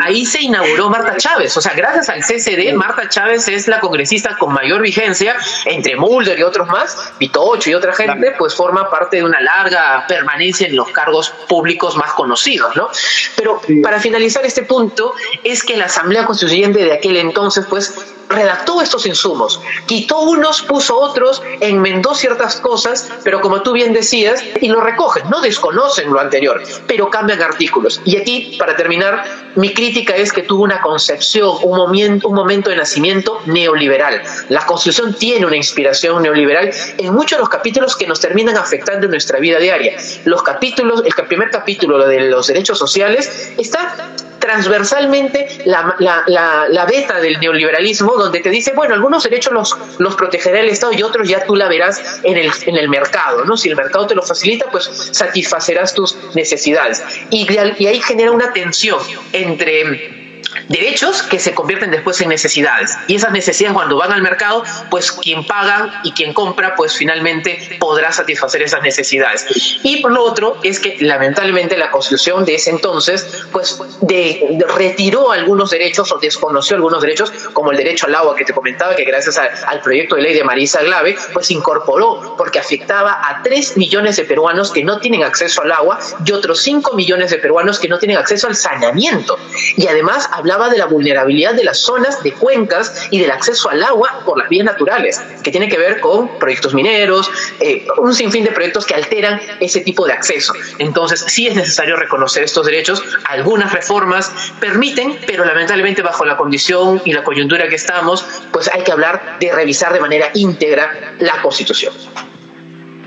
ahí 0.03 0.25
se 0.25 0.41
inauguró 0.41 0.89
Marta 0.89 1.15
Chávez. 1.17 1.55
O 1.57 1.61
sea, 1.61 1.73
gracias 1.73 2.09
al 2.09 2.21
CCD, 2.21 2.73
Marta 2.73 3.07
Chávez 3.09 3.47
es 3.47 3.67
la 3.67 3.79
congresista 3.79 4.37
con 4.37 4.53
mayor 4.53 4.81
vigencia, 4.81 5.35
entre 5.65 5.95
Mulder 5.95 6.39
y 6.39 6.43
otros 6.43 6.67
más, 6.67 7.13
Pitocho 7.17 7.69
y 7.69 7.73
otra 7.73 7.93
gente, 7.93 8.33
pues 8.37 8.55
forma 8.55 8.89
parte 8.89 9.17
de 9.17 9.23
una 9.23 9.39
larga 9.41 10.05
permanencia 10.07 10.67
en 10.67 10.75
los 10.75 10.89
cargos 10.91 11.33
públicos 11.47 11.95
más 11.97 12.13
conocidos, 12.13 12.75
¿no? 12.75 12.89
Pero 13.35 13.61
para 13.83 13.99
finalizar 13.99 14.45
este 14.45 14.63
punto, 14.63 15.13
es 15.43 15.63
que 15.63 15.77
la 15.77 15.85
Asamblea 15.85 16.25
Constituyente 16.25 16.83
de 16.83 16.93
aquel 16.93 17.17
entonces, 17.17 17.65
pues, 17.69 18.15
redactó 18.31 18.81
estos 18.81 19.05
insumos, 19.05 19.61
quitó 19.85 20.21
unos, 20.21 20.61
puso 20.63 20.97
otros, 20.97 21.41
enmendó 21.59 22.15
ciertas 22.15 22.57
cosas, 22.57 23.09
pero 23.23 23.41
como 23.41 23.61
tú 23.61 23.73
bien 23.73 23.93
decías, 23.93 24.43
y 24.61 24.67
lo 24.67 24.81
recogen, 24.81 25.29
no 25.29 25.41
desconocen 25.41 26.11
lo 26.11 26.19
anterior, 26.19 26.61
pero 26.87 27.09
cambian 27.09 27.41
artículos. 27.41 28.01
Y 28.05 28.17
aquí, 28.17 28.55
para 28.57 28.75
terminar, 28.75 29.23
mi 29.55 29.73
crítica 29.73 30.15
es 30.15 30.31
que 30.31 30.43
tuvo 30.43 30.63
una 30.63 30.81
concepción, 30.81 31.57
un 31.63 31.77
momento, 31.77 32.27
un 32.27 32.35
momento 32.35 32.69
de 32.69 32.77
nacimiento 32.77 33.41
neoliberal. 33.45 34.21
La 34.49 34.65
Constitución 34.65 35.15
tiene 35.17 35.45
una 35.45 35.57
inspiración 35.57 36.23
neoliberal 36.23 36.71
en 36.97 37.13
muchos 37.13 37.37
de 37.37 37.41
los 37.41 37.49
capítulos 37.49 37.95
que 37.95 38.07
nos 38.07 38.19
terminan 38.19 38.57
afectando 38.57 39.05
en 39.05 39.11
nuestra 39.11 39.39
vida 39.39 39.59
diaria. 39.59 39.97
Los 40.25 40.43
capítulos, 40.43 41.03
el 41.05 41.27
primer 41.27 41.49
capítulo 41.49 42.05
de 42.07 42.21
los 42.21 42.47
derechos 42.47 42.77
sociales 42.77 43.53
está 43.57 44.13
transversalmente 44.41 45.61
la, 45.63 45.95
la, 45.99 46.65
la, 46.67 46.85
beta 46.85 47.21
del 47.21 47.39
neoliberalismo, 47.39 48.17
donde 48.17 48.41
te 48.41 48.49
dice, 48.49 48.73
bueno, 48.73 48.93
algunos 48.93 49.23
derechos 49.23 49.53
los, 49.53 49.77
los 49.99 50.15
protegerá 50.15 50.59
el 50.59 50.67
Estado 50.67 50.91
y 50.91 51.01
otros 51.03 51.29
ya 51.29 51.45
tú 51.45 51.55
la 51.55 51.69
verás 51.69 52.19
en 52.23 52.37
el, 52.37 52.51
en 52.65 52.75
el 52.75 52.89
mercado, 52.89 53.45
¿no? 53.45 53.55
Si 53.55 53.69
el 53.69 53.77
mercado 53.77 54.07
te 54.07 54.15
lo 54.15 54.23
facilita, 54.23 54.65
pues 54.69 54.85
satisfacerás 55.11 55.93
tus 55.93 56.17
necesidades. 56.35 57.01
Y 57.29 57.47
ahí 57.57 58.01
genera 58.01 58.31
una 58.31 58.51
tensión 58.51 58.99
entre 59.31 60.20
derechos 60.67 61.23
que 61.23 61.39
se 61.39 61.53
convierten 61.53 61.91
después 61.91 62.19
en 62.21 62.29
necesidades. 62.29 62.97
Y 63.07 63.15
esas 63.15 63.31
necesidades 63.31 63.75
cuando 63.75 63.97
van 63.97 64.11
al 64.11 64.21
mercado, 64.21 64.63
pues 64.89 65.11
quien 65.11 65.45
paga 65.45 66.01
y 66.03 66.11
quien 66.11 66.33
compra, 66.33 66.75
pues 66.75 66.95
finalmente 66.95 67.77
podrá 67.79 68.11
satisfacer 68.11 68.61
esas 68.61 68.81
necesidades. 68.81 69.45
Y 69.83 70.01
por 70.01 70.11
lo 70.11 70.23
otro 70.23 70.57
es 70.63 70.79
que 70.79 70.97
lamentablemente 70.99 71.77
la 71.77 71.91
constitución 71.91 72.45
de 72.45 72.55
ese 72.55 72.69
entonces, 72.69 73.45
pues 73.51 73.79
de, 74.01 74.57
retiró 74.75 75.31
algunos 75.31 75.71
derechos 75.71 76.11
o 76.11 76.17
desconoció 76.17 76.75
algunos 76.75 77.01
derechos, 77.01 77.31
como 77.53 77.71
el 77.71 77.77
derecho 77.77 78.07
al 78.07 78.15
agua 78.15 78.35
que 78.35 78.45
te 78.45 78.53
comentaba, 78.53 78.95
que 78.95 79.03
gracias 79.03 79.37
al 79.37 79.81
proyecto 79.81 80.15
de 80.15 80.23
ley 80.23 80.33
de 80.33 80.43
Marisa 80.43 80.81
Glave, 80.81 81.15
pues 81.33 81.51
incorporó 81.51 82.35
porque 82.37 82.59
afectaba 82.59 83.21
a 83.23 83.41
3 83.43 83.77
millones 83.77 84.15
de 84.17 84.25
peruanos 84.25 84.71
que 84.71 84.83
no 84.83 84.99
tienen 84.99 85.23
acceso 85.23 85.61
al 85.61 85.71
agua 85.71 85.99
y 86.25 86.31
otros 86.31 86.61
5 86.61 86.95
millones 86.95 87.31
de 87.31 87.37
peruanos 87.37 87.79
que 87.79 87.87
no 87.87 87.99
tienen 87.99 88.17
acceso 88.17 88.47
al 88.47 88.55
saneamiento. 88.55 89.37
Y 89.75 89.87
además 89.87 90.29
hablaba 90.41 90.69
de 90.69 90.77
la 90.77 90.85
vulnerabilidad 90.85 91.53
de 91.53 91.63
las 91.63 91.77
zonas 91.77 92.21
de 92.23 92.33
cuencas 92.33 93.07
y 93.11 93.19
del 93.19 93.29
acceso 93.29 93.69
al 93.69 93.83
agua 93.83 94.23
por 94.25 94.37
las 94.39 94.49
vías 94.49 94.65
naturales, 94.65 95.21
que 95.43 95.51
tiene 95.51 95.69
que 95.69 95.77
ver 95.77 95.99
con 95.99 96.39
proyectos 96.39 96.73
mineros, 96.73 97.29
eh, 97.59 97.85
un 97.97 98.13
sinfín 98.13 98.43
de 98.43 98.51
proyectos 98.51 98.85
que 98.85 98.95
alteran 98.95 99.39
ese 99.59 99.81
tipo 99.81 100.05
de 100.07 100.13
acceso. 100.13 100.53
Entonces, 100.79 101.23
sí 101.27 101.47
es 101.47 101.55
necesario 101.55 101.95
reconocer 101.95 102.43
estos 102.43 102.65
derechos. 102.65 103.03
Algunas 103.25 103.71
reformas 103.71 104.31
permiten, 104.59 105.19
pero 105.27 105.45
lamentablemente 105.45 106.01
bajo 106.01 106.25
la 106.25 106.35
condición 106.37 107.01
y 107.05 107.13
la 107.13 107.23
coyuntura 107.23 107.67
que 107.67 107.75
estamos, 107.75 108.25
pues 108.51 108.67
hay 108.73 108.83
que 108.83 108.91
hablar 108.91 109.37
de 109.39 109.51
revisar 109.51 109.93
de 109.93 109.99
manera 109.99 110.31
íntegra 110.33 111.13
la 111.19 111.39
Constitución. 111.41 111.93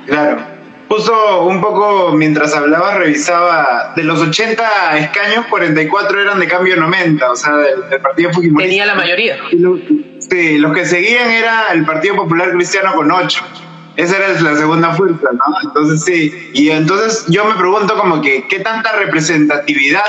Claro. 0.07 0.54
Justo 0.88 1.47
un 1.47 1.61
poco 1.61 2.12
mientras 2.12 2.55
hablaba, 2.55 2.94
revisaba 2.94 3.92
de 3.97 4.05
los 4.05 4.20
80 4.20 4.99
escaños, 4.99 5.47
44 5.47 6.20
eran 6.20 6.38
de 6.38 6.47
cambio 6.47 6.77
90, 6.77 7.31
o 7.31 7.37
sea, 7.37 7.57
del, 7.57 8.01
Partido 8.01 8.33
Fujimori. 8.33 8.66
Tenía 8.66 8.87
la 8.87 8.94
mayoría. 8.94 9.38
sí, 10.18 10.59
los 10.59 10.75
que 10.75 10.85
seguían 10.85 11.31
era 11.31 11.66
el 11.73 11.85
Partido 11.85 12.16
Popular 12.16 12.53
Cristiano 12.53 12.94
con 12.94 13.11
8. 13.11 13.44
Esa 13.97 14.16
era 14.16 14.40
la 14.40 14.57
segunda 14.57 14.92
fuerza, 14.94 15.29
¿no? 15.33 15.44
Entonces 15.62 16.05
sí, 16.05 16.51
y 16.53 16.70
entonces 16.70 17.25
yo 17.29 17.44
me 17.44 17.55
pregunto 17.55 17.97
como 17.97 18.20
que, 18.20 18.47
¿qué 18.49 18.59
tanta 18.61 18.92
representatividad 18.92 20.03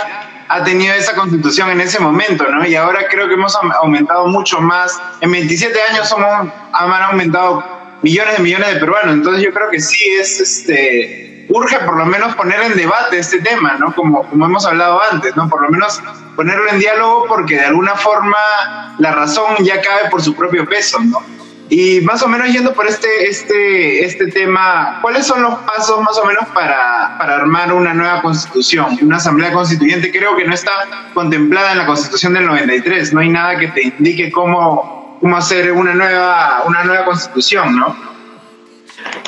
ha 0.48 0.64
tenido 0.64 0.94
esa 0.94 1.16
constitución 1.16 1.70
en 1.70 1.82
ese 1.82 2.00
momento, 2.00 2.48
¿no? 2.50 2.66
Y 2.66 2.76
ahora 2.76 3.08
creo 3.10 3.28
que 3.28 3.34
hemos 3.34 3.56
aumentado 3.56 4.28
mucho 4.28 4.60
más. 4.60 5.00
En 5.22 5.32
27 5.32 5.78
años 5.92 6.10
somos, 6.10 6.30
han 6.74 6.92
aumentado 6.92 7.64
millones 8.02 8.38
de 8.38 8.44
millones 8.44 8.74
de 8.74 8.80
peruanos. 8.80 9.14
Entonces 9.16 9.44
yo 9.44 9.54
creo 9.54 9.70
que 9.70 9.80
sí 9.80 10.10
es, 10.20 10.40
este, 10.40 11.46
urge 11.50 11.80
por 11.80 11.98
lo 11.98 12.06
menos 12.06 12.36
poner 12.36 12.62
en 12.62 12.76
debate 12.76 13.20
este 13.20 13.40
tema, 13.40 13.78
¿no? 13.78 13.94
Como, 13.94 14.28
como 14.30 14.46
hemos 14.46 14.66
hablado 14.66 15.02
antes, 15.12 15.36
¿no? 15.36 15.50
Por 15.50 15.62
lo 15.62 15.70
menos 15.70 16.02
ponerlo 16.36 16.70
en 16.70 16.80
diálogo 16.80 17.26
porque 17.28 17.56
de 17.56 17.66
alguna 17.66 17.96
forma 17.96 18.96
la 19.00 19.12
razón 19.12 19.56
ya 19.64 19.82
cabe 19.82 20.10
por 20.10 20.22
su 20.22 20.36
propio 20.36 20.66
peso, 20.66 21.00
¿no? 21.00 21.20
Y 21.68 22.02
más 22.02 22.22
o 22.22 22.28
menos 22.28 22.52
yendo 22.52 22.74
por 22.74 22.86
este, 22.86 23.28
este, 23.28 24.06
este 24.06 24.28
tema, 24.28 25.00
¿cuáles 25.02 25.26
son 25.26 25.42
los 25.42 25.56
pasos 25.62 26.00
más 26.02 26.16
o 26.20 26.26
menos 26.26 26.46
para, 26.54 27.18
para 27.18 27.38
armar 27.38 27.74
una 27.74 27.92
nueva 27.92 28.22
constitución, 28.22 29.00
una 29.02 29.18
asamblea 29.18 29.52
constituyente? 29.52 30.12
Creo 30.12 30.36
que 30.36 30.46
no 30.46 30.54
está 30.54 30.72
contemplada 31.16 31.72
en 31.72 31.80
la 31.80 31.86
constitución 31.88 32.34
del 32.34 32.46
93, 32.46 33.14
no 33.14 33.22
hay 33.22 33.30
nada 33.30 33.58
que 33.58 33.70
te 33.70 33.82
indique 33.82 34.32
cómo, 34.32 35.05
cómo 35.20 35.38
hacer 35.38 35.72
una 35.72 35.94
nueva, 35.94 36.64
una 36.66 36.84
nueva 36.84 37.06
constitución, 37.06 37.80
¿no? 37.80 37.96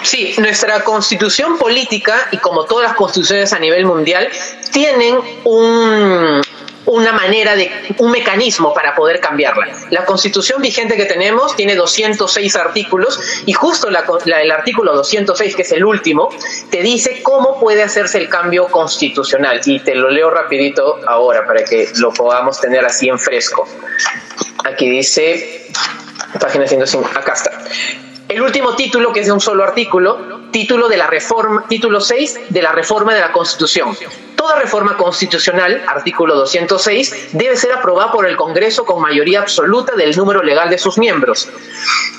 Sí, 0.01 0.35
nuestra 0.37 0.83
constitución 0.83 1.57
política 1.57 2.27
y 2.31 2.37
como 2.37 2.65
todas 2.65 2.89
las 2.89 2.97
constituciones 2.97 3.53
a 3.53 3.59
nivel 3.59 3.85
mundial 3.85 4.29
tienen 4.71 5.19
un, 5.43 6.41
una 6.87 7.11
manera 7.11 7.55
de, 7.55 7.69
un 7.97 8.11
mecanismo 8.11 8.73
para 8.73 8.95
poder 8.95 9.19
cambiarla. 9.19 9.67
La 9.89 10.05
constitución 10.05 10.61
vigente 10.61 10.95
que 10.95 11.05
tenemos 11.05 11.55
tiene 11.55 11.75
206 11.75 12.55
artículos 12.55 13.19
y 13.45 13.53
justo 13.53 13.89
la, 13.89 14.05
el 14.25 14.51
artículo 14.51 14.95
206, 14.95 15.55
que 15.55 15.61
es 15.61 15.71
el 15.73 15.83
último, 15.83 16.29
te 16.71 16.81
dice 16.81 17.21
cómo 17.21 17.59
puede 17.59 17.83
hacerse 17.83 18.17
el 18.17 18.29
cambio 18.29 18.67
constitucional. 18.67 19.61
Y 19.65 19.79
te 19.79 19.95
lo 19.95 20.09
leo 20.09 20.29
rapidito 20.29 20.99
ahora 21.07 21.45
para 21.45 21.63
que 21.63 21.89
lo 21.97 22.11
podamos 22.13 22.59
tener 22.59 22.85
así 22.85 23.09
en 23.09 23.19
fresco. 23.19 23.67
Aquí 24.63 24.89
dice, 24.89 25.69
página 26.39 26.67
105, 26.67 27.09
acá 27.15 27.33
está. 27.33 27.51
El 28.29 28.41
último 28.41 28.75
título, 28.75 29.13
que 29.13 29.21
es 29.21 29.27
de 29.27 29.31
un 29.31 29.39
solo 29.39 29.63
artículo, 29.63 30.49
título 30.51 30.87
de 30.87 30.97
la 30.97 31.07
reforma, 31.07 31.65
título 31.67 32.01
6 32.01 32.39
de 32.49 32.61
la 32.61 32.71
reforma 32.71 33.13
de 33.13 33.21
la 33.21 33.31
Constitución. 33.31 33.95
Toda 34.37 34.59
reforma 34.59 34.95
constitucional, 34.95 35.83
artículo 35.87 36.35
206, 36.35 37.29
debe 37.31 37.57
ser 37.57 37.73
aprobada 37.73 38.11
por 38.11 38.27
el 38.27 38.37
Congreso 38.37 38.85
con 38.85 39.01
mayoría 39.01 39.39
absoluta 39.39 39.95
del 39.95 40.15
número 40.15 40.43
legal 40.43 40.69
de 40.69 40.77
sus 40.77 40.99
miembros 40.99 41.49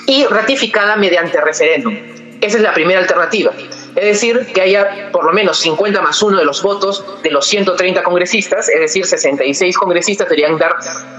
y 0.05 0.25
ratificada 0.25 0.97
mediante 0.97 1.39
referéndum. 1.39 1.95
Esa 2.41 2.57
es 2.57 2.63
la 2.63 2.73
primera 2.73 2.99
alternativa. 2.99 3.53
Es 3.99 4.05
decir, 4.05 4.47
que 4.53 4.61
haya 4.61 5.09
por 5.11 5.25
lo 5.25 5.33
menos 5.33 5.59
50 5.59 6.01
más 6.01 6.21
1 6.21 6.37
de 6.37 6.45
los 6.45 6.63
votos 6.63 7.03
de 7.21 7.31
los 7.31 7.45
130 7.45 8.01
congresistas, 8.03 8.69
es 8.69 8.79
decir, 8.79 9.05
66 9.05 9.77
congresistas 9.77 10.29
deberían 10.29 10.57
dar 10.57 10.75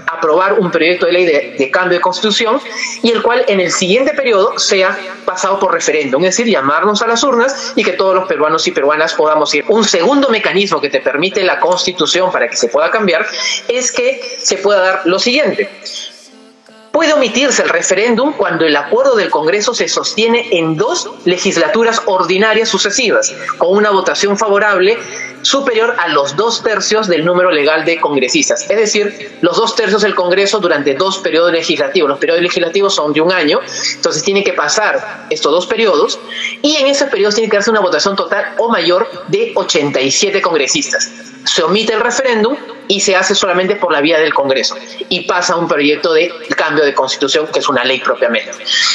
aprobar 0.07 0.59
un 0.59 0.71
proyecto 0.71 1.05
de 1.05 1.11
ley 1.11 1.25
de, 1.25 1.71
cambio 1.71 1.97
de 1.97 2.01
constitución 2.01 2.59
y 3.01 3.11
el 3.11 3.21
cual 3.21 3.45
en 3.47 3.59
el 3.59 3.71
siguiente 3.71 4.13
periodo 4.13 4.57
sea 4.59 4.97
pasado 5.25 5.59
por 5.59 5.73
referéndum, 5.73 6.23
es 6.25 6.35
decir, 6.35 6.51
llamarnos 6.51 7.01
a 7.01 7.07
las 7.07 7.23
urnas 7.23 7.73
y 7.75 7.83
que 7.83 7.93
todos 7.93 8.15
los 8.15 8.27
peruanos 8.27 8.67
y 8.67 8.71
peruanas 8.71 9.13
podamos 9.13 9.53
ir. 9.53 9.63
Un 9.67 9.83
segundo 9.83 10.29
mecanismo 10.29 10.81
que 10.81 10.89
te 10.89 10.99
permite 10.99 11.43
la 11.43 11.59
constitución 11.59 12.31
para 12.31 12.49
que 12.49 12.57
se 12.57 12.67
pueda 12.67 12.91
cambiar 12.91 13.25
es 13.67 13.91
que 13.91 14.21
se 14.41 14.57
pueda 14.57 14.81
dar 14.81 15.01
lo 15.05 15.19
siguiente 15.19 15.69
Puede 16.91 17.13
omitirse 17.13 17.63
el 17.63 17.69
referéndum 17.69 18.33
cuando 18.33 18.65
el 18.65 18.75
acuerdo 18.75 19.15
del 19.15 19.29
Congreso 19.29 19.73
se 19.73 19.87
sostiene 19.87 20.49
en 20.51 20.75
dos 20.75 21.09
legislaturas 21.23 22.01
ordinarias 22.05 22.67
sucesivas, 22.67 23.33
con 23.57 23.77
una 23.77 23.91
votación 23.91 24.37
favorable 24.37 24.97
superior 25.41 25.95
a 25.97 26.09
los 26.09 26.35
dos 26.35 26.61
tercios 26.61 27.07
del 27.07 27.23
número 27.23 27.49
legal 27.49 27.85
de 27.85 27.99
congresistas, 27.99 28.69
es 28.69 28.77
decir, 28.77 29.37
los 29.41 29.55
dos 29.57 29.75
tercios 29.75 30.01
del 30.01 30.15
Congreso 30.15 30.59
durante 30.59 30.93
dos 30.93 31.19
periodos 31.19 31.53
legislativos. 31.53 32.09
Los 32.09 32.19
periodos 32.19 32.41
legislativos 32.41 32.93
son 32.93 33.13
de 33.13 33.21
un 33.21 33.31
año, 33.31 33.59
entonces 33.95 34.21
tiene 34.23 34.43
que 34.43 34.53
pasar 34.53 35.27
estos 35.29 35.51
dos 35.51 35.67
periodos 35.67 36.19
y 36.61 36.75
en 36.75 36.87
esos 36.87 37.09
periodos 37.09 37.35
tiene 37.35 37.49
que 37.49 37.57
darse 37.57 37.71
una 37.71 37.79
votación 37.79 38.17
total 38.17 38.53
o 38.57 38.69
mayor 38.69 39.09
de 39.29 39.53
87 39.55 40.41
congresistas. 40.41 41.30
Se 41.53 41.63
omite 41.63 41.93
el 41.93 41.99
referéndum 41.99 42.55
y 42.87 43.01
se 43.01 43.13
hace 43.13 43.35
solamente 43.35 43.75
por 43.75 43.91
la 43.91 43.99
vía 43.99 44.17
del 44.19 44.33
Congreso 44.33 44.75
y 45.09 45.21
pasa 45.21 45.57
un 45.57 45.67
proyecto 45.67 46.13
de 46.13 46.31
cambio 46.55 46.85
de 46.85 46.93
constitución 46.93 47.47
que 47.51 47.59
es 47.59 47.67
una 47.67 47.83
ley 47.83 47.99
propiamente. 47.99 48.51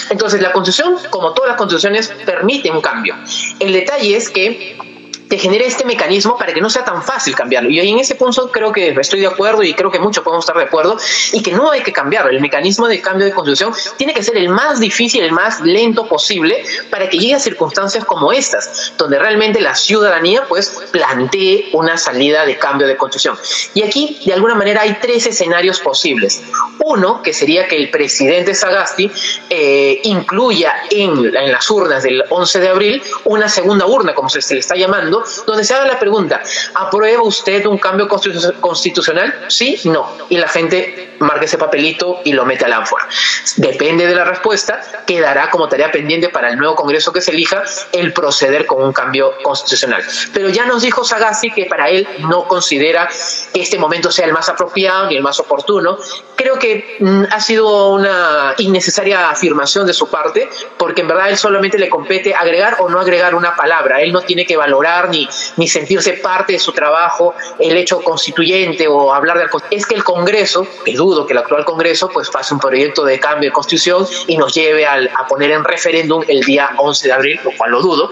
Entonces 0.09 0.41
la 0.41 0.53
constitución, 0.53 0.97
como 1.11 1.35
todas 1.35 1.51
las 1.51 1.59
constituciones, 1.59 2.09
permite 2.25 2.71
un 2.71 2.81
cambio. 2.81 3.15
El 3.61 3.75
detalle 3.75 4.17
es 4.17 4.31
que 4.31 4.79
te 5.29 5.39
genera 5.39 5.65
este 5.65 5.85
mecanismo 5.85 6.37
para 6.37 6.53
que 6.53 6.61
no 6.61 6.71
sea 6.71 6.85
tan 6.85 7.03
fácil 7.03 7.35
cambiarlo. 7.35 7.71
Y 7.71 7.81
en 7.81 7.99
ese 7.99 8.15
punto 8.15 8.51
creo 8.51 8.73
que 8.73 8.89
estoy 8.89 9.21
de 9.21 9.27
acuerdo 9.27 9.63
y 9.63 9.75
creo 9.75 9.91
que 9.91 9.99
muchos 9.99 10.23
podemos 10.23 10.45
estar 10.45 10.57
de 10.57 10.65
acuerdo 10.65 10.97
y 11.33 11.43
que 11.43 11.53
no 11.53 11.71
hay 11.71 11.83
que 11.83 11.93
cambiarlo. 11.93 12.31
El 12.31 12.41
mecanismo 12.41 12.87
de 12.89 13.01
cambio 13.01 13.27
de 13.27 13.33
constitución 13.33 13.73
tiene 13.97 14.15
que 14.15 14.23
ser 14.23 14.37
el 14.37 14.49
más 14.49 14.81
difícil, 14.81 15.23
el 15.23 15.33
más 15.33 15.61
lento 15.61 16.07
posible 16.07 16.65
para 16.91 17.09
que 17.09 17.19
llegue 17.19 17.35
a 17.35 17.41
circunstancias 17.41 18.05
como 18.05 18.33
estas, 18.33 18.93
donde 18.97 19.19
realmente 19.19 19.61
la 19.61 19.75
ciudadanía 19.75 20.45
pues 20.49 20.71
plantee 20.93 21.71
una 21.73 21.97
salida 21.97 22.47
de 22.47 22.57
cambio 22.59 22.87
de 22.87 22.97
constitución. 22.97 23.37
Y 23.75 23.83
aquí 23.83 24.21
de 24.25 24.33
alguna 24.33 24.55
manera 24.55 24.83
hay 24.83 24.99
tres 25.01 25.27
escenarios 25.27 25.81
posibles. 25.81 26.43
Uno, 26.85 27.23
que 27.23 27.33
sería 27.33 27.67
que 27.67 27.77
el 27.77 27.91
presidente 27.91 28.55
Sagasti 28.55 29.11
eh, 29.51 30.01
incluya 30.05 30.75
en, 30.91 31.35
en 31.37 31.53
las 31.53 31.69
urnas 31.71 32.03
del 32.03 32.23
11 32.29 32.61
de 32.61 32.69
abril 32.69 33.03
una 33.25 33.49
segunda 33.49 33.87
urna, 33.87 34.15
como 34.15 34.29
se 34.29 34.55
le 34.55 34.61
está 34.61 34.77
llamando, 34.77 35.16
donde 35.47 35.65
se 35.65 35.75
haga 35.75 35.87
la 35.87 35.99
pregunta, 35.99 36.43
¿aprueba 36.75 37.23
usted 37.23 37.67
un 37.67 37.79
cambio 37.79 38.09
constitucional? 38.09 39.47
Sí, 39.49 39.81
no. 39.85 40.09
Y 40.29 40.39
la 40.39 40.49
gente 40.49 41.16
marca 41.21 41.45
ese 41.45 41.59
papelito 41.59 42.21
y 42.25 42.33
lo 42.33 42.45
mete 42.45 42.65
al 42.65 42.73
ánfora. 42.73 43.09
Depende 43.57 44.07
de 44.07 44.15
la 44.15 44.25
respuesta, 44.25 44.81
quedará 45.07 45.51
como 45.51 45.69
tarea 45.69 45.91
pendiente 45.91 46.29
para 46.29 46.49
el 46.51 46.57
nuevo 46.57 46.75
Congreso 46.75 47.13
que 47.13 47.21
se 47.21 47.31
elija 47.31 47.65
el 47.93 48.13
proceder 48.13 48.67
con 48.67 48.83
un 48.83 48.93
cambio 48.93 49.33
constitucional. 49.43 50.03
Pero 50.33 50.49
ya 50.49 50.67
nos 50.67 50.83
dijo 50.83 51.05
Sagasti 51.05 51.51
que 51.51 51.67
para 51.67 51.89
él 51.89 52.07
no 52.21 52.47
considera 52.47 53.09
que 53.53 53.61
este 53.61 53.79
momento 53.79 54.11
sea 54.11 54.27
el 54.27 54.33
más 54.33 54.49
apropiado 54.49 55.09
ni 55.09 55.17
el 55.17 55.23
más 55.23 55.41
oportuno. 55.41 55.99
Creo 56.37 56.59
que 56.59 56.97
mm, 57.01 57.25
ha 57.31 57.41
sido 57.41 57.93
una 57.93 58.55
innecesaria 58.59 59.31
afirmación 59.31 59.87
de 59.87 59.95
su 59.95 60.09
parte, 60.09 60.49
porque 60.77 61.01
en 61.01 61.09
verdad 61.09 61.31
él 61.31 61.37
solamente 61.37 61.79
le 61.79 61.89
compete 61.89 62.35
agregar 62.35 62.77
o 62.81 62.89
no 62.89 63.01
agregar 63.01 63.35
una 63.35 63.57
palabra. 63.57 64.01
Él 64.03 64.13
no 64.13 64.23
tiene 64.23 64.45
que 64.45 64.57
valorar 64.57 65.09
ni, 65.09 65.29
ni 65.57 65.69
sentirse 65.69 66.15
parte 66.15 66.55
de 66.55 66.59
su 66.59 66.73
trabajo 66.73 67.35
el 67.59 67.77
hecho 67.77 68.01
constituyente 68.03 68.87
o 68.89 69.13
hablar 69.13 69.39
del 69.39 69.49
es 69.71 69.87
que 69.87 69.95
el 69.95 70.05
Congreso, 70.05 70.67
que 70.85 70.93
dudo 71.07 71.27
que 71.27 71.33
el 71.33 71.39
actual 71.39 71.65
Congreso 71.65 72.09
pues 72.09 72.31
pase 72.31 72.55
un 72.55 72.61
proyecto 72.61 73.05
de 73.05 73.19
cambio 73.19 73.51
de 73.51 73.53
constitución 73.53 74.07
y 74.27 74.37
nos 74.37 74.55
lleve 74.55 74.87
a 74.87 75.27
poner 75.29 75.51
en 75.53 75.65
referéndum 75.65 76.23
el 76.29 76.41
día 76.41 76.71
11 76.77 77.07
de 77.07 77.13
abril, 77.13 77.41
lo 77.45 77.53
cual 77.57 77.71
lo 77.71 77.81
dudo. 77.81 78.11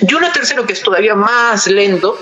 Y 0.00 0.14
uno 0.14 0.30
tercero 0.32 0.66
que 0.66 0.72
es 0.72 0.82
todavía 0.82 1.14
más 1.14 1.66
lento 1.66 2.18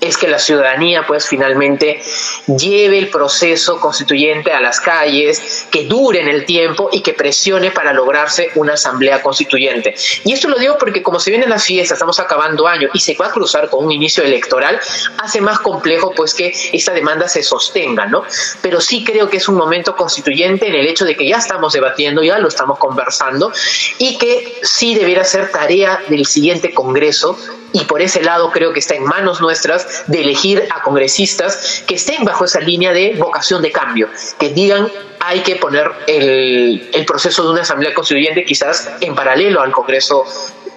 es 0.00 0.16
que 0.16 0.28
la 0.28 0.38
ciudadanía 0.38 1.04
pues 1.06 1.26
finalmente 1.26 2.00
lleve 2.46 2.98
el 2.98 3.08
proceso 3.08 3.80
constituyente 3.80 4.52
a 4.52 4.60
las 4.60 4.80
calles, 4.80 5.66
que 5.70 5.84
dure 5.84 6.20
en 6.20 6.28
el 6.28 6.44
tiempo 6.44 6.88
y 6.92 7.00
que 7.00 7.14
presione 7.14 7.70
para 7.70 7.92
lograrse 7.92 8.50
una 8.54 8.74
asamblea 8.74 9.22
constituyente. 9.22 9.94
Y 10.24 10.32
esto 10.32 10.48
lo 10.48 10.58
digo 10.58 10.76
porque 10.78 11.02
como 11.02 11.18
se 11.18 11.30
vienen 11.30 11.50
las 11.50 11.64
fiestas, 11.64 11.96
estamos 11.96 12.20
acabando 12.20 12.68
año 12.68 12.88
y 12.92 13.00
se 13.00 13.16
va 13.16 13.26
a 13.26 13.30
cruzar 13.30 13.68
con 13.68 13.84
un 13.84 13.92
inicio 13.92 14.22
electoral, 14.22 14.78
hace 15.18 15.40
más 15.40 15.58
complejo 15.60 16.12
pues 16.14 16.34
que 16.34 16.52
esta 16.72 16.92
demanda 16.92 17.28
se 17.28 17.42
sostenga, 17.42 18.06
¿no? 18.06 18.22
Pero 18.62 18.80
sí 18.80 19.04
creo 19.04 19.28
que 19.28 19.38
es 19.38 19.48
un 19.48 19.56
momento 19.56 19.96
constituyente 19.96 20.68
en 20.68 20.74
el 20.74 20.86
hecho 20.86 21.04
de 21.04 21.16
que 21.16 21.28
ya 21.28 21.38
estamos 21.38 21.72
debatiendo, 21.72 22.22
ya 22.22 22.38
lo 22.38 22.48
estamos 22.48 22.78
conversando 22.78 23.52
y 23.98 24.16
que 24.18 24.60
sí 24.62 24.94
debiera 24.94 25.24
ser 25.24 25.50
tarea 25.50 26.00
del 26.08 26.26
siguiente 26.26 26.72
Congreso 26.72 27.36
y 27.72 27.84
por 27.84 28.00
ese 28.00 28.22
lado 28.22 28.50
creo 28.50 28.72
que 28.72 28.78
está 28.78 28.94
en 28.94 29.04
manos 29.04 29.40
nuestras 29.40 30.04
de 30.06 30.22
elegir 30.22 30.66
a 30.74 30.82
congresistas 30.82 31.84
que 31.86 31.96
estén 31.96 32.24
bajo 32.24 32.44
esa 32.44 32.60
línea 32.60 32.92
de 32.92 33.14
vocación 33.16 33.62
de 33.62 33.70
cambio, 33.70 34.08
que 34.38 34.50
digan 34.50 34.88
hay 35.20 35.40
que 35.40 35.56
poner 35.56 35.90
el, 36.06 36.88
el 36.92 37.04
proceso 37.04 37.44
de 37.44 37.50
una 37.50 37.62
asamblea 37.62 37.92
constituyente 37.92 38.44
quizás 38.44 38.90
en 39.00 39.14
paralelo 39.14 39.60
al 39.60 39.72
Congreso 39.72 40.24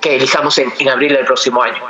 que 0.01 0.15
elijamos 0.15 0.57
en, 0.57 0.73
en 0.79 0.89
abril 0.89 1.13
del 1.13 1.25
próximo 1.25 1.61
año. 1.61 1.81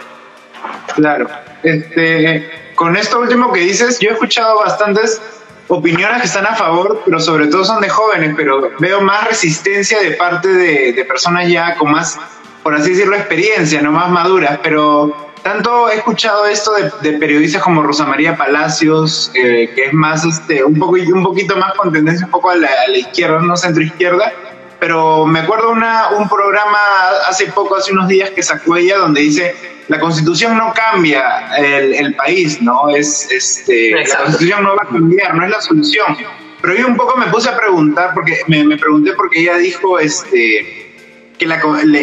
Claro. 0.95 1.29
Este, 1.63 2.73
con 2.75 2.95
esto 2.95 3.19
último 3.19 3.51
que 3.51 3.61
dices, 3.61 3.99
yo 3.99 4.09
he 4.09 4.13
escuchado 4.13 4.59
bastantes 4.59 5.21
opiniones 5.67 6.21
que 6.21 6.27
están 6.27 6.45
a 6.45 6.55
favor, 6.55 7.01
pero 7.05 7.19
sobre 7.19 7.47
todo 7.47 7.63
son 7.63 7.81
de 7.81 7.89
jóvenes, 7.89 8.33
pero 8.35 8.71
veo 8.79 9.01
más 9.01 9.27
resistencia 9.27 9.99
de 10.01 10.11
parte 10.11 10.49
de, 10.49 10.91
de 10.91 11.05
personas 11.05 11.47
ya 11.47 11.75
con 11.75 11.91
más 11.91 12.19
por 12.63 12.75
así 12.75 12.91
decirlo, 12.91 13.15
experiencia, 13.15 13.81
no 13.81 13.91
más 13.91 14.09
maduras, 14.09 14.59
pero 14.61 15.31
tanto 15.41 15.89
he 15.89 15.95
escuchado 15.95 16.45
esto 16.45 16.71
de, 17.01 17.13
periodistas 17.13 17.63
como 17.63 17.81
Rosa 17.81 18.05
María 18.05 18.35
Palacios, 18.35 19.31
eh, 19.33 19.71
que 19.73 19.85
es 19.85 19.93
más, 19.93 20.23
este, 20.25 20.63
un, 20.63 20.77
poco, 20.77 20.93
un 20.93 21.23
poquito 21.23 21.57
más 21.57 21.73
con 21.73 21.91
tendencia 21.91 22.25
un 22.25 22.31
poco 22.31 22.51
a 22.51 22.55
la, 22.55 22.69
izquierda, 22.95 23.39
no 23.41 23.57
centro 23.57 23.81
izquierda, 23.81 24.31
pero 24.79 25.25
me 25.25 25.39
acuerdo 25.39 25.71
una, 25.71 26.09
un 26.17 26.29
programa 26.29 26.79
hace 27.27 27.47
poco, 27.47 27.75
hace 27.75 27.91
unos 27.91 28.07
días 28.07 28.29
que 28.31 28.43
sacó 28.43 28.75
ella, 28.75 28.97
donde 28.97 29.21
dice, 29.21 29.55
la 29.87 29.99
constitución 29.99 30.57
no 30.57 30.73
cambia 30.73 31.55
el, 31.57 31.93
el 31.93 32.15
país, 32.15 32.61
¿no? 32.61 32.89
Es, 32.89 33.29
este, 33.31 33.91
la 33.91 34.17
constitución 34.17 34.63
no 34.63 34.75
va 34.75 34.83
a 34.83 34.87
cambiar, 34.87 35.35
no 35.35 35.43
es 35.43 35.51
la 35.51 35.61
solución. 35.61 36.17
Pero 36.61 36.75
yo 36.75 36.87
un 36.87 36.95
poco 36.95 37.17
me 37.17 37.25
puse 37.27 37.49
a 37.49 37.57
preguntar, 37.57 38.11
porque 38.13 38.39
me, 38.47 38.63
me 38.63 38.77
pregunté 38.77 39.13
porque 39.13 39.41
ella 39.41 39.57
dijo, 39.57 39.99
este, 39.99 40.80
que 41.41 41.47
la, 41.47 41.59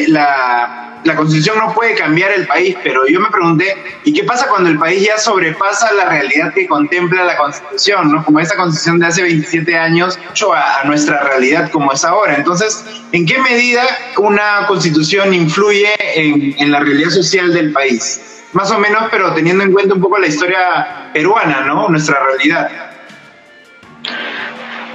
la 0.08 0.88
la 1.04 1.14
constitución 1.16 1.58
no 1.58 1.72
puede 1.72 1.94
cambiar 1.94 2.32
el 2.32 2.46
país, 2.46 2.76
pero 2.82 3.06
yo 3.06 3.20
me 3.20 3.30
pregunté, 3.30 3.74
¿y 4.04 4.12
qué 4.12 4.24
pasa 4.24 4.48
cuando 4.48 4.68
el 4.68 4.78
país 4.78 5.06
ya 5.06 5.18
sobrepasa 5.18 5.92
la 5.94 6.08
realidad 6.08 6.52
que 6.52 6.66
contempla 6.66 7.24
la 7.24 7.36
constitución? 7.36 8.12
¿no? 8.12 8.24
Como 8.24 8.40
esa 8.40 8.56
constitución 8.56 8.98
de 8.98 9.06
hace 9.06 9.22
27 9.22 9.76
años, 9.76 10.18
a, 10.54 10.80
a 10.80 10.84
nuestra 10.84 11.22
realidad 11.22 11.70
como 11.70 11.92
es 11.92 12.04
ahora. 12.04 12.34
Entonces, 12.36 12.84
¿en 13.12 13.26
qué 13.26 13.38
medida 13.38 13.82
una 14.18 14.66
constitución 14.66 15.32
influye 15.32 15.88
en, 16.14 16.54
en 16.58 16.72
la 16.72 16.80
realidad 16.80 17.10
social 17.10 17.52
del 17.52 17.72
país? 17.72 18.42
Más 18.52 18.70
o 18.70 18.78
menos, 18.78 19.04
pero 19.10 19.34
teniendo 19.34 19.62
en 19.62 19.72
cuenta 19.72 19.94
un 19.94 20.00
poco 20.00 20.18
la 20.18 20.26
historia 20.26 21.10
peruana, 21.12 21.62
¿no? 21.62 21.88
Nuestra 21.88 22.18
realidad. 22.24 22.87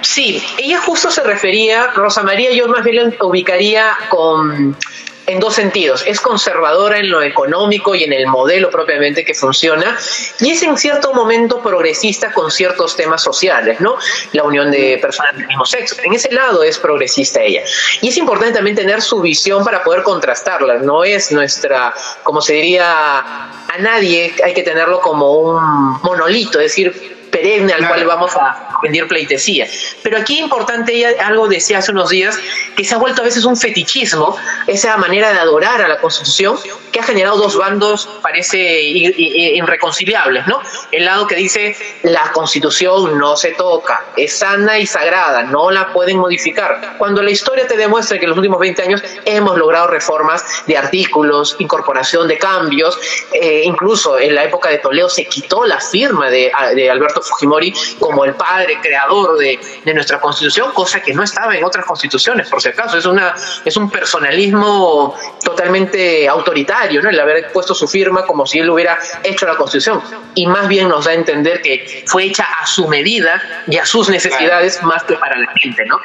Sí, 0.03 0.43
ella 0.57 0.79
justo 0.81 1.09
se 1.09 1.23
refería, 1.23 1.87
Rosa 1.87 2.23
María, 2.23 2.51
yo 2.51 2.67
más 2.67 2.83
bien 2.83 3.15
la 3.17 3.25
ubicaría 3.25 3.97
con 4.09 4.77
en 5.25 5.39
dos 5.39 5.55
sentidos. 5.55 6.03
Es 6.05 6.19
conservadora 6.19 6.99
en 6.99 7.09
lo 7.09 7.21
económico 7.21 7.95
y 7.95 8.03
en 8.03 8.13
el 8.13 8.27
modelo 8.27 8.69
propiamente 8.69 9.23
que 9.23 9.33
funciona 9.33 9.97
y 10.39 10.51
es 10.51 10.61
en 10.63 10.77
cierto 10.77 11.13
momento 11.13 11.61
progresista 11.61 12.31
con 12.33 12.51
ciertos 12.51 12.95
temas 12.95 13.23
sociales, 13.23 13.79
¿no? 13.79 13.97
La 14.33 14.43
unión 14.43 14.71
de 14.71 14.97
personas 15.01 15.35
del 15.37 15.47
mismo 15.47 15.65
sexo. 15.65 15.95
En 16.03 16.13
ese 16.13 16.31
lado 16.31 16.63
es 16.63 16.77
progresista 16.77 17.41
ella. 17.41 17.61
Y 18.01 18.09
es 18.09 18.17
importante 18.17 18.55
también 18.55 18.75
tener 18.75 19.01
su 19.01 19.21
visión 19.21 19.63
para 19.63 19.83
poder 19.83 20.03
contrastarla. 20.03 20.79
No 20.79 21.03
es 21.03 21.31
nuestra, 21.31 21.93
como 22.23 22.41
se 22.41 22.53
diría, 22.53 22.83
a 22.89 23.77
nadie 23.79 24.33
hay 24.43 24.53
que 24.53 24.63
tenerlo 24.63 24.99
como 24.99 25.31
un 25.31 26.01
monolito, 26.01 26.59
es 26.59 26.65
decir, 26.65 27.29
perenne 27.31 27.73
al 27.73 27.87
cual 27.87 28.05
vamos 28.05 28.35
a 28.35 28.72
venir 28.83 29.07
pleitesía. 29.07 29.67
Pero 30.03 30.17
aquí 30.17 30.39
importante, 30.39 30.93
ella 30.93 31.09
algo 31.25 31.47
decía 31.47 31.79
hace 31.79 31.91
unos 31.91 32.09
días, 32.09 32.37
que 32.75 32.83
se 32.83 32.93
ha 32.93 32.97
vuelto 32.97 33.21
a 33.21 33.25
veces 33.25 33.45
un 33.45 33.57
fetichismo, 33.57 34.35
esa 34.67 34.97
manera 34.97 35.33
de 35.33 35.39
adorar 35.39 35.81
a 35.81 35.87
la 35.87 35.97
Constitución, 35.97 36.57
que 36.91 36.99
ha 36.99 37.03
generado 37.03 37.37
dos 37.37 37.57
bandos, 37.57 38.07
parece 38.21 38.81
irreconciliables, 38.81 40.45
¿no? 40.47 40.61
El 40.91 41.05
lado 41.05 41.25
que 41.25 41.35
dice 41.35 41.75
la 42.03 42.31
Constitución 42.33 43.17
no 43.17 43.35
se 43.35 43.51
toca, 43.51 44.05
es 44.15 44.37
sana 44.37 44.77
y 44.77 44.85
sagrada, 44.85 45.43
no 45.43 45.71
la 45.71 45.91
pueden 45.91 46.17
modificar. 46.19 46.95
Cuando 46.97 47.23
la 47.23 47.31
historia 47.31 47.67
te 47.67 47.77
demuestra 47.77 48.19
que 48.19 48.25
en 48.25 48.29
los 48.29 48.37
últimos 48.37 48.59
20 48.59 48.81
años 48.83 49.01
hemos 49.25 49.57
logrado 49.57 49.87
reformas 49.87 50.43
de 50.67 50.77
artículos, 50.77 51.55
incorporación 51.59 52.27
de 52.27 52.37
cambios, 52.37 52.97
eh, 53.31 53.61
incluso 53.63 54.19
en 54.19 54.35
la 54.35 54.43
época 54.43 54.69
de 54.69 54.77
Toledo 54.79 55.09
se 55.09 55.25
quitó 55.25 55.65
la 55.65 55.79
firma 55.79 56.29
de, 56.29 56.51
de 56.75 56.89
Alberto 56.91 57.21
Fujimori 57.21 57.73
como 57.99 58.25
el 58.25 58.35
padre 58.35 58.72
creador 58.79 59.37
de, 59.37 59.59
de, 59.83 59.93
nuestra 59.93 60.19
constitución, 60.19 60.71
cosa 60.71 61.01
que 61.01 61.13
no 61.13 61.23
estaba 61.23 61.55
en 61.55 61.63
otras 61.63 61.85
constituciones, 61.85 62.49
por 62.49 62.61
si 62.61 62.69
acaso. 62.69 62.97
Es, 62.97 63.05
una, 63.05 63.35
es 63.63 63.77
un 63.77 63.89
personalismo 63.89 65.15
totalmente 65.43 66.27
autoritario, 66.27 67.01
¿no? 67.01 67.09
el 67.09 67.19
haber 67.19 67.51
puesto 67.51 67.73
su 67.73 67.87
firma 67.87 68.25
como 68.25 68.45
si 68.45 68.59
él 68.59 68.69
hubiera 68.69 68.97
hecho 69.23 69.45
la 69.45 69.55
constitución. 69.55 70.01
Y 70.35 70.47
más 70.47 70.67
bien 70.67 70.89
nos 70.89 71.05
da 71.05 71.11
a 71.11 71.15
entender 71.15 71.61
que 71.61 72.03
fue 72.07 72.25
hecha 72.25 72.45
a 72.61 72.65
su 72.65 72.87
medida 72.87 73.41
y 73.67 73.77
a 73.77 73.85
sus 73.85 74.09
necesidades 74.09 74.81
más 74.83 75.03
que 75.03 75.15
para 75.15 75.37
la 75.37 75.51
gente, 75.53 75.85
¿no? 75.85 75.99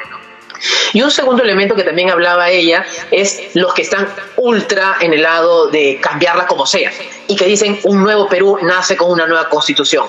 Y 0.93 1.01
un 1.01 1.11
segundo 1.11 1.43
elemento 1.43 1.75
que 1.75 1.83
también 1.83 2.09
hablaba 2.09 2.49
ella 2.49 2.85
es 3.11 3.51
los 3.53 3.73
que 3.73 3.83
están 3.83 4.07
ultra 4.37 4.97
en 4.99 5.13
el 5.13 5.21
lado 5.21 5.67
de 5.67 5.99
cambiarla 6.01 6.47
como 6.47 6.65
sea 6.65 6.91
y 7.27 7.35
que 7.35 7.45
dicen 7.45 7.79
un 7.83 8.03
nuevo 8.03 8.27
Perú 8.27 8.57
nace 8.61 8.97
con 8.97 9.11
una 9.11 9.25
nueva 9.25 9.47
constitución. 9.49 10.05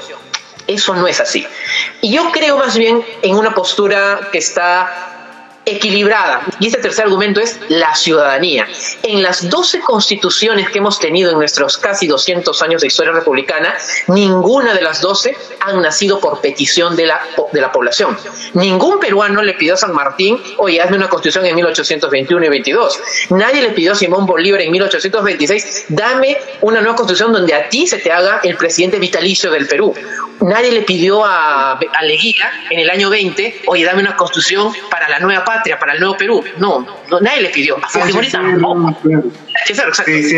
Eso 0.70 0.94
no 0.94 1.08
es 1.08 1.18
así. 1.18 1.44
Y 2.00 2.12
yo 2.12 2.30
creo 2.30 2.56
más 2.56 2.76
bien 2.76 3.04
en 3.22 3.36
una 3.36 3.52
postura 3.54 4.28
que 4.30 4.38
está 4.38 5.10
equilibrada. 5.66 6.42
Y 6.58 6.68
este 6.68 6.80
tercer 6.80 7.06
argumento 7.06 7.40
es 7.40 7.58
la 7.68 7.94
ciudadanía. 7.94 8.66
En 9.02 9.22
las 9.22 9.48
12 9.50 9.80
constituciones 9.80 10.70
que 10.70 10.78
hemos 10.78 10.98
tenido 10.98 11.32
en 11.32 11.38
nuestros 11.38 11.76
casi 11.76 12.06
200 12.06 12.62
años 12.62 12.80
de 12.80 12.86
historia 12.86 13.12
republicana, 13.12 13.76
ninguna 14.08 14.74
de 14.74 14.82
las 14.82 15.00
12 15.00 15.36
han 15.60 15.82
nacido 15.82 16.20
por 16.20 16.40
petición 16.40 16.96
de 16.96 17.06
la, 17.06 17.20
de 17.52 17.60
la 17.60 17.72
población. 17.72 18.16
Ningún 18.54 19.00
peruano 19.00 19.42
le 19.42 19.54
pidió 19.54 19.74
a 19.74 19.76
San 19.76 19.92
Martín, 19.92 20.40
oye, 20.58 20.80
hazme 20.80 20.96
una 20.96 21.08
constitución 21.08 21.46
en 21.46 21.56
1821 21.56 22.46
y 22.46 22.48
22. 22.48 23.00
Nadie 23.30 23.62
le 23.62 23.70
pidió 23.70 23.92
a 23.92 23.94
Simón 23.96 24.26
Bolívar 24.26 24.60
en 24.62 24.70
1826, 24.70 25.86
dame 25.88 26.36
una 26.60 26.80
nueva 26.80 26.96
constitución 26.96 27.32
donde 27.32 27.54
a 27.54 27.68
ti 27.68 27.86
se 27.86 27.98
te 27.98 28.10
haga 28.10 28.40
el 28.44 28.56
presidente 28.56 28.98
vitalicio 28.98 29.50
del 29.50 29.66
Perú 29.66 29.94
nadie 30.42 30.72
le 30.72 30.82
pidió 30.82 31.24
a, 31.24 31.72
a, 31.72 32.02
Leguía 32.02 32.50
en 32.70 32.80
el 32.80 32.90
año 32.90 33.10
20, 33.10 33.62
oye, 33.66 33.84
dame 33.84 34.00
una 34.00 34.16
constitución 34.16 34.72
para 34.90 35.08
la 35.08 35.20
nueva 35.20 35.44
patria, 35.44 35.78
para 35.78 35.94
el 35.94 36.00
nuevo 36.00 36.16
Perú. 36.16 36.42
No, 36.58 36.86
no 37.08 37.20
nadie 37.20 37.42
le 37.42 37.50
pidió. 37.50 37.76
A. 37.76 37.88
Sí, 40.04 40.22
sí, 40.22 40.36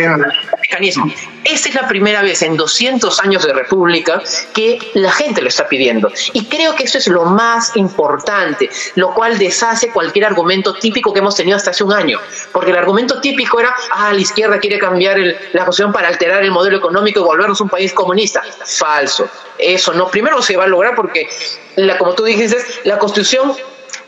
mecanismo. 0.60 1.12
Esta 1.44 1.68
es 1.68 1.74
la 1.74 1.88
primera 1.88 2.22
vez 2.22 2.42
en 2.42 2.56
200 2.56 3.20
años 3.20 3.46
de 3.46 3.52
república 3.52 4.22
que 4.54 4.78
la 4.94 5.12
gente 5.12 5.42
lo 5.42 5.48
está 5.48 5.68
pidiendo. 5.68 6.10
Y 6.32 6.46
creo 6.46 6.74
que 6.74 6.84
eso 6.84 6.98
es 6.98 7.08
lo 7.08 7.24
más 7.24 7.76
importante, 7.76 8.70
lo 8.94 9.14
cual 9.14 9.38
deshace 9.38 9.90
cualquier 9.90 10.26
argumento 10.26 10.74
típico 10.74 11.12
que 11.12 11.20
hemos 11.20 11.36
tenido 11.36 11.56
hasta 11.56 11.70
hace 11.70 11.84
un 11.84 11.92
año. 11.92 12.20
Porque 12.52 12.70
el 12.70 12.76
argumento 12.76 13.20
típico 13.20 13.60
era, 13.60 13.74
ah, 13.90 14.12
la 14.12 14.20
izquierda 14.20 14.58
quiere 14.58 14.78
cambiar 14.78 15.18
el, 15.18 15.36
la 15.52 15.64
constitución 15.64 15.92
para 15.92 16.08
alterar 16.08 16.42
el 16.42 16.50
modelo 16.50 16.76
económico 16.76 17.20
y 17.20 17.22
volvernos 17.22 17.60
un 17.60 17.68
país 17.68 17.92
comunista. 17.92 18.42
Falso. 18.64 19.28
Eso 19.58 19.92
no, 19.92 20.08
primero 20.08 20.42
se 20.42 20.56
va 20.56 20.64
a 20.64 20.68
lograr 20.68 20.94
porque, 20.94 21.28
la, 21.76 21.98
como 21.98 22.14
tú 22.14 22.24
dijiste, 22.24 22.58
la 22.84 22.98
constitución 22.98 23.52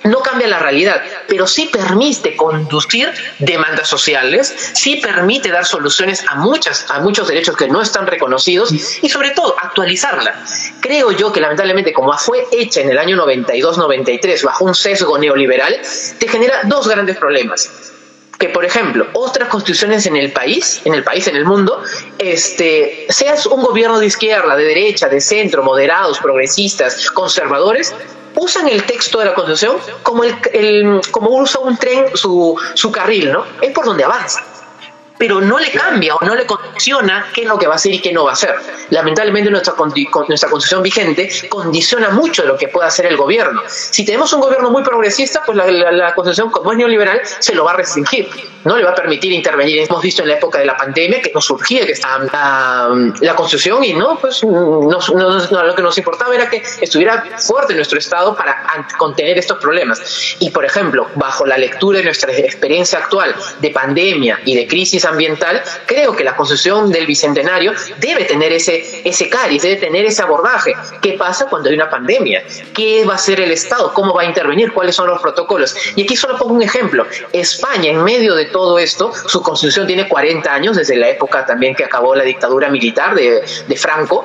no 0.05 0.21
cambia 0.21 0.47
la 0.49 0.59
realidad, 0.59 1.03
pero 1.27 1.47
sí 1.47 1.71
permite 1.73 2.37
conducir 2.37 3.13
demandas 3.39 3.89
sociales, 3.89 4.55
sí 4.75 4.97
permite 4.97 5.51
dar 5.51 5.65
soluciones 5.65 6.25
a, 6.29 6.37
muchas, 6.37 6.91
a 6.91 7.01
muchos 7.01 7.29
derechos 7.29 7.57
que 7.57 7.69
no 7.69 7.81
están 7.81 8.07
reconocidos 8.07 8.73
y 9.03 9.09
sobre 9.09 9.31
todo 9.31 9.57
actualizarla. 9.61 10.45
Creo 10.81 11.11
yo 11.11 11.33
que 11.33 11.41
lamentablemente 11.41 11.93
como 11.93 12.13
fue 12.19 12.47
hecha 12.53 12.81
en 12.81 12.91
el 12.91 12.99
año 12.99 13.17
92-93 13.17 14.43
bajo 14.45 14.65
un 14.67 14.75
sesgo 14.75 15.19
neoliberal, 15.19 15.81
te 16.19 16.29
genera 16.29 16.61
dos 16.65 16.87
grandes 16.87 17.17
problemas 17.17 17.71
que, 18.39 18.49
por 18.49 18.65
ejemplo, 18.65 19.07
otras 19.15 19.49
constituciones 19.49 20.07
en 20.07 20.17
el 20.17 20.33
país, 20.33 20.83
en 20.85 20.95
el 20.95 21.05
país, 21.05 21.27
en 21.29 21.37
el 21.37 21.47
mundo, 21.47 21.83
este, 22.19 23.07
seas 23.09 23.47
un 23.47 23.63
gobierno 23.63 23.99
de 24.01 24.07
izquierda, 24.07 24.57
de 24.57 24.65
derecha, 24.65 25.09
de 25.09 25.21
centro, 25.21 25.63
moderados, 25.63 26.19
progresistas, 26.19 27.11
conservadores, 27.13 27.95
usan 28.37 28.69
el 28.69 28.85
texto 28.85 29.19
de 29.19 29.27
la 29.27 29.35
Constitución 29.35 29.77
como, 30.03 30.25
el, 30.25 30.35
el, 30.53 31.01
como 31.11 31.31
usa 31.31 31.61
un 31.61 31.77
tren 31.77 32.17
su, 32.17 32.59
su 32.75 32.91
carril, 32.91 33.33
¿no? 33.33 33.45
Es 33.61 33.73
por 33.73 33.85
donde 33.85 34.05
avanza 34.05 34.45
pero 35.19 35.41
no 35.41 35.59
le 35.59 35.71
cambia 35.71 36.15
o 36.17 36.25
no 36.25 36.35
le 36.35 36.47
condiciona 36.47 37.27
qué 37.33 37.43
es 37.43 37.49
lo 37.49 37.59
que 37.59 37.67
va 37.67 37.75
a 37.75 37.77
hacer 37.77 37.93
y 37.93 38.01
qué 38.01 38.13
no 38.13 38.25
va 38.25 38.31
a 38.31 38.33
hacer. 38.35 38.55
Lamentablemente 38.91 39.51
nuestra, 39.51 39.75
nuestra 40.29 40.51
constitución 40.51 40.83
vigente 40.83 41.29
condiciona 41.49 42.11
mucho 42.11 42.43
de 42.43 42.49
lo 42.49 42.57
que 42.57 42.69
puede 42.69 42.89
hacer 42.89 43.07
el 43.07 43.17
gobierno. 43.17 43.63
Si 43.69 44.05
tenemos 44.05 44.33
un 44.33 44.41
gobierno 44.41 44.71
muy 44.71 44.83
progresista, 44.83 45.43
pues 45.45 45.57
la, 45.57 45.67
la, 45.71 46.15
constitución, 46.15 46.51
como 46.51 46.73
es 46.73 46.79
neoliberal, 46.79 47.21
se 47.25 47.55
lo 47.55 47.65
va 47.65 47.73
a 47.73 47.77
restringir, 47.77 48.29
no 48.65 48.77
le 48.77 48.85
va 48.85 48.91
a 48.91 48.95
permitir 48.95 49.33
intervenir. 49.33 49.79
Hemos 49.89 50.03
visto 50.03 50.23
en 50.23 50.29
la 50.29 50.35
época 50.35 50.59
de 50.59 50.67
la 50.67 50.77
pandemia 50.77 51.23
que 51.23 51.31
nos 51.33 51.45
surgía 51.45 51.87
que 51.87 51.93
estaba 51.93 52.25
la, 52.25 53.11
la 53.21 53.35
constitución 53.37 53.85
y 53.85 53.93
no, 53.93 54.19
pues 54.19 54.43
no, 54.45 54.89
lo 54.91 55.75
que 55.75 55.83
nos 55.83 55.97
importaba 55.97 56.35
era 56.35 56.51
que 56.51 56.63
estuviera 56.81 57.25
fuerte 57.39 57.75
nuestro 57.75 57.99
Estado 57.99 58.35
para 58.35 58.65
contener 58.99 59.39
estos 59.39 59.59
problemas. 59.59 60.37
Y, 60.41 60.51
por 60.51 60.65
ejemplo, 60.65 61.09
bajo 61.15 61.47
la 61.47 61.57
lectura 61.57 61.99
de 61.99 62.05
nuestra 62.05 62.33
experiencia 62.33 62.99
actual 62.99 63.35
de 63.61 63.71
pandemia 63.71 64.41
y 64.45 64.57
de 64.57 64.67
crisis 64.67 65.04
ambiental, 65.09 65.63
creo 65.87 66.15
que 66.15 66.25
la 66.25 66.37
construcción 66.37 66.91
del 66.91 67.07
Bicentenario 67.07 67.73
debe 67.99 68.25
tener 68.25 68.53
ese, 68.53 69.03
ese 69.09 69.29
cariz, 69.29 69.63
debe 69.63 69.77
tener 69.77 70.05
ese 70.05 70.23
abordaje. 70.23 70.75
¿Qué 71.01 71.13
pasa 71.13 71.47
cuando 71.47 71.69
hay 71.69 71.75
una 71.75 71.91
pandemia? 71.91 72.45
¿Qué 72.75 73.05
va 73.05 73.13
a 73.13 73.17
hacer 73.17 73.41
el 73.41 73.51
Estado? 73.51 73.93
¿Cómo 73.95 74.15
va 74.15 74.23
a 74.23 74.25
intervenir? 74.27 74.73
¿Cuáles 74.73 74.95
son 74.95 75.09
los 75.09 75.21
protocolos? 75.21 75.77
Y 75.97 76.03
aquí 76.03 76.17
solo 76.17 76.37
pongo 76.37 76.55
un 76.55 76.63
ejemplo. 76.63 77.07
España, 77.33 77.91
en 77.91 78.03
medio 78.03 78.35
de 78.35 78.47
todo 78.47 78.79
esto, 78.79 79.13
su 79.27 79.43
constitución 79.43 79.87
tiene 79.87 80.09
40 80.09 80.53
años, 80.53 80.77
desde 80.77 80.97
la 80.97 81.09
época 81.09 81.45
también 81.45 81.75
que 81.75 81.85
acabó 81.85 82.15
la 82.15 82.25
dictadura 82.25 82.69
militar 82.69 83.15
de, 83.15 83.43
de 83.67 83.77
Franco, 83.77 84.25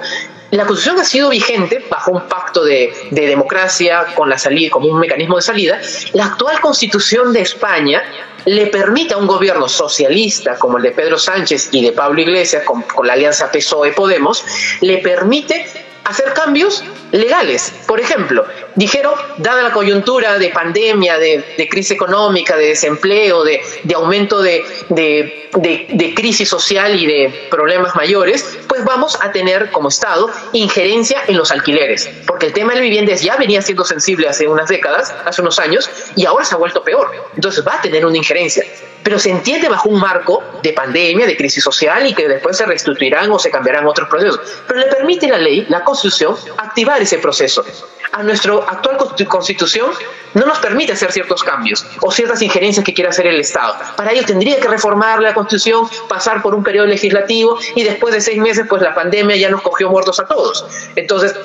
la 0.51 0.65
Constitución 0.65 0.99
ha 0.99 1.05
sido 1.05 1.29
vigente 1.29 1.85
bajo 1.91 2.11
un 2.11 2.27
pacto 2.27 2.63
de, 2.63 2.91
de, 3.11 3.27
democracia 3.27 4.05
con 4.15 4.29
la 4.29 4.37
salida, 4.39 4.71
como 4.71 4.87
un 4.87 4.99
mecanismo 4.99 5.35
de 5.35 5.43
salida. 5.43 5.79
La 6.13 6.25
actual 6.25 6.59
Constitución 6.59 7.31
de 7.33 7.41
España 7.41 8.01
le 8.45 8.67
permite 8.67 9.13
a 9.13 9.17
un 9.17 9.27
gobierno 9.27 9.67
socialista 9.67 10.57
como 10.57 10.77
el 10.77 10.83
de 10.83 10.91
Pedro 10.91 11.17
Sánchez 11.17 11.69
y 11.71 11.83
de 11.83 11.91
Pablo 11.91 12.21
Iglesias, 12.21 12.63
con, 12.65 12.81
con 12.83 13.07
la 13.07 13.13
alianza 13.13 13.51
PSOE-Podemos, 13.51 14.45
le 14.81 14.99
permite 14.99 15.65
hacer 16.05 16.33
cambios 16.33 16.83
legales. 17.11 17.73
Por 17.87 17.99
ejemplo, 17.99 18.45
dijeron, 18.75 19.13
dada 19.37 19.63
la 19.63 19.71
coyuntura 19.71 20.37
de 20.37 20.49
pandemia, 20.49 21.17
de, 21.17 21.55
de 21.57 21.69
crisis 21.69 21.91
económica, 21.91 22.55
de 22.55 22.67
desempleo, 22.67 23.43
de, 23.43 23.61
de 23.83 23.95
aumento 23.95 24.41
de, 24.41 24.63
de, 24.89 26.13
crisis 26.15 26.49
social 26.49 26.99
y 26.99 27.05
de 27.05 27.47
problemas 27.49 27.95
mayores, 27.95 28.57
pues 28.67 28.83
vamos 28.83 29.17
a 29.21 29.31
tener 29.31 29.71
como 29.71 29.89
Estado 29.89 30.29
injerencia 30.53 31.21
en 31.27 31.37
los 31.37 31.51
alquileres, 31.51 32.09
porque 32.27 32.47
el 32.47 32.53
tema 32.53 32.73
de 32.73 32.81
viviendas 32.81 33.21
ya 33.21 33.35
venía 33.37 33.61
siendo 33.61 33.85
sensible 33.85 34.27
hace 34.27 34.47
unas 34.47 34.69
décadas, 34.69 35.13
hace 35.25 35.41
unos 35.41 35.59
años, 35.59 35.89
y 36.15 36.25
ahora 36.25 36.45
se 36.45 36.55
ha 36.55 36.57
vuelto 36.57 36.83
peor. 36.83 37.11
Entonces 37.35 37.65
va 37.65 37.75
a 37.75 37.81
tener 37.81 38.05
una 38.05 38.17
injerencia. 38.17 38.63
pero 39.01 39.17
se 39.17 39.29
entiende 39.29 39.69
bajo 39.69 39.89
un 39.89 39.99
marco 39.99 40.43
de 40.61 40.73
pandemia, 40.73 41.25
de 41.25 41.35
crisis 41.37 41.63
social 41.63 42.05
y 42.05 42.13
que 42.13 42.27
después 42.27 42.57
se 42.57 42.65
restituirán 42.65 43.31
o 43.31 43.39
se 43.39 43.49
cambiarán 43.49 43.87
otros 43.87 44.09
procesos. 44.09 44.39
Pero 44.67 44.81
le 44.81 44.87
permite 44.87 45.27
la 45.27 45.37
ley, 45.37 45.65
la 45.69 45.83
constitución, 45.83 46.35
activar 46.57 46.98
ese 47.01 47.17
proceso. 47.17 47.63
A 48.11 48.23
nuestra 48.23 48.53
actual 48.55 48.97
constitución 49.27 49.91
no 50.33 50.45
nos 50.45 50.59
permite 50.59 50.93
hacer 50.93 51.11
ciertos 51.11 51.43
cambios 51.43 51.85
o 52.01 52.11
ciertas 52.11 52.41
injerencias 52.41 52.85
que 52.85 52.93
quiera 52.93 53.09
hacer 53.09 53.27
el 53.27 53.39
Estado. 53.39 53.75
Para 53.95 54.11
ello 54.11 54.25
tendría 54.25 54.59
que 54.59 54.67
reformar 54.67 55.21
la 55.21 55.33
constitución, 55.33 55.87
pasar 56.07 56.41
por 56.41 56.55
un 56.55 56.63
periodo 56.63 56.87
legislativo 56.87 57.57
y 57.75 57.83
después 57.83 58.13
de 58.13 58.21
seis 58.21 58.39
meses 58.39 58.65
pues 58.67 58.81
la 58.81 58.93
pandemia 58.93 59.35
ya 59.35 59.49
nos 59.49 59.61
cogió 59.61 59.89
muertos 59.89 60.19
a 60.19 60.25
todos. 60.25 60.65
Entonces 60.95 61.35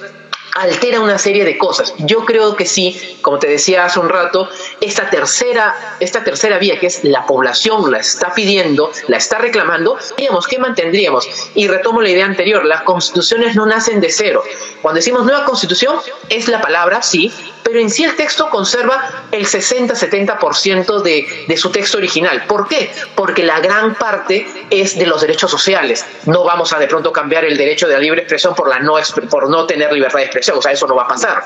altera 0.55 1.01
una 1.01 1.19
serie 1.19 1.45
de 1.45 1.59
cosas. 1.59 1.95
Yo 1.99 2.25
creo 2.25 2.57
que 2.57 2.65
sí, 2.65 3.19
como 3.23 3.39
te 3.39 3.49
decía 3.49 3.85
hace 3.85 3.99
un 3.99 4.09
rato, 4.09 4.49
esta 4.81 5.11
tercera, 5.11 5.97
esta 6.01 6.23
tercera 6.23 6.59
vía, 6.59 6.79
que 6.79 6.87
es 6.87 7.03
la 7.05 7.27
población 7.27 7.91
la 7.91 7.99
está 7.99 8.33
pidiendo, 8.35 8.91
la 9.09 9.17
está 9.17 9.39
reclamando, 9.39 9.99
digamos, 10.17 10.47
¿qué 10.47 10.59
mantendríamos? 10.59 11.29
Y 11.55 11.67
retomo 11.67 12.01
la 12.01 12.11
idea 12.11 12.25
anterior, 12.25 12.65
las 12.65 12.83
constituciones 12.83 13.57
no 13.57 13.67
nacen 13.67 14.01
de 14.01 14.11
cero. 14.11 14.43
Cuando 14.81 14.99
decimos 14.99 15.25
nueva 15.25 15.45
constitución, 15.45 15.97
es 16.29 16.49
la 16.49 16.61
palabra, 16.61 17.03
sí, 17.03 17.33
pero 17.65 17.81
en 17.81 17.91
sí 17.91 18.05
el 18.05 18.15
texto 18.15 18.49
conserva 18.51 19.25
el 19.33 19.47
60-70% 19.47 21.03
de, 21.03 21.47
de 21.49 21.57
su 21.57 21.71
texto 21.71 21.97
original. 21.97 22.45
¿Por 22.47 22.69
qué? 22.69 22.93
Porque 23.15 23.43
la 23.43 23.59
gran 23.61 23.95
parte 23.95 24.47
es 24.71 24.97
de 24.99 25.07
los 25.07 25.23
derechos 25.23 25.51
sociales. 25.51 26.05
No 26.27 26.45
vamos 26.45 26.73
a 26.75 26.79
de 26.79 26.87
pronto 26.87 27.11
cambiar 27.11 27.45
el 27.47 27.57
derecho 27.57 27.89
de 27.89 27.95
la 27.95 28.01
libre 28.01 28.21
expresión 28.21 28.55
por, 28.55 28.69
la 28.69 28.81
no, 28.81 28.97
por 29.31 29.49
no 29.49 29.67
tener 29.67 29.93
libertad 29.93 30.19
de 30.19 30.27
expresión, 30.27 30.59
o 30.59 30.63
sea, 30.63 30.73
eso 30.73 30.87
no 30.87 30.95
va 30.95 31.05
a 31.05 31.09
pasar. 31.09 31.43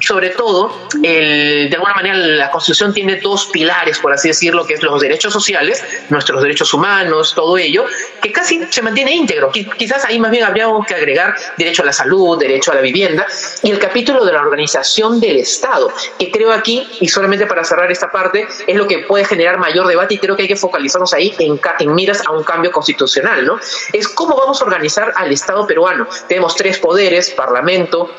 Sobre 0.00 0.30
todo, 0.30 0.88
el, 1.02 1.68
de 1.68 1.76
alguna 1.76 1.94
manera 1.94 2.16
la 2.16 2.50
Constitución 2.50 2.94
tiene 2.94 3.16
dos 3.16 3.46
pilares, 3.46 3.98
por 3.98 4.12
así 4.12 4.28
decirlo, 4.28 4.66
que 4.66 4.74
es 4.74 4.82
los 4.82 5.00
derechos 5.00 5.34
sociales, 5.34 5.84
nuestros 6.08 6.42
derechos 6.42 6.72
humanos, 6.72 7.34
todo 7.34 7.58
ello, 7.58 7.84
que 8.22 8.32
casi 8.32 8.64
se 8.70 8.80
mantiene 8.80 9.12
íntegro. 9.12 9.50
Quizás 9.50 10.04
ahí 10.06 10.18
más 10.18 10.30
bien 10.30 10.44
habríamos 10.44 10.86
que 10.86 10.94
agregar 10.94 11.34
derecho 11.58 11.82
a 11.82 11.86
la 11.86 11.92
salud, 11.92 12.38
derecho 12.38 12.72
a 12.72 12.76
la 12.76 12.80
vivienda, 12.80 13.26
y 13.62 13.70
el 13.70 13.78
capítulo 13.78 14.24
de 14.24 14.32
la 14.32 14.40
organización 14.40 15.20
del 15.20 15.36
Estado 15.36 15.57
Estado, 15.58 15.92
que 16.18 16.30
creo 16.30 16.52
aquí, 16.52 16.86
y 17.00 17.08
solamente 17.08 17.46
para 17.46 17.64
cerrar 17.64 17.90
esta 17.90 18.10
parte, 18.10 18.46
es 18.66 18.76
lo 18.76 18.86
que 18.86 19.00
puede 19.00 19.24
generar 19.24 19.58
mayor 19.58 19.86
debate 19.88 20.14
y 20.14 20.18
creo 20.18 20.36
que 20.36 20.42
hay 20.42 20.48
que 20.48 20.56
focalizarnos 20.56 21.12
ahí 21.12 21.34
en, 21.38 21.60
en 21.80 21.94
miras 21.94 22.22
a 22.26 22.32
un 22.32 22.44
cambio 22.44 22.70
constitucional, 22.70 23.44
¿no? 23.44 23.58
Es 23.92 24.08
cómo 24.08 24.36
vamos 24.36 24.60
a 24.60 24.64
organizar 24.64 25.12
al 25.16 25.32
Estado 25.32 25.66
peruano. 25.66 26.06
Tenemos 26.28 26.54
tres 26.54 26.78
poderes, 26.78 27.30
Parlamento, 27.30 28.14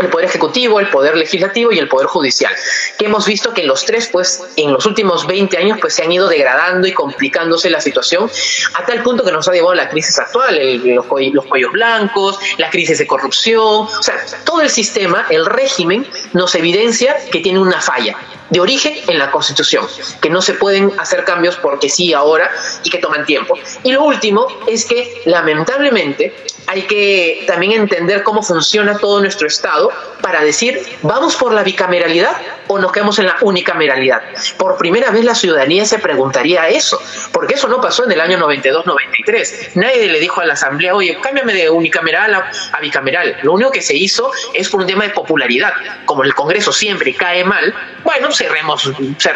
el 0.00 0.08
poder 0.08 0.28
ejecutivo, 0.28 0.80
el 0.80 0.88
poder 0.88 1.16
legislativo 1.16 1.72
y 1.72 1.78
el 1.78 1.88
poder 1.88 2.06
judicial, 2.06 2.52
que 2.98 3.06
hemos 3.06 3.26
visto 3.26 3.52
que 3.52 3.64
los 3.64 3.84
tres, 3.84 4.08
pues, 4.10 4.42
en 4.56 4.72
los 4.72 4.86
últimos 4.86 5.26
20 5.26 5.56
años, 5.58 5.78
pues, 5.80 5.94
se 5.94 6.02
han 6.02 6.12
ido 6.12 6.28
degradando 6.28 6.86
y 6.86 6.92
complicándose 6.92 7.70
la 7.70 7.80
situación 7.80 8.30
a 8.74 8.84
tal 8.84 9.02
punto 9.02 9.24
que 9.24 9.32
nos 9.32 9.48
ha 9.48 9.52
llevado 9.52 9.72
a 9.72 9.76
la 9.76 9.88
crisis 9.88 10.18
actual, 10.18 10.58
los, 10.84 11.06
los 11.32 11.46
cuellos 11.46 11.72
blancos, 11.72 12.38
la 12.58 12.70
crisis 12.70 12.98
de 12.98 13.06
corrupción, 13.06 13.60
o 13.60 14.02
sea, 14.02 14.16
todo 14.44 14.60
el 14.62 14.70
sistema, 14.70 15.26
el 15.30 15.46
régimen, 15.46 16.06
nos 16.32 16.54
evidencia 16.54 17.16
que 17.30 17.40
tiene 17.40 17.58
una 17.58 17.80
falla 17.80 18.16
de 18.50 18.60
origen 18.60 18.94
en 19.08 19.18
la 19.18 19.30
Constitución, 19.30 19.86
que 20.20 20.28
no 20.28 20.42
se 20.42 20.54
pueden 20.54 20.92
hacer 20.98 21.24
cambios 21.24 21.56
porque 21.56 21.88
sí 21.88 22.12
ahora 22.12 22.50
y 22.84 22.90
que 22.90 22.98
toman 22.98 23.24
tiempo. 23.24 23.54
Y 23.82 23.92
lo 23.92 24.04
último 24.04 24.46
es 24.66 24.84
que 24.84 25.22
lamentablemente 25.24 26.34
hay 26.66 26.82
que 26.82 27.44
también 27.46 27.72
entender 27.72 28.22
cómo 28.22 28.42
funciona 28.42 28.98
todo 28.98 29.20
nuestro 29.20 29.46
Estado 29.46 29.90
para 30.20 30.42
decir, 30.42 30.80
¿vamos 31.02 31.36
por 31.36 31.52
la 31.52 31.62
bicameralidad 31.62 32.36
o 32.70 32.78
nos 32.78 32.92
quedamos 32.92 33.18
en 33.18 33.26
la 33.26 33.36
unicameralidad? 33.40 34.22
Por 34.56 34.76
primera 34.76 35.10
vez 35.10 35.24
la 35.24 35.34
ciudadanía 35.34 35.84
se 35.84 35.98
preguntaría 35.98 36.68
eso, 36.68 37.00
porque 37.32 37.54
eso 37.54 37.68
no 37.68 37.80
pasó 37.80 38.04
en 38.04 38.12
el 38.12 38.20
año 38.20 38.38
92-93. 38.38 39.70
Nadie 39.74 40.08
le 40.08 40.20
dijo 40.20 40.40
a 40.40 40.46
la 40.46 40.54
Asamblea, 40.54 40.94
oye, 40.94 41.18
cámbiame 41.20 41.52
de 41.52 41.68
unicameral 41.68 42.34
a, 42.34 42.80
bicameral. 42.80 43.36
Lo 43.42 43.52
único 43.52 43.72
que 43.72 43.82
se 43.82 43.96
hizo 43.96 44.30
es 44.54 44.68
por 44.68 44.80
un 44.80 44.86
tema 44.86 45.04
de 45.04 45.10
popularidad. 45.10 45.72
Como 46.04 46.22
el 46.22 46.34
Congreso 46.34 46.72
siempre 46.72 47.14
cae 47.14 47.44
mal, 47.44 47.74
bueno, 48.04 48.30
cerremos, 48.32 48.90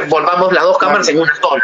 volvamos 0.08 0.52
las 0.52 0.62
dos 0.62 0.78
cámaras 0.78 1.08
en 1.08 1.20
una 1.20 1.34
sola 1.40 1.62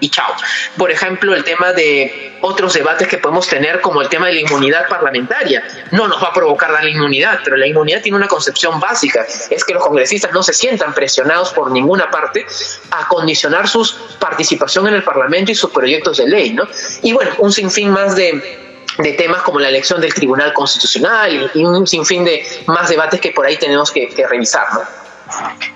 y 0.00 0.10
chao. 0.10 0.34
Por 0.76 0.90
ejemplo, 0.90 1.34
el 1.34 1.44
tema 1.44 1.72
de 1.72 2.36
otros 2.42 2.74
debates 2.74 3.08
que 3.08 3.18
podemos 3.18 3.48
tener, 3.48 3.80
como 3.80 4.02
el 4.02 4.08
tema 4.08 4.26
de 4.26 4.34
la 4.34 4.40
inmunidad 4.40 4.88
parlamentaria. 4.88 5.62
No 5.90 6.06
nos 6.06 6.22
va 6.22 6.28
a 6.28 6.32
provocar 6.32 6.70
la 6.70 6.88
inmunidad, 6.88 7.40
pero 7.44 7.56
la 7.56 7.66
inmunidad 7.66 8.02
tiene 8.02 8.16
una 8.16 8.28
concepción 8.28 8.78
básica, 8.78 9.26
es 9.50 9.64
que 9.64 9.74
los 9.74 9.82
congresistas 9.82 10.32
no 10.32 10.42
se 10.42 10.52
sientan 10.52 10.94
presionados 10.94 11.52
por 11.52 11.70
ninguna 11.70 12.10
parte 12.10 12.46
a 12.90 13.08
condicionar 13.08 13.68
su 13.68 13.88
participación 14.18 14.86
en 14.88 14.94
el 14.94 15.02
Parlamento 15.02 15.52
y 15.52 15.54
sus 15.54 15.70
proyectos 15.70 16.18
de 16.18 16.28
ley, 16.28 16.52
¿no? 16.52 16.64
Y 17.02 17.12
bueno, 17.12 17.32
un 17.38 17.52
sinfín 17.52 17.90
más 17.90 18.16
de 18.16 18.64
de 18.98 19.12
temas 19.12 19.42
como 19.42 19.60
la 19.60 19.68
elección 19.68 20.00
del 20.00 20.14
Tribunal 20.14 20.54
Constitucional 20.54 21.50
y, 21.54 21.64
un 21.64 21.86
sinfín 21.86 22.24
de 22.24 22.46
más 22.66 22.88
debates 22.88 23.20
que 23.20 23.30
por 23.30 23.44
ahí 23.44 23.58
tenemos 23.58 23.90
que, 23.92 24.08
que 24.08 24.26
revisar, 24.26 24.66
¿no? 24.72 25.75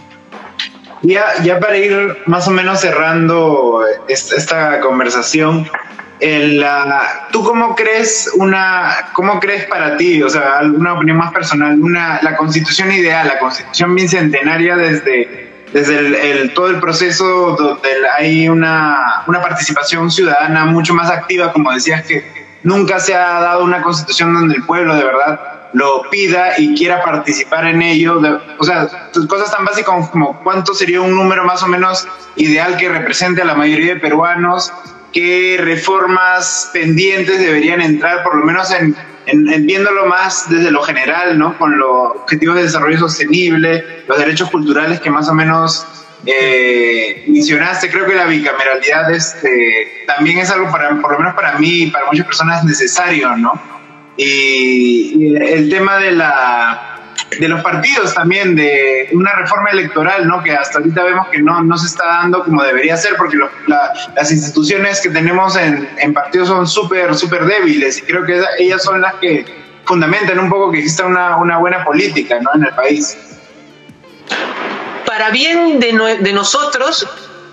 Ya, 1.02 1.42
ya 1.42 1.58
para 1.58 1.76
ir 1.78 2.18
más 2.26 2.46
o 2.46 2.50
menos 2.50 2.80
cerrando 2.80 3.82
esta, 4.08 4.80
conversación, 4.80 5.66
la, 6.20 7.28
¿tú 7.32 7.42
cómo 7.42 7.74
crees 7.74 8.30
una, 8.34 9.10
cómo 9.14 9.40
crees 9.40 9.64
para 9.64 9.96
ti, 9.96 10.22
o 10.22 10.28
sea, 10.28 10.60
una 10.62 10.94
opinión 10.94 11.16
más 11.16 11.32
personal, 11.32 11.80
una, 11.80 12.20
la 12.22 12.36
constitución 12.36 12.92
ideal, 12.92 13.26
la 13.26 13.38
constitución 13.38 13.94
bicentenaria 13.94 14.76
desde, 14.76 15.50
desde 15.72 16.32
el, 16.32 16.52
todo 16.52 16.68
el 16.68 16.80
proceso 16.80 17.56
donde 17.58 17.88
hay 18.18 18.48
una, 18.50 19.22
una 19.26 19.40
participación 19.40 20.10
ciudadana 20.10 20.66
mucho 20.66 20.92
más 20.92 21.10
activa, 21.10 21.50
como 21.52 21.72
decías 21.72 22.04
que 22.04 22.50
nunca 22.62 23.00
se 23.00 23.14
ha 23.14 23.40
dado 23.40 23.64
una 23.64 23.80
constitución 23.80 24.34
donde 24.34 24.56
el 24.56 24.64
pueblo 24.64 24.94
de 24.96 25.04
verdad 25.04 25.59
lo 25.72 26.02
pida 26.10 26.54
y 26.58 26.74
quiera 26.74 27.02
participar 27.02 27.66
en 27.66 27.82
ello. 27.82 28.20
o 28.58 28.64
sea, 28.64 28.88
cosas 29.28 29.50
tan 29.50 29.64
básicas 29.64 30.08
como, 30.10 30.40
cuánto 30.42 30.74
sería 30.74 31.00
un 31.00 31.14
número 31.14 31.44
más 31.44 31.62
o 31.62 31.68
menos 31.68 32.06
ideal 32.36 32.76
que 32.76 32.88
represente 32.88 33.42
a 33.42 33.44
la 33.44 33.54
mayoría 33.54 33.94
de 33.94 34.00
peruanos, 34.00 34.72
qué 35.12 35.58
reformas 35.60 36.70
pendientes 36.72 37.38
deberían 37.38 37.80
entrar, 37.80 38.22
por 38.22 38.36
lo 38.36 38.44
menos 38.44 38.70
en, 38.72 38.96
viéndolo 39.66 40.06
más 40.06 40.48
desde 40.48 40.70
lo 40.70 40.82
general, 40.82 41.38
¿no? 41.38 41.56
Con 41.58 41.78
los 41.78 42.16
objetivos 42.22 42.56
de 42.56 42.62
desarrollo 42.62 42.98
sostenible, 42.98 44.04
los 44.08 44.18
derechos 44.18 44.50
culturales 44.50 45.00
que 45.00 45.10
más 45.10 45.28
o 45.28 45.34
menos 45.34 45.86
eh, 46.26 47.24
mencionaste, 47.28 47.90
creo 47.90 48.06
que 48.06 48.14
la 48.14 48.26
bicameralidad 48.26 49.12
este, 49.12 50.04
también 50.06 50.38
es 50.38 50.50
algo 50.50 50.70
para, 50.70 51.00
por 51.00 51.12
lo 51.12 51.18
menos 51.18 51.34
para 51.34 51.58
mí 51.58 51.84
y 51.84 51.90
para 51.90 52.06
muchas 52.06 52.26
personas 52.26 52.64
necesario, 52.64 53.36
¿no? 53.36 53.79
Y, 54.20 55.36
el 55.36 55.70
tema 55.70 55.98
de 55.98 56.12
la 56.12 56.86
de 57.38 57.48
los 57.48 57.62
partidos 57.62 58.14
también, 58.14 58.56
de 58.56 59.08
una 59.12 59.32
reforma 59.34 59.70
electoral, 59.70 60.26
¿no? 60.26 60.42
Que 60.42 60.52
hasta 60.52 60.78
ahorita 60.78 61.04
vemos 61.04 61.28
que 61.28 61.40
no, 61.40 61.62
no 61.62 61.78
se 61.78 61.86
está 61.86 62.04
dando 62.06 62.42
como 62.42 62.62
debería 62.62 62.96
ser, 62.96 63.14
porque 63.16 63.36
las 63.66 64.32
instituciones 64.32 65.00
que 65.00 65.10
tenemos 65.10 65.56
en, 65.56 65.88
en 65.98 66.12
partidos 66.12 66.48
son 66.48 66.66
súper, 66.66 67.14
súper 67.14 67.44
débiles, 67.44 67.98
y 67.98 68.02
creo 68.02 68.24
que 68.24 68.42
ellas 68.58 68.82
son 68.82 69.00
las 69.00 69.14
que 69.14 69.44
fundamentan 69.84 70.38
un 70.38 70.50
poco 70.50 70.72
que 70.72 70.78
exista 70.78 71.06
una, 71.06 71.36
una 71.36 71.58
buena 71.58 71.84
política, 71.84 72.38
¿no? 72.40 72.50
En 72.54 72.64
el 72.64 72.74
país. 72.74 73.16
Para 75.06 75.30
bien 75.30 75.78
de, 75.78 76.18
de 76.20 76.32
nosotros, 76.32 77.06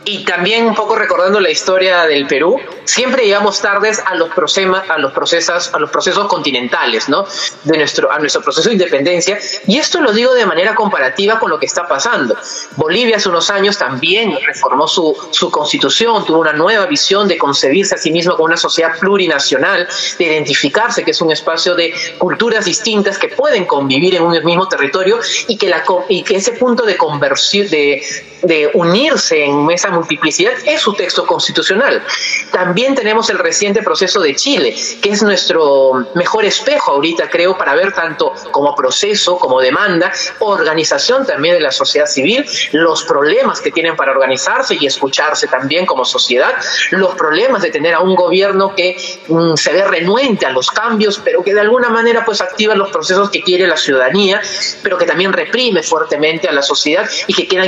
y 0.07 0.23
también 0.23 0.65
un 0.65 0.73
poco 0.73 0.95
recordando 0.95 1.39
la 1.41 1.49
historia 1.49 2.05
del 2.05 2.27
Perú, 2.27 2.57
siempre 2.85 3.25
llegamos 3.25 3.61
tardes 3.61 4.01
a 4.05 4.15
los, 4.15 4.29
a 4.29 4.97
los, 4.97 5.11
procesos, 5.11 5.73
a 5.73 5.79
los 5.79 5.89
procesos 5.89 6.27
continentales, 6.27 7.09
¿no? 7.09 7.25
De 7.65 7.77
nuestro, 7.77 8.09
a 8.09 8.17
nuestro 8.17 8.41
proceso 8.41 8.69
de 8.69 8.75
independencia. 8.75 9.37
Y 9.67 9.77
esto 9.77 9.99
lo 9.99 10.13
digo 10.13 10.33
de 10.33 10.45
manera 10.45 10.75
comparativa 10.75 11.39
con 11.39 11.49
lo 11.49 11.59
que 11.59 11.65
está 11.65 11.87
pasando. 11.89 12.37
Bolivia 12.77 13.17
hace 13.17 13.27
unos 13.27 13.49
años 13.49 13.77
también 13.77 14.37
reformó 14.45 14.87
su, 14.87 15.13
su 15.31 15.51
constitución, 15.51 16.25
tuvo 16.25 16.39
una 16.39 16.53
nueva 16.53 16.85
visión 16.85 17.27
de 17.27 17.37
concebirse 17.37 17.95
a 17.95 17.97
sí 17.97 18.09
mismo 18.09 18.33
como 18.35 18.45
una 18.45 18.57
sociedad 18.57 18.97
plurinacional, 18.97 19.89
de 20.17 20.25
identificarse 20.25 21.03
que 21.03 21.11
es 21.11 21.21
un 21.21 21.33
espacio 21.33 21.75
de 21.75 21.93
culturas 22.17 22.63
distintas 22.63 23.17
que 23.17 23.27
pueden 23.27 23.65
convivir 23.65 24.15
en 24.15 24.23
un 24.23 24.31
mismo 24.45 24.69
territorio 24.69 25.19
y 25.49 25.57
que, 25.57 25.67
la, 25.67 25.83
y 26.07 26.23
que 26.23 26.37
ese 26.37 26.53
punto 26.53 26.85
de 26.85 26.95
conversión, 26.95 27.67
de, 27.67 28.01
de 28.41 28.69
unirse 28.73 29.43
en 29.43 29.69
esa 29.71 29.89
multiplicidad 29.89 30.53
es 30.65 30.81
su 30.81 30.93
texto 30.93 31.25
constitucional. 31.25 32.03
También 32.51 32.95
tenemos 32.95 33.29
el 33.29 33.39
reciente 33.39 33.81
proceso 33.81 34.21
de 34.21 34.35
Chile, 34.35 34.75
que 35.01 35.09
es 35.09 35.23
nuestro 35.23 36.07
mejor 36.15 36.45
espejo 36.45 36.91
ahorita, 36.91 37.29
creo, 37.29 37.57
para 37.57 37.75
ver 37.75 37.93
tanto 37.93 38.33
como 38.51 38.75
proceso, 38.75 39.37
como 39.37 39.59
demanda, 39.59 40.11
organización 40.39 41.25
también 41.25 41.55
de 41.55 41.61
la 41.61 41.71
sociedad 41.71 42.05
civil, 42.05 42.45
los 42.71 43.03
problemas 43.03 43.61
que 43.61 43.71
tienen 43.71 43.95
para 43.95 44.11
organizarse 44.11 44.77
y 44.79 44.85
escucharse 44.85 45.47
también 45.47 45.85
como 45.85 46.05
sociedad, 46.05 46.53
los 46.91 47.15
problemas 47.15 47.61
de 47.61 47.71
tener 47.71 47.93
a 47.93 48.01
un 48.01 48.15
gobierno 48.15 48.75
que 48.75 48.97
mm, 49.27 49.55
se 49.55 49.73
ve 49.73 49.83
renuente 49.83 50.45
a 50.45 50.51
los 50.51 50.71
cambios, 50.71 51.19
pero 51.23 51.43
que 51.43 51.53
de 51.53 51.61
alguna 51.61 51.89
manera 51.89 52.23
pues 52.25 52.41
activa 52.41 52.75
los 52.75 52.91
procesos 52.91 53.29
que 53.29 53.41
quiere 53.41 53.67
la 53.67 53.77
ciudadanía, 53.77 54.41
pero 54.83 54.97
que 54.97 55.05
también 55.05 55.33
reprime 55.33 55.83
fuertemente 55.83 56.47
a 56.47 56.51
la 56.51 56.61
sociedad 56.61 57.09
y 57.27 57.33
que 57.33 57.47
queda 57.47 57.65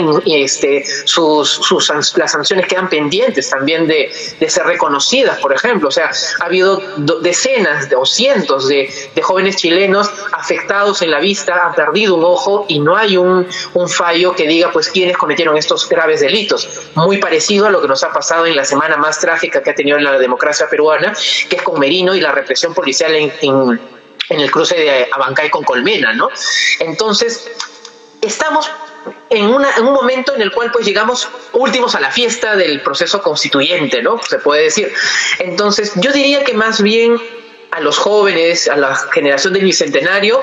este, 0.59 0.85
sus, 1.05 1.69
las 2.17 2.31
sanciones 2.31 2.67
quedan 2.67 2.89
pendientes 2.89 3.49
también 3.49 3.87
de, 3.87 4.11
ser 4.47 4.65
reconocidas, 4.65 5.39
por 5.39 5.53
ejemplo. 5.53 5.87
O 5.87 5.91
sea, 5.91 6.11
ha 6.41 6.45
habido 6.45 6.81
decenas 7.21 7.87
o 7.95 8.05
cientos 8.05 8.67
de, 8.67 8.89
jóvenes 9.21 9.57
chilenos 9.57 10.09
afectados 10.31 11.01
en 11.01 11.11
la 11.11 11.19
vista, 11.19 11.67
han 11.67 11.75
perdido 11.75 12.15
un 12.15 12.23
ojo 12.23 12.65
y 12.67 12.79
no 12.79 12.97
hay 12.97 13.15
un, 13.17 13.47
fallo 13.87 14.35
que 14.35 14.47
diga 14.47 14.71
pues 14.71 14.89
quiénes 14.89 15.17
cometieron 15.17 15.57
estos 15.57 15.87
graves 15.87 16.19
delitos. 16.19 16.67
Muy 16.95 17.17
parecido 17.17 17.67
a 17.67 17.69
lo 17.69 17.81
que 17.81 17.87
nos 17.87 18.03
ha 18.03 18.11
pasado 18.11 18.45
en 18.45 18.55
la 18.55 18.65
semana 18.65 18.97
más 18.97 19.19
trágica 19.19 19.63
que 19.63 19.69
ha 19.69 19.75
tenido 19.75 19.97
la 19.99 20.17
democracia 20.17 20.67
peruana, 20.69 21.13
que 21.49 21.55
es 21.55 21.61
con 21.61 21.79
Merino 21.79 22.15
y 22.15 22.21
la 22.21 22.31
represión 22.31 22.73
policial 22.73 23.15
en 23.15 23.79
el 24.29 24.51
cruce 24.51 24.75
de 24.75 25.07
Abancay 25.11 25.49
con 25.49 25.63
Colmena, 25.63 26.13
¿no? 26.13 26.29
Entonces, 26.79 27.49
estamos 28.21 28.69
en, 29.29 29.47
una, 29.47 29.69
en, 29.75 29.85
un 29.85 29.93
momento 29.93 30.35
en 30.35 30.41
el 30.41 30.51
cual 30.51 30.71
pues 30.71 30.85
llegamos 30.85 31.27
últimos 31.53 31.95
a 31.95 31.99
la 31.99 32.11
fiesta 32.11 32.55
del 32.55 32.81
proceso 32.81 33.21
constituyente, 33.21 34.01
¿no? 34.01 34.21
Se 34.23 34.39
puede 34.39 34.63
decir. 34.63 34.93
Entonces, 35.39 35.93
yo 35.95 36.11
diría 36.11 36.43
que 36.43 36.53
más 36.53 36.81
bien 36.81 37.19
a 37.71 37.79
los 37.81 37.97
jóvenes, 37.97 38.67
a 38.67 38.75
la 38.75 38.95
generación 38.95 39.53
del 39.53 39.63
bicentenario, 39.63 40.41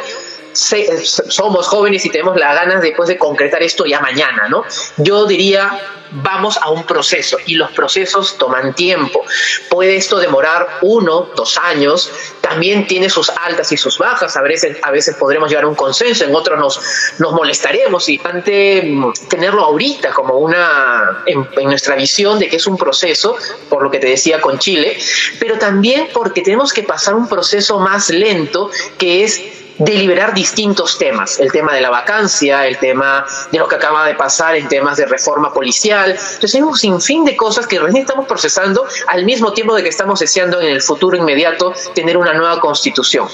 se, 0.56 1.04
somos 1.04 1.68
jóvenes 1.68 2.04
y 2.04 2.10
tenemos 2.10 2.36
las 2.36 2.54
ganas 2.54 2.82
después 2.82 3.08
de 3.08 3.18
concretar 3.18 3.62
esto 3.62 3.84
ya 3.86 4.00
mañana, 4.00 4.48
¿no? 4.48 4.64
Yo 4.96 5.26
diría 5.26 5.80
vamos 6.10 6.58
a 6.60 6.70
un 6.70 6.84
proceso 6.84 7.38
y 7.46 7.54
los 7.54 7.70
procesos 7.72 8.36
toman 8.38 8.74
tiempo. 8.74 9.24
Puede 9.68 9.96
esto 9.96 10.18
demorar 10.18 10.78
uno, 10.82 11.30
dos 11.34 11.58
años, 11.58 12.10
también 12.40 12.86
tiene 12.86 13.10
sus 13.10 13.30
altas 13.30 13.72
y 13.72 13.76
sus 13.76 13.98
bajas, 13.98 14.36
a 14.36 14.42
veces, 14.42 14.78
a 14.82 14.90
veces 14.90 15.16
podremos 15.16 15.48
llegar 15.48 15.64
a 15.64 15.68
un 15.68 15.74
consenso, 15.74 16.24
en 16.24 16.34
otros 16.34 16.58
nos, 16.58 16.80
nos 17.18 17.32
molestaremos 17.32 18.08
y 18.08 18.20
ante 18.24 18.82
mm, 18.82 19.12
tenerlo 19.28 19.64
ahorita 19.64 20.12
como 20.12 20.34
una, 20.34 21.22
en 21.26 21.46
nuestra 21.64 21.96
visión 21.96 22.38
de 22.38 22.48
que 22.48 22.56
es 22.56 22.66
un 22.66 22.76
proceso, 22.76 23.36
por 23.68 23.82
lo 23.82 23.90
que 23.90 23.98
te 23.98 24.08
decía 24.08 24.40
con 24.40 24.58
Chile, 24.58 24.98
pero 25.38 25.58
también 25.58 26.08
porque 26.12 26.42
tenemos 26.42 26.72
que 26.72 26.82
pasar 26.82 27.14
un 27.14 27.28
proceso 27.28 27.78
más 27.78 28.10
lento 28.10 28.70
que 28.98 29.24
es 29.24 29.42
deliberar 29.78 30.34
distintos 30.34 30.98
temas, 30.98 31.38
el 31.38 31.52
tema 31.52 31.74
de 31.74 31.80
la 31.80 31.90
vacancia, 31.90 32.66
el 32.66 32.78
tema 32.78 33.26
de 33.50 33.58
lo 33.58 33.68
que 33.68 33.76
acaba 33.76 34.06
de 34.06 34.14
pasar 34.14 34.56
en 34.56 34.68
temas 34.68 34.96
de 34.96 35.06
reforma 35.06 35.52
policial. 35.52 36.10
Entonces 36.10 36.54
hay 36.54 36.62
un 36.62 36.76
sinfín 36.76 37.24
de 37.24 37.36
cosas 37.36 37.66
que 37.66 37.78
recién 37.78 38.02
estamos 38.02 38.26
procesando 38.26 38.86
al 39.08 39.24
mismo 39.24 39.52
tiempo 39.52 39.74
de 39.74 39.82
que 39.82 39.88
estamos 39.88 40.20
deseando 40.20 40.60
en 40.60 40.68
el 40.68 40.82
futuro 40.82 41.16
inmediato 41.16 41.74
tener 41.94 42.16
una 42.16 42.32
nueva 42.32 42.60
constitución. 42.60 43.28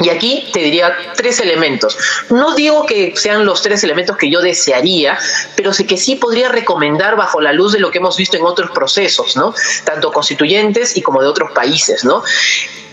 Y 0.00 0.08
aquí 0.08 0.48
te 0.52 0.60
diría 0.60 0.96
tres 1.16 1.38
elementos. 1.38 1.96
No 2.30 2.54
digo 2.54 2.84
que 2.84 3.14
sean 3.16 3.44
los 3.44 3.62
tres 3.62 3.84
elementos 3.84 4.16
que 4.16 4.28
yo 4.28 4.40
desearía, 4.40 5.16
pero 5.56 5.72
sí 5.72 5.86
que 5.86 5.96
sí 5.96 6.16
podría 6.16 6.48
recomendar 6.48 7.16
bajo 7.16 7.40
la 7.40 7.52
luz 7.52 7.72
de 7.72 7.78
lo 7.78 7.90
que 7.90 7.98
hemos 7.98 8.16
visto 8.16 8.36
en 8.36 8.44
otros 8.44 8.70
procesos, 8.72 9.36
¿no? 9.36 9.54
Tanto 9.84 10.12
constituyentes 10.12 10.96
y 10.96 11.02
como 11.02 11.20
de 11.20 11.28
otros 11.28 11.52
países, 11.52 12.04
¿no? 12.04 12.24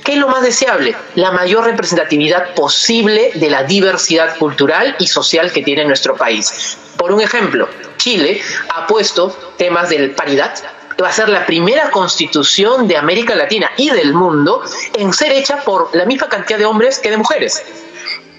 ¿Qué 0.04 0.14
es 0.14 0.18
lo 0.18 0.28
más 0.28 0.42
deseable? 0.42 0.96
La 1.16 1.32
mayor 1.32 1.66
representatividad 1.66 2.54
posible 2.56 3.32
de 3.36 3.50
la 3.50 3.64
diversidad 3.64 4.38
cultural 4.38 4.96
y 5.00 5.08
social 5.08 5.52
que 5.52 5.62
tiene 5.62 5.86
nuestro 5.86 6.16
país. 6.16 6.78
Por 6.98 7.12
un 7.12 7.22
ejemplo, 7.22 7.68
Chile 7.98 8.42
ha 8.70 8.88
puesto 8.88 9.30
temas 9.58 9.90
de 9.90 10.10
paridad, 10.10 10.54
va 11.02 11.10
a 11.10 11.12
ser 11.12 11.30
la 11.30 11.46
primera 11.46 11.90
constitución 11.90 12.88
de 12.88 12.98
América 12.98 13.36
Latina 13.36 13.72
y 13.78 13.90
del 13.90 14.14
mundo 14.14 14.64
en 14.96 15.14
ser 15.14 15.32
hecha 15.34 15.58
por 15.58 15.96
la 15.96 16.06
misma 16.06 16.30
cantidad 16.30 16.58
de 16.60 16.66
hombres 16.66 17.00
que 17.00 17.10
de 17.10 17.18
mujeres. 17.18 17.64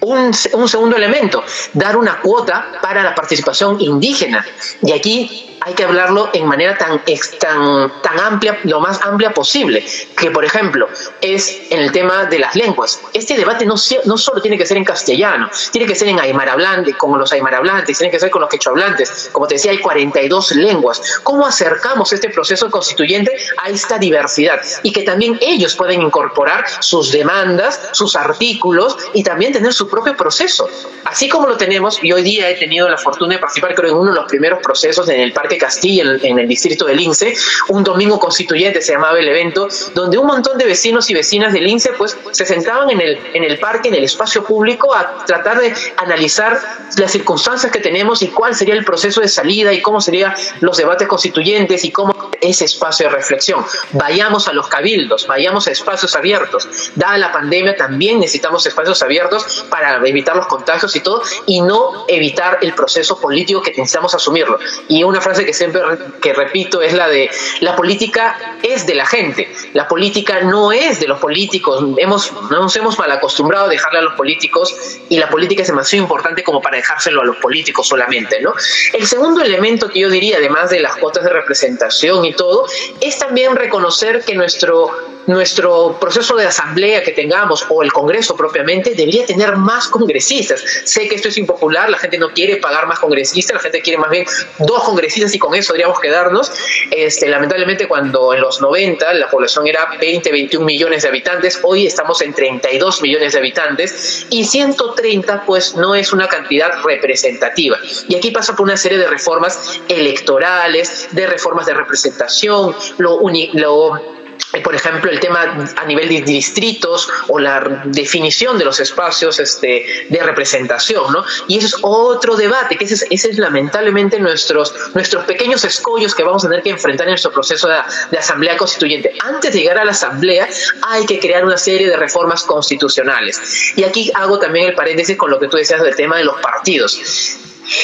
Un, 0.01 0.33
segundo 0.33 0.97
elemento, 0.97 1.43
dar 1.71 1.95
una 1.95 2.19
cuota 2.19 2.73
para 2.81 3.01
la 3.03 3.15
participación 3.15 3.79
indígena. 3.79 4.45
Y 4.81 4.91
aquí 4.91 5.52
hay 5.65 5.73
que 5.73 5.83
hablarlo 5.83 6.29
en 6.33 6.45
manera 6.45 6.77
tan, 6.77 7.01
tan, 7.39 8.01
tan 8.01 8.19
amplia, 8.19 8.59
lo 8.63 8.81
más 8.81 9.01
amplia 9.01 9.33
posible, 9.33 9.85
que 10.17 10.29
por 10.29 10.43
ejemplo 10.43 10.89
es 11.21 11.61
en 11.69 11.79
el 11.79 11.91
tema 11.91 12.25
de 12.25 12.39
las 12.39 12.55
lenguas. 12.55 12.99
Este 13.13 13.37
debate 13.37 13.65
no, 13.65 13.75
no 14.05 14.17
solo 14.17 14.41
tiene 14.41 14.57
que 14.57 14.65
ser 14.65 14.77
en 14.77 14.83
castellano, 14.83 15.49
tiene 15.71 15.87
que 15.87 15.95
ser 15.95 16.09
en 16.09 16.19
aymara 16.19 16.53
hablante, 16.53 16.93
con 16.95 17.17
los 17.17 17.31
aymara 17.31 17.59
hablantes, 17.59 17.97
tiene 17.97 18.11
que 18.11 18.19
ser 18.19 18.29
con 18.29 18.41
los 18.41 18.49
quechua 18.49 18.71
hablantes. 18.71 19.29
Como 19.31 19.47
te 19.47 19.55
decía, 19.55 19.71
hay 19.71 19.79
42 19.79 20.51
lenguas. 20.51 21.01
¿Cómo 21.23 21.45
acercamos 21.45 22.11
este 22.11 22.29
proceso 22.29 22.69
constituyente 22.69 23.31
a 23.63 23.69
esta 23.69 23.97
diversidad? 23.97 24.59
Y 24.83 24.91
que 24.91 25.03
también 25.03 25.37
ellos 25.41 25.75
pueden 25.75 26.01
incorporar 26.01 26.65
sus 26.81 27.11
demandas, 27.11 27.89
sus 27.93 28.15
artículos 28.15 28.97
y 29.13 29.23
también 29.23 29.53
tener 29.53 29.73
su 29.73 29.87
propio 29.87 30.15
proceso. 30.17 30.67
Así 31.05 31.29
como 31.29 31.47
lo 31.47 31.55
tenemos, 31.55 32.03
y 32.03 32.11
hoy 32.11 32.23
día 32.23 32.49
he 32.49 32.55
tenido 32.55 32.89
la 32.89 32.97
fortuna 32.97 33.35
de 33.35 33.39
participar 33.39 33.75
creo 33.75 33.91
en 33.91 33.97
uno 33.97 34.13
de 34.13 34.19
los 34.19 34.29
primeros 34.29 34.59
procesos 34.61 35.07
en 35.09 35.21
el 35.21 35.31
Parque 35.31 35.52
Castilla, 35.57 36.03
en, 36.03 36.25
en, 36.25 36.39
el 36.39 36.47
distrito 36.47 36.85
del 36.85 36.97
Lince, 36.97 37.33
un 37.69 37.83
domingo 37.83 38.19
constituyente 38.19 38.81
se 38.81 38.93
llamaba 38.93 39.19
el 39.19 39.27
evento, 39.27 39.67
donde 39.93 40.17
un 40.17 40.27
montón 40.27 40.57
de 40.57 40.65
vecinos 40.65 41.09
y 41.09 41.13
vecinas 41.13 41.53
del 41.53 41.65
Lince 41.65 41.91
pues 41.97 42.17
se 42.31 42.45
sentaban 42.45 42.89
en 42.89 43.01
el, 43.01 43.19
en 43.33 43.43
el 43.43 43.59
parque, 43.59 43.89
en 43.89 43.95
el 43.95 44.03
espacio 44.03 44.43
público, 44.43 44.93
a 44.93 45.25
tratar 45.25 45.59
de 45.59 45.73
analizar 45.97 46.59
las 46.97 47.11
circunstancias 47.11 47.71
que 47.71 47.79
tenemos 47.79 48.21
y 48.21 48.27
cuál 48.27 48.55
sería 48.55 48.75
el 48.75 48.85
proceso 48.85 49.21
de 49.21 49.27
salida 49.27 49.73
y 49.73 49.81
cómo 49.81 50.01
serían 50.01 50.33
los 50.61 50.77
debates 50.77 51.07
constituyentes 51.07 51.83
y 51.85 51.91
cómo 51.91 52.13
ese 52.41 52.65
espacio 52.65 53.09
de 53.09 53.15
reflexión. 53.15 53.65
Vayamos 53.93 54.47
a 54.47 54.53
los 54.53 54.67
cabildos, 54.67 55.27
vayamos 55.27 55.67
a 55.67 55.71
espacios 55.71 56.15
abiertos. 56.15 56.67
Dada 56.95 57.17
la 57.17 57.31
pandemia 57.31 57.75
también 57.75 58.19
necesitamos 58.19 58.65
espacios 58.65 59.01
abiertos 59.01 59.65
para 59.69 59.95
evitar 60.07 60.35
los 60.35 60.47
contagios 60.47 60.95
y 60.95 60.99
todo 60.99 61.21
y 61.45 61.61
no 61.61 62.05
evitar 62.07 62.59
el 62.61 62.73
proceso 62.73 63.19
político 63.19 63.61
que 63.61 63.71
necesitamos 63.71 64.13
asumirlo. 64.13 64.59
Y 64.87 65.03
una 65.03 65.21
frase 65.21 65.42
que 65.45 65.53
siempre 65.53 65.81
que 66.21 66.33
repito 66.33 66.81
es 66.81 66.93
la 66.93 67.07
de 67.07 67.29
la 67.61 67.75
política 67.75 68.57
es 68.61 68.85
de 68.85 68.95
la 68.95 69.05
gente, 69.05 69.51
la 69.73 69.87
política 69.87 70.41
no 70.41 70.71
es 70.71 70.99
de 70.99 71.07
los 71.07 71.19
políticos, 71.19 71.83
hemos, 71.97 72.31
nos 72.49 72.75
hemos 72.75 72.97
mal 72.97 73.11
acostumbrado 73.11 73.65
a 73.65 73.69
dejarle 73.69 73.99
a 73.99 74.01
los 74.03 74.13
políticos 74.13 74.75
y 75.09 75.17
la 75.17 75.29
política 75.29 75.61
es 75.61 75.67
demasiado 75.67 76.03
importante 76.03 76.43
como 76.43 76.61
para 76.61 76.77
dejárselo 76.77 77.21
a 77.21 77.25
los 77.25 77.37
políticos 77.37 77.87
solamente, 77.87 78.41
¿no? 78.41 78.53
El 78.93 79.05
segundo 79.05 79.41
elemento 79.41 79.89
que 79.89 79.99
yo 79.99 80.09
diría, 80.09 80.37
además 80.37 80.69
de 80.69 80.79
las 80.79 80.95
cuotas 80.97 81.23
de 81.23 81.29
representación 81.29 82.25
y 82.25 82.33
todo, 82.33 82.65
es 83.01 83.17
también 83.17 83.55
reconocer 83.55 84.23
que 84.23 84.35
nuestro 84.35 84.91
nuestro 85.27 85.97
proceso 85.99 86.35
de 86.35 86.45
asamblea 86.45 87.03
que 87.03 87.11
tengamos 87.11 87.65
o 87.69 87.83
el 87.83 87.91
Congreso 87.91 88.35
propiamente 88.35 88.91
debería 88.91 89.25
tener 89.25 89.55
más 89.55 89.87
congresistas. 89.87 90.63
Sé 90.83 91.07
que 91.07 91.15
esto 91.15 91.29
es 91.29 91.37
impopular, 91.37 91.89
la 91.89 91.97
gente 91.97 92.17
no 92.17 92.29
quiere 92.29 92.57
pagar 92.57 92.87
más 92.87 92.99
congresistas, 92.99 93.55
la 93.55 93.61
gente 93.61 93.81
quiere 93.81 93.99
más 93.99 94.09
bien 94.09 94.25
dos 94.59 94.83
congresistas 94.83 95.33
y 95.33 95.39
con 95.39 95.55
eso 95.55 95.73
deberíamos 95.73 95.99
quedarnos. 95.99 96.51
Este, 96.91 97.27
lamentablemente 97.27 97.87
cuando 97.87 98.33
en 98.33 98.41
los 98.41 98.61
90 98.61 99.13
la 99.13 99.29
población 99.29 99.67
era 99.67 99.87
20, 99.99 100.31
21 100.31 100.65
millones 100.65 101.03
de 101.03 101.09
habitantes, 101.09 101.59
hoy 101.63 101.87
estamos 101.87 102.21
en 102.21 102.33
32 102.33 103.01
millones 103.01 103.33
de 103.33 103.39
habitantes 103.39 104.27
y 104.29 104.43
130 104.45 105.43
pues 105.45 105.75
no 105.75 105.95
es 105.95 106.13
una 106.13 106.27
cantidad 106.27 106.71
representativa. 106.83 107.77
Y 108.07 108.15
aquí 108.15 108.31
pasa 108.31 108.55
por 108.55 108.65
una 108.65 108.77
serie 108.77 108.97
de 108.97 109.07
reformas 109.07 109.79
electorales, 109.87 111.07
de 111.11 111.27
reformas 111.27 111.65
de 111.65 111.73
representación, 111.73 112.75
lo, 112.97 113.17
uni, 113.17 113.49
lo 113.53 114.22
por 114.63 114.75
ejemplo, 114.75 115.09
el 115.09 115.19
tema 115.19 115.73
a 115.75 115.85
nivel 115.85 116.09
de 116.09 116.21
distritos 116.21 117.09
o 117.27 117.39
la 117.39 117.83
definición 117.85 118.57
de 118.57 118.65
los 118.65 118.79
espacios 118.79 119.39
este, 119.39 120.05
de 120.09 120.23
representación, 120.23 121.11
¿no? 121.11 121.25
Y 121.47 121.57
ese 121.57 121.67
es 121.67 121.75
otro 121.81 122.35
debate, 122.35 122.77
que 122.77 122.85
ese 122.85 123.07
es, 123.09 123.37
lamentablemente 123.37 124.19
nuestros, 124.19 124.73
nuestros 124.93 125.25
pequeños 125.25 125.63
escollos 125.63 126.13
que 126.13 126.23
vamos 126.23 126.45
a 126.45 126.49
tener 126.49 126.63
que 126.63 126.69
enfrentar 126.69 127.07
en 127.07 127.11
nuestro 127.11 127.31
proceso 127.31 127.67
de, 127.67 127.77
de, 128.11 128.17
asamblea 128.17 128.55
constituyente. 128.55 129.13
Antes 129.23 129.53
de 129.53 129.59
llegar 129.59 129.79
a 129.79 129.85
la 129.85 129.91
asamblea 129.91 130.47
hay 130.83 131.05
que 131.05 131.19
crear 131.19 131.43
una 131.43 131.57
serie 131.57 131.89
de 131.89 131.97
reformas 131.97 132.43
constitucionales. 132.43 133.73
Y 133.75 133.83
aquí 133.83 134.11
hago 134.13 134.37
también 134.39 134.69
el 134.69 134.75
paréntesis 134.75 135.17
con 135.17 135.31
lo 135.31 135.39
que 135.39 135.47
tú 135.47 135.57
decías 135.57 135.81
del 135.81 135.95
tema 135.95 136.17
de 136.17 136.25
los 136.25 136.39
partidos. 136.41 136.99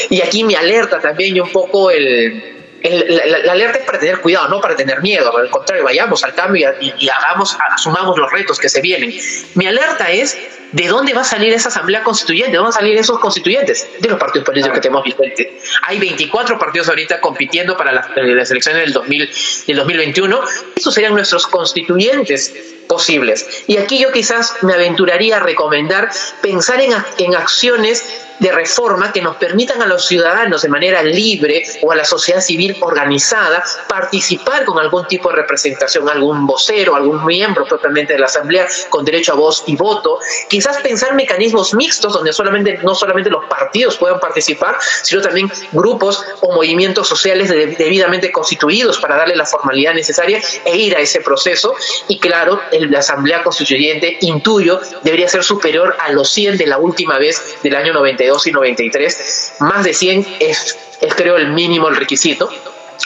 Y 0.10 0.22
aquí 0.22 0.44
me 0.44 0.56
alerta 0.56 1.00
también 1.00 1.36
y 1.36 1.40
un 1.40 1.52
poco 1.52 1.90
el, 1.90 2.59
el, 2.84 3.16
la, 3.16 3.40
la, 3.40 3.52
alerta 3.52 3.80
es 3.80 3.86
para 3.86 4.00
tener 4.00 4.20
cuidado, 4.20 4.50
no 4.50 4.62
para 4.62 4.76
tener 4.76 5.02
miedo. 5.02 5.36
Al 5.36 5.50
contrario, 5.50 5.84
vayamos 5.84 6.24
al 6.24 6.34
cambio 6.34 6.74
y, 6.80 6.94
y, 6.98 7.10
hagamos, 7.10 7.58
asumamos 7.76 8.18
los 8.18 8.32
retos 8.32 8.60
que 8.60 8.70
se 8.70 8.82
vienen. 8.82 9.14
Mi 9.56 9.68
alerta 9.68 10.12
es 10.12 10.38
de 10.72 10.88
dónde 10.88 11.14
va 11.14 11.22
a 11.22 11.26
salir 11.26 11.54
esa 11.54 11.70
asamblea 11.70 12.04
constituyente, 12.04 12.52
de 12.52 12.58
dónde 12.58 12.70
van 12.70 12.78
a 12.78 12.80
salir 12.80 12.98
esos 12.98 13.20
constituyentes, 13.20 13.88
de 14.00 14.10
los 14.10 14.20
partidos 14.20 14.46
políticos 14.46 14.76
que 14.76 14.82
tenemos 14.82 15.04
vigentes. 15.04 15.48
Hay 15.84 16.00
24 16.00 16.60
partidos 16.60 16.90
ahorita 16.90 17.20
compitiendo 17.22 17.76
para 17.76 17.92
las, 17.92 18.08
las 18.16 18.52
elecciones 18.52 18.84
del, 18.84 18.94
2000, 18.94 19.30
del 19.68 19.78
2021. 19.78 20.42
Esos 20.76 20.94
serían 20.94 21.14
nuestros 21.14 21.48
constituyentes 21.48 22.54
posibles. 22.88 23.64
Y 23.68 23.78
aquí 23.78 24.00
yo 24.00 24.12
quizás 24.12 24.56
me 24.62 24.74
aventuraría 24.74 25.38
a 25.38 25.40
recomendar 25.40 26.10
pensar 26.42 26.82
en, 26.82 26.92
en 27.20 27.36
acciones 27.36 28.04
de 28.40 28.52
reforma 28.52 29.12
que 29.12 29.22
nos 29.22 29.36
permitan 29.36 29.82
a 29.82 29.86
los 29.86 30.06
ciudadanos 30.06 30.62
de 30.62 30.70
manera 30.70 31.04
libre 31.04 31.64
o 31.82 31.92
a 31.92 31.96
la 31.96 32.06
sociedad 32.06 32.42
civil 32.42 32.78
organizada 32.80 33.64
participar 33.88 34.66
con 34.66 34.80
algún 34.80 35.06
tipo 35.08 35.30
de 35.30 35.36
representación, 35.36 36.10
algún 36.10 36.48
vocero, 36.48 36.96
algún 36.96 37.26
miembro 37.26 37.66
propiamente 37.66 38.14
de 38.14 38.20
la 38.20 38.28
Asamblea 38.28 38.68
con 38.90 39.06
derecho 39.06 39.34
a 39.34 39.36
voz 39.36 39.64
y 39.68 39.76
voto. 39.76 40.20
Quizás 40.60 40.82
pensar 40.82 41.14
mecanismos 41.16 41.74
mixtos 41.74 42.12
donde 42.12 42.34
solamente, 42.34 42.80
no 42.84 42.94
solamente 42.94 43.30
los 43.30 43.46
partidos 43.46 43.96
puedan 43.96 44.20
participar, 44.20 44.78
sino 45.04 45.22
también 45.22 45.50
grupos 45.72 46.22
o 46.42 46.52
movimientos 46.52 47.08
sociales 47.08 47.50
debidamente 47.50 48.30
constituidos 48.30 49.00
para 49.00 49.16
darle 49.16 49.38
la 49.38 49.46
formalidad 49.46 49.94
necesaria 49.94 50.42
e 50.66 50.76
ir 50.76 50.98
a 50.98 51.00
ese 51.00 51.22
proceso. 51.22 51.74
Y 52.10 52.20
claro, 52.20 52.60
la 52.74 53.00
Asamblea 53.00 53.42
Constituyente, 53.42 54.18
intuyo, 54.20 54.82
debería 55.02 55.30
ser 55.30 55.46
superior 55.46 55.96
a 55.98 56.12
los 56.12 56.30
100 56.30 56.58
de 56.58 56.68
la 56.68 56.78
última 56.78 57.18
vez 57.18 57.42
del 57.64 57.78
año 57.78 57.94
92 57.94 58.48
y 58.48 58.52
93. 58.52 59.54
Más 59.62 59.86
de 59.86 59.94
100 59.94 60.28
es, 60.42 60.78
es 61.00 61.16
creo 61.16 61.38
el 61.38 61.54
mínimo, 61.54 61.88
el 61.88 61.96
requisito. 61.96 62.50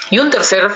Y 0.10 0.18
un 0.18 0.32
tercer 0.32 0.72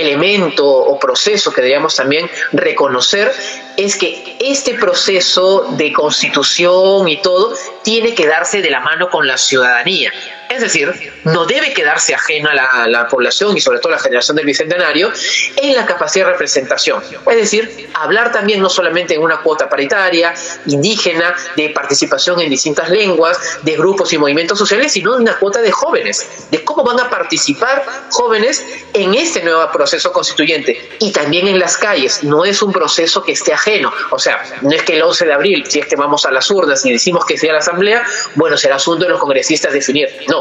elemento 0.00 0.66
o 0.66 0.98
proceso 0.98 1.52
que 1.52 1.60
deberíamos 1.60 1.96
también 1.96 2.28
reconocer 2.52 3.32
es 3.76 3.96
que 3.96 4.36
este 4.40 4.74
proceso 4.74 5.66
de 5.76 5.92
constitución 5.92 7.08
y 7.08 7.20
todo 7.20 7.54
tiene 7.82 8.14
que 8.14 8.26
darse 8.26 8.62
de 8.62 8.70
la 8.70 8.80
mano 8.80 9.08
con 9.08 9.26
la 9.26 9.36
ciudadanía. 9.36 10.12
Es 10.48 10.60
decir, 10.60 10.92
no 11.24 11.44
debe 11.44 11.72
quedarse 11.72 12.14
ajeno 12.14 12.50
a 12.50 12.86
la, 12.86 13.08
población 13.08 13.56
y 13.56 13.60
sobre 13.60 13.78
todo 13.78 13.92
la 13.92 13.98
generación 13.98 14.36
del 14.36 14.46
Bicentenario 14.46 15.12
en 15.56 15.74
la 15.74 15.86
capacidad 15.86 16.26
de 16.26 16.32
representación. 16.32 17.02
Es 17.04 17.36
decir, 17.36 17.90
hablar 17.94 18.32
también 18.32 18.60
no 18.60 18.68
solamente 18.68 19.14
en 19.14 19.22
una 19.22 19.38
cuota 19.38 19.68
paritaria, 19.68 20.34
indígena, 20.66 21.34
de 21.56 21.70
participación 21.70 22.40
en 22.40 22.50
distintas 22.50 22.90
lenguas, 22.90 23.38
de 23.62 23.76
grupos 23.76 24.12
y 24.12 24.18
movimientos 24.18 24.58
sociales, 24.58 24.92
sino 24.92 25.14
en 25.14 25.22
una 25.22 25.38
cuota 25.38 25.60
de 25.62 25.70
jóvenes, 25.70 26.26
de 26.50 26.64
cómo 26.64 26.84
van 26.84 27.00
a 27.00 27.10
participar 27.10 27.84
jóvenes 28.10 28.64
en 28.92 29.14
este 29.14 29.42
nuevo 29.42 29.70
proceso 29.72 30.12
constituyente 30.12 30.96
y 30.98 31.12
también 31.12 31.48
en 31.48 31.58
las 31.58 31.76
calles. 31.76 32.22
No 32.24 32.44
es 32.44 32.62
un 32.62 32.72
proceso 32.72 33.22
que 33.22 33.32
esté 33.32 33.52
ajeno. 33.52 33.92
O 34.10 34.18
sea, 34.18 34.42
no 34.62 34.70
es 34.70 34.82
que 34.82 34.96
el 34.96 35.02
11 35.02 35.26
de 35.26 35.32
abril, 35.32 35.64
si 35.68 35.80
es 35.80 35.86
que 35.86 35.96
vamos 35.96 36.24
a 36.26 36.30
las 36.30 36.50
urnas 36.50 36.84
y 36.84 36.92
decimos 36.92 37.24
que 37.24 37.36
sea 37.36 37.52
la 37.52 37.58
Asamblea, 37.58 38.04
bueno, 38.34 38.56
será 38.56 38.76
asunto 38.76 39.04
de 39.04 39.10
los 39.10 39.20
congresistas 39.20 39.72
definir. 39.72 40.08
No, 40.28 40.35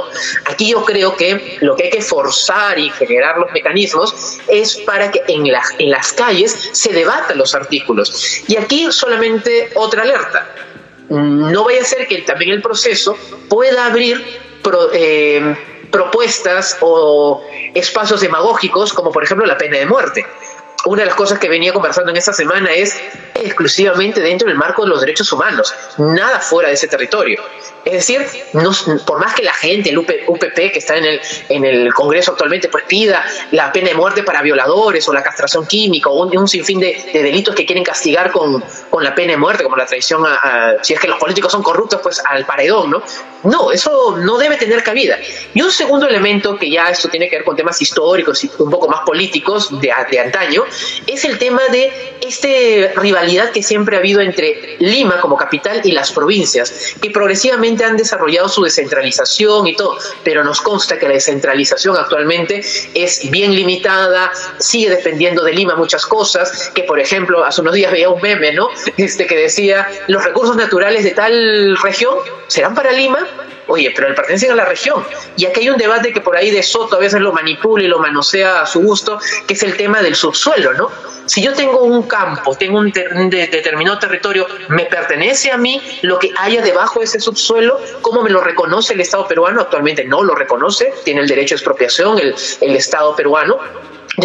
aquí 0.46 0.70
yo 0.70 0.84
creo 0.84 1.16
que 1.16 1.58
lo 1.62 1.76
que 1.76 1.86
hay 1.86 1.90
que 1.90 2.02
forzar 2.02 2.78
y 2.80 2.90
generar 2.92 3.38
los 3.38 3.52
mecanismos 3.52 4.38
es 4.48 4.78
para 4.78 5.12
que 5.12 5.22
en, 5.28 5.46
en 5.46 5.90
las 5.90 6.14
calles 6.14 6.70
se 6.72 6.94
debatan 6.94 7.38
los 7.38 7.56
artículos. 7.56 8.44
Y 8.48 8.58
aquí 8.58 8.92
solamente 8.92 9.72
otra 9.76 10.04
alerta. 10.04 10.48
No 11.10 11.64
vaya 11.64 11.82
a 11.82 11.86
ser 11.86 12.08
que 12.08 12.18
también 12.20 12.52
el 12.52 12.62
proceso 12.62 13.16
pueda 13.48 13.86
abrir 13.86 14.26
eh, 14.94 15.56
propuestas 15.92 16.78
o 16.82 17.44
espacios 17.76 18.22
demagógicos, 18.22 18.92
como 18.92 19.12
por 19.12 19.24
ejemplo 19.24 19.46
la 19.46 19.58
pena 19.58 19.78
de 19.78 19.86
muerte 19.86 20.26
una 20.86 21.02
de 21.02 21.08
las 21.08 21.16
cosas 21.16 21.40
que 21.40 21.50
venía 21.50 21.74
conversando 21.74 22.12
en 22.12 22.18
esta 22.18 22.32
semana 22.32 22.72
es 22.72 23.00
exclusivamente 23.46 24.22
dentro 24.22 24.48
del 24.48 24.58
marco 24.58 24.84
de 24.84 24.90
los 24.90 25.02
derechos 25.02 25.32
humanos, 25.32 25.74
nada 25.98 26.40
fuera 26.40 26.70
de 26.70 26.76
ese 26.76 26.88
territorio. 26.88 27.42
Es 27.86 27.94
decir, 27.94 28.26
no, 28.54 28.72
por 29.06 29.20
más 29.20 29.36
que 29.36 29.44
la 29.44 29.54
gente, 29.54 29.92
el 29.92 30.00
UPP 30.00 30.56
que 30.56 30.80
está 30.80 30.98
en 30.98 31.06
el, 31.06 31.22
en 31.50 31.66
el 31.66 31.94
Congreso 31.94 32.32
actualmente, 32.32 32.68
pues 32.68 32.84
pida 32.86 33.24
la 33.52 33.72
pena 33.72 33.90
de 33.90 33.96
muerte 33.96 34.24
para 34.24 34.42
violadores 34.42 35.08
o 35.08 35.14
la 35.14 35.22
castración 35.22 35.68
química 35.68 36.10
o 36.10 36.26
un, 36.26 36.48
sinfín 36.48 36.80
de, 36.80 37.12
delitos 37.14 37.54
que 37.54 37.64
quieren 37.64 37.84
castigar 37.84 38.32
con, 38.32 38.64
con, 38.90 39.04
la 39.04 39.14
pena 39.14 39.34
de 39.34 39.38
muerte, 39.38 39.64
como 39.64 39.76
la 39.76 39.86
traición 39.86 40.26
a, 40.26 40.78
si 40.82 40.96
es 40.96 41.00
que 41.00 41.08
los 41.08 41.20
políticos 41.20 41.52
son 41.52 41.62
corruptos, 41.62 42.00
pues 42.02 42.24
al 42.28 42.44
paredón, 42.46 42.90
¿no? 42.90 43.04
No, 43.44 43.72
eso 43.72 44.18
no 44.18 44.40
debe 44.40 44.58
tener 44.58 44.82
cabida. 44.82 45.20
Y 45.54 45.62
un 45.62 45.72
segundo 45.72 46.08
elemento, 46.08 46.58
que 46.58 46.72
ya 46.72 46.90
esto 46.90 47.10
tiene 47.10 47.30
que 47.30 47.36
ver 47.36 47.46
con 47.46 47.56
temas 47.56 47.80
históricos 47.80 48.44
y 48.44 48.52
un 48.58 48.72
poco 48.72 48.88
más 48.88 49.02
políticos 49.06 49.70
de, 49.80 49.94
de 50.10 50.20
antaño, 50.20 50.64
es 51.06 51.24
el 51.24 51.38
tema 51.38 51.62
de 51.72 52.16
esta 52.22 53.00
rivalidad 53.00 53.35
que 53.54 53.62
siempre 53.62 53.96
ha 53.96 54.00
habido 54.00 54.22
entre 54.22 54.78
Lima 54.80 55.20
como 55.20 55.36
capital 55.36 55.82
y 55.84 55.92
las 55.92 56.12
provincias, 56.12 56.96
que 57.02 57.10
progresivamente 57.10 57.84
han 57.84 57.98
desarrollado 57.98 58.48
su 58.48 58.64
descentralización 58.64 59.68
y 59.68 59.76
todo, 59.76 59.98
pero 60.24 60.44
nos 60.44 60.62
consta 60.62 60.98
que 60.98 61.08
la 61.08 61.14
descentralización 61.14 61.98
actualmente 61.98 62.64
es 62.94 63.30
bien 63.30 63.54
limitada, 63.54 64.32
sigue 64.60 64.90
dependiendo 64.90 65.44
de 65.44 65.54
Lima 65.54 65.76
muchas 65.76 66.06
cosas, 66.06 66.72
que 66.74 66.84
por 66.84 67.00
ejemplo, 67.00 67.44
hace 67.44 67.62
unos 67.62 67.74
días 67.74 67.92
veía 67.92 68.10
un 68.10 68.22
meme, 68.22 68.54
¿no? 68.54 68.70
Este 68.98 69.28
que 69.28 69.36
decía, 69.36 69.88
los 70.08 70.24
recursos 70.24 70.56
naturales 70.56 71.04
de 71.04 71.12
tal 71.12 71.78
región 71.78 72.16
serán 72.48 72.74
para 72.74 72.92
Lima, 72.92 73.28
Oye, 73.68 73.92
pero 73.96 74.14
pertenecen 74.14 74.52
a 74.52 74.56
la 74.56 74.66
región. 74.66 75.04
Y 75.38 75.46
aquí 75.46 75.62
hay 75.62 75.70
un 75.70 75.78
debate 75.78 76.14
que 76.14 76.22
por 76.22 76.38
ahí 76.38 76.52
de 76.52 76.62
Soto 76.62 76.98
a 76.98 77.00
veces 77.00 77.20
lo 77.22 77.34
manipula 77.34 77.84
y 77.84 77.88
lo 77.88 78.00
manosea 78.00 78.62
a 78.62 78.66
su 78.66 78.82
gusto, 78.82 79.20
que 79.48 79.54
es 79.54 79.64
el 79.64 79.76
tema 79.76 80.02
del 80.02 80.16
subsuelo, 80.16 80.74
¿no? 80.74 80.92
Si 81.26 81.42
yo 81.42 81.54
tengo 81.54 81.84
un 81.84 82.04
campo, 82.04 82.56
tengo 82.56 82.78
un, 82.78 82.92
determinado 82.92 83.98
territorio, 83.98 84.46
¿me 84.70 84.86
pertenece 84.86 85.52
a 85.52 85.58
mí 85.58 85.82
lo 86.04 86.20
que 86.20 86.32
haya 86.38 86.62
debajo 86.62 87.00
de 87.00 87.06
ese 87.06 87.20
subsuelo? 87.20 87.80
¿Cómo 88.02 88.22
me 88.22 88.30
lo 88.30 88.42
reconoce 88.42 88.94
el 88.94 89.02
Estado 89.02 89.28
peruano? 89.28 89.62
Actualmente 89.62 90.06
no 90.06 90.22
lo 90.22 90.36
reconoce, 90.36 90.94
tiene 91.04 91.22
el 91.22 91.28
derecho 91.28 91.56
de 91.56 91.58
expropiación 91.58 92.20
el 92.20 92.76
Estado 92.76 93.16
peruano. 93.16 93.58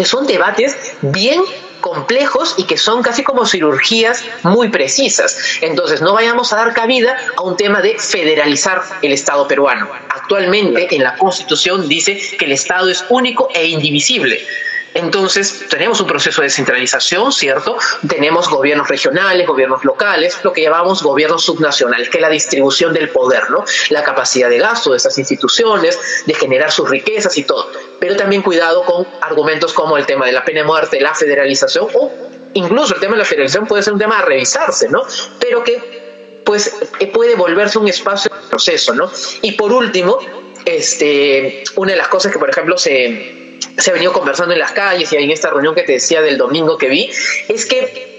son 0.05 0.27
debates 0.27 0.95
bien 1.01 1.41
complejos 1.81 2.55
y 2.57 2.63
que 2.63 2.77
son 2.77 3.01
casi 3.01 3.23
como 3.23 3.45
cirugías 3.45 4.23
muy 4.43 4.69
precisas. 4.69 5.37
Entonces, 5.61 6.01
no 6.01 6.13
vayamos 6.13 6.53
a 6.53 6.57
dar 6.57 6.73
cabida 6.73 7.17
a 7.35 7.41
un 7.41 7.57
tema 7.57 7.81
de 7.81 7.97
federalizar 7.99 8.81
el 9.01 9.11
Estado 9.11 9.47
peruano. 9.47 9.89
Actualmente 10.09 10.87
en 10.95 11.03
la 11.03 11.17
Constitución 11.17 11.89
dice 11.89 12.19
que 12.37 12.45
el 12.45 12.53
Estado 12.53 12.89
es 12.89 13.03
único 13.09 13.49
e 13.53 13.67
indivisible. 13.67 14.45
Entonces, 14.93 15.65
tenemos 15.69 16.01
un 16.01 16.07
proceso 16.07 16.41
de 16.41 16.47
descentralización, 16.47 17.31
¿cierto? 17.31 17.77
Tenemos 18.07 18.49
gobiernos 18.49 18.89
regionales, 18.89 19.47
gobiernos 19.47 19.85
locales, 19.85 20.37
lo 20.43 20.51
que 20.51 20.61
llamamos 20.61 21.01
gobiernos 21.01 21.45
subnacionales, 21.45 22.09
que 22.09 22.17
es 22.17 22.21
la 22.21 22.29
distribución 22.29 22.93
del 22.93 23.09
poder, 23.09 23.49
¿no? 23.49 23.63
La 23.89 24.03
capacidad 24.03 24.49
de 24.49 24.59
gasto 24.59 24.91
de 24.91 24.97
estas 24.97 25.17
instituciones, 25.17 25.97
de 26.25 26.33
generar 26.33 26.71
sus 26.71 26.89
riquezas 26.89 27.37
y 27.37 27.43
todo. 27.43 27.71
Pero 27.99 28.17
también 28.17 28.41
cuidado 28.41 28.83
con 28.83 29.07
argumentos 29.21 29.73
como 29.73 29.97
el 29.97 30.05
tema 30.05 30.25
de 30.25 30.33
la 30.33 30.43
pena 30.43 30.61
de 30.61 30.65
muerte, 30.65 30.99
la 30.99 31.15
federalización 31.15 31.87
o 31.93 32.11
incluso 32.53 32.95
el 32.95 32.99
tema 32.99 33.13
de 33.13 33.19
la 33.19 33.25
federalización 33.25 33.65
puede 33.65 33.83
ser 33.83 33.93
un 33.93 33.99
tema 33.99 34.19
a 34.19 34.23
revisarse, 34.23 34.89
¿no? 34.89 35.03
Pero 35.39 35.63
que 35.63 36.41
pues 36.45 36.75
puede 37.13 37.35
volverse 37.35 37.77
un 37.77 37.87
espacio 37.87 38.29
de 38.29 38.49
proceso, 38.49 38.93
¿no? 38.93 39.09
Y 39.41 39.53
por 39.53 39.71
último, 39.71 40.17
este, 40.65 41.63
una 41.75 41.91
de 41.93 41.97
las 41.97 42.09
cosas 42.09 42.31
que, 42.33 42.39
por 42.39 42.49
ejemplo, 42.49 42.77
se, 42.77 43.40
se 43.77 43.89
ha 43.89 43.93
venido 43.93 44.13
conversando 44.13 44.53
en 44.53 44.59
las 44.59 44.71
calles 44.71 45.11
y 45.11 45.15
en 45.15 45.31
esta 45.31 45.49
reunión 45.49 45.75
que 45.75 45.83
te 45.83 45.93
decía 45.93 46.21
del 46.21 46.37
domingo 46.37 46.77
que 46.77 46.89
vi, 46.89 47.11
es 47.47 47.65
que 47.65 48.15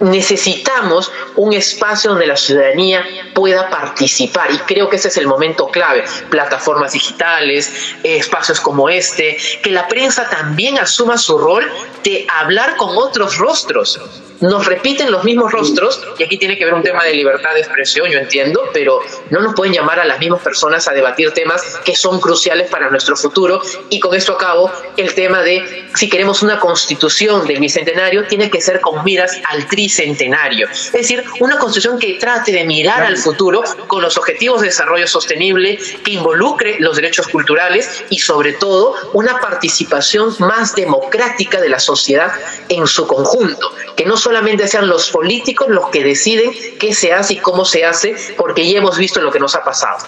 necesitamos 0.00 1.10
un 1.36 1.52
espacio 1.52 2.10
donde 2.10 2.26
la 2.26 2.36
ciudadanía 2.36 3.04
pueda 3.34 3.70
participar 3.70 4.52
y 4.52 4.58
creo 4.58 4.88
que 4.88 4.96
ese 4.96 5.08
es 5.08 5.16
el 5.16 5.26
momento 5.26 5.68
clave. 5.68 6.04
Plataformas 6.30 6.92
digitales, 6.92 7.94
espacios 8.02 8.60
como 8.60 8.88
este, 8.88 9.36
que 9.62 9.70
la 9.70 9.88
prensa 9.88 10.28
también 10.28 10.78
asuma 10.78 11.16
su 11.16 11.38
rol 11.38 11.70
de 12.04 12.26
hablar 12.28 12.76
con 12.76 12.96
otros 12.96 13.38
rostros 13.38 13.98
nos 14.40 14.66
repiten 14.66 15.10
los 15.10 15.24
mismos 15.24 15.52
rostros, 15.52 16.00
y 16.18 16.24
aquí 16.24 16.38
tiene 16.38 16.56
que 16.58 16.64
ver 16.64 16.74
un 16.74 16.82
tema 16.82 17.04
de 17.04 17.14
libertad 17.14 17.54
de 17.54 17.60
expresión, 17.60 18.08
yo 18.10 18.18
entiendo, 18.18 18.62
pero 18.72 19.00
no 19.30 19.40
nos 19.40 19.54
pueden 19.54 19.72
llamar 19.72 20.00
a 20.00 20.04
las 20.04 20.18
mismas 20.18 20.42
personas 20.42 20.86
a 20.88 20.92
debatir 20.92 21.32
temas 21.32 21.62
que 21.84 21.96
son 21.96 22.20
cruciales 22.20 22.68
para 22.70 22.90
nuestro 22.90 23.16
futuro. 23.16 23.60
Y 23.90 24.00
con 24.00 24.14
esto 24.14 24.32
acabo 24.32 24.70
el 24.96 25.14
tema 25.14 25.42
de 25.42 25.86
si 25.94 26.08
queremos 26.08 26.42
una 26.42 26.60
constitución 26.60 27.46
del 27.46 27.60
bicentenario, 27.60 28.26
tiene 28.26 28.50
que 28.50 28.60
ser 28.60 28.80
con 28.80 29.02
miras 29.04 29.40
al 29.48 29.66
tricentenario. 29.66 30.68
Es 30.68 30.92
decir, 30.92 31.24
una 31.40 31.58
constitución 31.58 31.98
que 31.98 32.14
trate 32.14 32.52
de 32.52 32.64
mirar 32.64 33.02
al 33.02 33.16
futuro 33.16 33.62
con 33.86 34.02
los 34.02 34.16
objetivos 34.18 34.60
de 34.60 34.68
desarrollo 34.68 35.06
sostenible, 35.06 35.78
que 36.04 36.12
involucre 36.12 36.76
los 36.80 36.96
derechos 36.96 37.28
culturales 37.28 38.04
y 38.10 38.18
sobre 38.18 38.52
todo 38.52 38.94
una 39.12 39.40
participación 39.40 40.34
más 40.40 40.74
democrática 40.74 41.60
de 41.60 41.68
la 41.68 41.78
sociedad 41.78 42.32
en 42.68 42.86
su 42.86 43.06
conjunto, 43.06 43.72
que 43.96 44.04
no 44.04 44.16
solamente 44.26 44.66
sean 44.66 44.88
los 44.88 45.10
políticos 45.12 45.68
los 45.68 45.88
que 45.90 46.02
deciden 46.02 46.50
qué 46.80 46.92
se 46.92 47.12
hace 47.12 47.34
y 47.34 47.36
cómo 47.36 47.64
se 47.64 47.84
hace, 47.84 48.16
porque 48.36 48.68
ya 48.68 48.78
hemos 48.78 48.98
visto 48.98 49.20
lo 49.20 49.30
que 49.30 49.38
nos 49.38 49.54
ha 49.54 49.62
pasado. 49.62 49.98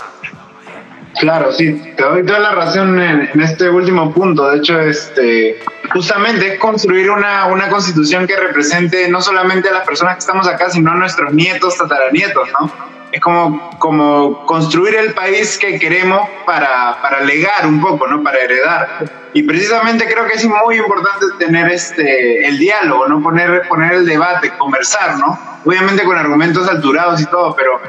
Claro, 1.20 1.52
sí, 1.52 1.94
te 1.96 2.02
doy 2.02 2.26
toda 2.26 2.40
la 2.40 2.50
razón 2.50 3.00
en, 3.00 3.40
este 3.40 3.70
último 3.70 4.12
punto. 4.12 4.50
De 4.50 4.58
hecho, 4.58 4.80
este, 4.80 5.60
justamente 5.92 6.54
es 6.54 6.58
construir 6.58 7.08
una, 7.10 7.46
una, 7.46 7.68
constitución 7.68 8.26
que 8.26 8.36
represente 8.36 9.08
no 9.08 9.20
solamente 9.20 9.68
a 9.68 9.72
las 9.72 9.86
personas 9.86 10.14
que 10.14 10.20
estamos 10.20 10.48
acá, 10.48 10.68
sino 10.68 10.90
a 10.90 10.96
nuestros 10.96 11.32
nietos, 11.32 11.76
tataranietos, 11.76 12.48
¿no? 12.60 12.97
Es 13.10 13.20
como, 13.20 13.70
como 13.78 14.44
construir 14.44 14.94
el 14.94 15.14
país 15.14 15.56
que 15.56 15.78
queremos 15.78 16.28
para, 16.44 17.00
para 17.00 17.20
legar 17.20 17.66
un 17.66 17.80
poco, 17.80 18.06
¿no? 18.06 18.22
Para 18.22 18.38
heredar. 18.38 19.30
Y 19.32 19.42
precisamente 19.44 20.06
creo 20.06 20.26
que 20.26 20.34
es 20.34 20.44
muy 20.44 20.76
importante 20.76 21.26
tener 21.38 21.70
este, 21.70 22.46
el 22.46 22.58
diálogo, 22.58 23.08
¿no? 23.08 23.22
Poner, 23.22 23.66
poner 23.68 23.94
el 23.94 24.06
debate, 24.06 24.50
conversar, 24.58 25.18
¿no? 25.18 25.38
Obviamente 25.64 26.04
con 26.04 26.16
argumentos 26.18 26.68
alturados 26.68 27.20
y 27.20 27.26
todo, 27.26 27.54
pero 27.56 27.80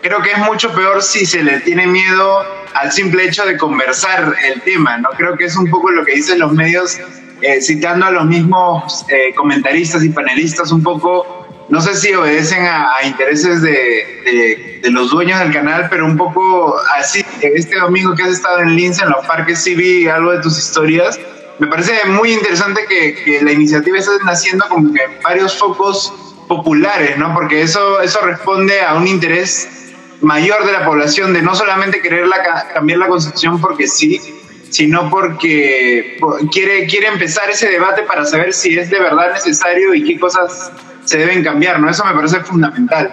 creo 0.00 0.20
que 0.22 0.32
es 0.32 0.38
mucho 0.38 0.72
peor 0.74 1.02
si 1.02 1.26
se 1.26 1.42
le 1.42 1.60
tiene 1.60 1.86
miedo 1.86 2.44
al 2.74 2.92
simple 2.92 3.24
hecho 3.24 3.44
de 3.44 3.56
conversar 3.56 4.34
el 4.44 4.60
tema, 4.62 4.98
¿no? 4.98 5.10
Creo 5.10 5.36
que 5.36 5.44
es 5.44 5.56
un 5.56 5.70
poco 5.70 5.90
lo 5.90 6.04
que 6.04 6.14
dicen 6.14 6.38
los 6.38 6.52
medios, 6.52 6.98
eh, 7.40 7.60
citando 7.60 8.06
a 8.06 8.10
los 8.10 8.26
mismos 8.26 9.04
eh, 9.08 9.34
comentaristas 9.34 10.02
y 10.04 10.10
panelistas, 10.10 10.72
un 10.72 10.82
poco 10.82 11.41
no 11.72 11.80
sé 11.80 11.94
si 11.94 12.12
obedecen 12.12 12.66
a, 12.66 13.02
intereses 13.02 13.62
de, 13.62 14.82
los 14.90 15.10
dueños 15.10 15.38
del 15.38 15.54
canal, 15.54 15.86
pero 15.88 16.04
un 16.04 16.18
poco 16.18 16.76
así, 16.98 17.24
este 17.40 17.78
domingo 17.78 18.14
que 18.14 18.24
has 18.24 18.32
estado 18.32 18.58
en 18.58 18.76
Lince, 18.76 19.02
en 19.02 19.08
los 19.08 19.24
parques, 19.24 19.62
sí 19.64 19.74
vi 19.74 20.06
algo 20.06 20.32
de 20.32 20.40
tus 20.40 20.58
historias. 20.58 21.18
Me 21.58 21.66
parece 21.68 22.04
muy 22.08 22.34
interesante 22.34 22.82
que, 22.86 23.14
que 23.24 23.40
la 23.40 23.52
iniciativa 23.52 23.96
esté 23.96 24.10
naciendo 24.22 24.66
como 24.68 24.92
que 24.92 25.00
varios 25.24 25.58
focos 25.58 26.12
populares, 26.46 27.16
¿no? 27.16 27.32
Porque 27.32 27.62
eso, 27.62 28.02
eso 28.02 28.20
responde 28.20 28.82
a 28.82 28.92
un 28.92 29.08
interés 29.08 29.94
mayor 30.20 30.66
de 30.66 30.72
la 30.72 30.84
población 30.84 31.32
de 31.32 31.40
no 31.40 31.54
solamente 31.54 32.02
querer 32.02 32.26
cambiar 32.74 32.98
la 32.98 33.08
constitución 33.08 33.58
porque 33.62 33.88
sí, 33.88 34.20
sino 34.68 35.08
porque 35.08 36.18
quiere, 36.52 36.86
quiere 36.86 37.06
empezar 37.06 37.48
ese 37.48 37.70
debate 37.70 38.02
para 38.02 38.26
saber 38.26 38.52
si 38.52 38.78
es 38.78 38.90
de 38.90 39.00
verdad 39.00 39.32
necesario 39.32 39.94
y 39.94 40.04
qué 40.04 40.20
cosas 40.20 40.70
se 41.04 41.18
deben 41.18 41.42
cambiar, 41.42 41.80
¿no? 41.80 41.88
Eso 41.88 42.04
me 42.04 42.14
parece 42.14 42.40
fundamental. 42.40 43.10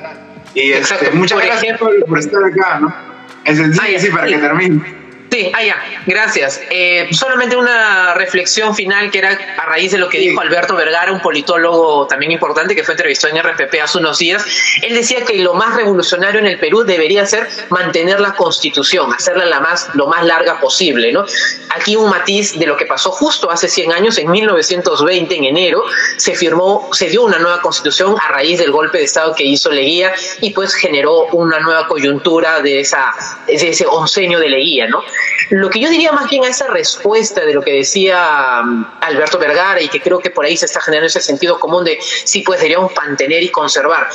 Y 0.54 0.72
este, 0.72 1.12
muchas 1.12 1.44
gracias 1.44 1.78
por, 1.80 2.20
estar 2.20 2.44
acá, 2.44 2.80
¿no? 2.80 2.94
Es 3.46 3.58
sí, 3.58 4.00
sí, 4.00 4.10
para 4.10 4.28
que 4.28 4.38
termine. 4.38 4.99
Sí, 5.40 5.50
ah, 5.56 5.64
ya, 5.64 5.82
gracias. 6.06 6.60
Eh, 6.70 7.08
solamente 7.12 7.56
una 7.56 8.14
reflexión 8.14 8.76
final 8.76 9.10
que 9.10 9.20
era 9.20 9.40
a 9.58 9.66
raíz 9.66 9.94
de 9.94 9.98
lo 9.98 10.10
que 10.10 10.20
dijo 10.20 10.42
Alberto 10.42 10.76
Vergara, 10.76 11.14
un 11.14 11.22
politólogo 11.22 12.08
también 12.08 12.34
importante 12.34 12.76
que 12.76 12.84
fue 12.84 12.96
entrevistado 12.96 13.34
en 13.34 13.42
RPP 13.42 13.76
hace 13.82 14.00
unos 14.00 14.20
días. 14.20 14.46
Él 14.82 14.94
decía 14.96 15.24
que 15.24 15.36
lo 15.36 15.54
más 15.54 15.78
revolucionario 15.78 16.42
en 16.42 16.46
el 16.46 16.60
Perú 16.60 16.84
debería 16.84 17.26
ser 17.26 17.48
mantener 17.70 18.20
la 18.20 18.34
constitución, 18.34 19.14
hacerla 19.14 19.46
la 19.46 19.62
más, 19.62 19.88
lo 19.94 20.08
más 20.08 20.26
larga 20.26 20.60
posible. 20.60 21.14
¿no? 21.14 21.24
Aquí 21.70 21.96
un 21.96 22.10
matiz 22.10 22.60
de 22.60 22.66
lo 22.66 22.76
que 22.76 22.86
pasó 22.86 23.10
justo 23.10 23.50
hace 23.50 23.70
100 23.70 23.94
años, 23.94 24.18
en 24.18 24.30
1920, 24.30 25.38
en 25.38 25.46
enero, 25.46 25.86
se 26.18 26.36
firmó, 26.36 26.90
se 26.92 27.08
dio 27.10 27.24
una 27.24 27.40
nueva 27.40 27.62
constitución 27.62 28.18
a 28.20 28.28
raíz 28.34 28.60
del 28.60 28.72
golpe 28.72 28.98
de 28.98 29.06
Estado 29.06 29.34
que 29.34 29.46
hizo 29.46 29.72
Leguía 29.72 30.12
y 30.42 30.50
pues 30.50 30.74
generó 30.74 31.28
una 31.28 31.60
nueva 31.60 31.88
coyuntura 31.88 32.60
de, 32.60 32.82
esa, 32.82 33.14
de 33.48 33.54
ese 33.54 33.86
oncenio 33.88 34.38
de 34.38 34.50
Leguía. 34.50 34.88
¿no? 34.88 35.02
Lo 35.50 35.70
que 35.70 35.80
yo 35.80 35.90
diría 35.90 36.12
más 36.12 36.30
bien 36.30 36.44
a 36.44 36.50
esa 36.50 36.68
respuesta 36.68 37.46
de 37.46 37.54
lo 37.54 37.62
que 37.62 37.74
decía 37.74 38.62
um, 38.64 38.86
Alberto 39.02 39.38
Vergara 39.38 39.82
y 39.82 39.90
que 39.90 40.02
creo 40.02 40.20
que 40.20 40.30
por 40.30 40.46
ahí 40.46 40.56
se 40.58 40.66
está 40.66 40.82
generando 40.82 41.08
ese 41.08 41.22
sentido 41.22 41.60
común 41.60 41.84
de 41.84 41.98
sí, 42.02 42.42
pues 42.42 42.60
deberíamos 42.60 42.94
mantener 42.96 43.44
y 43.44 43.50
conservar 43.50 44.08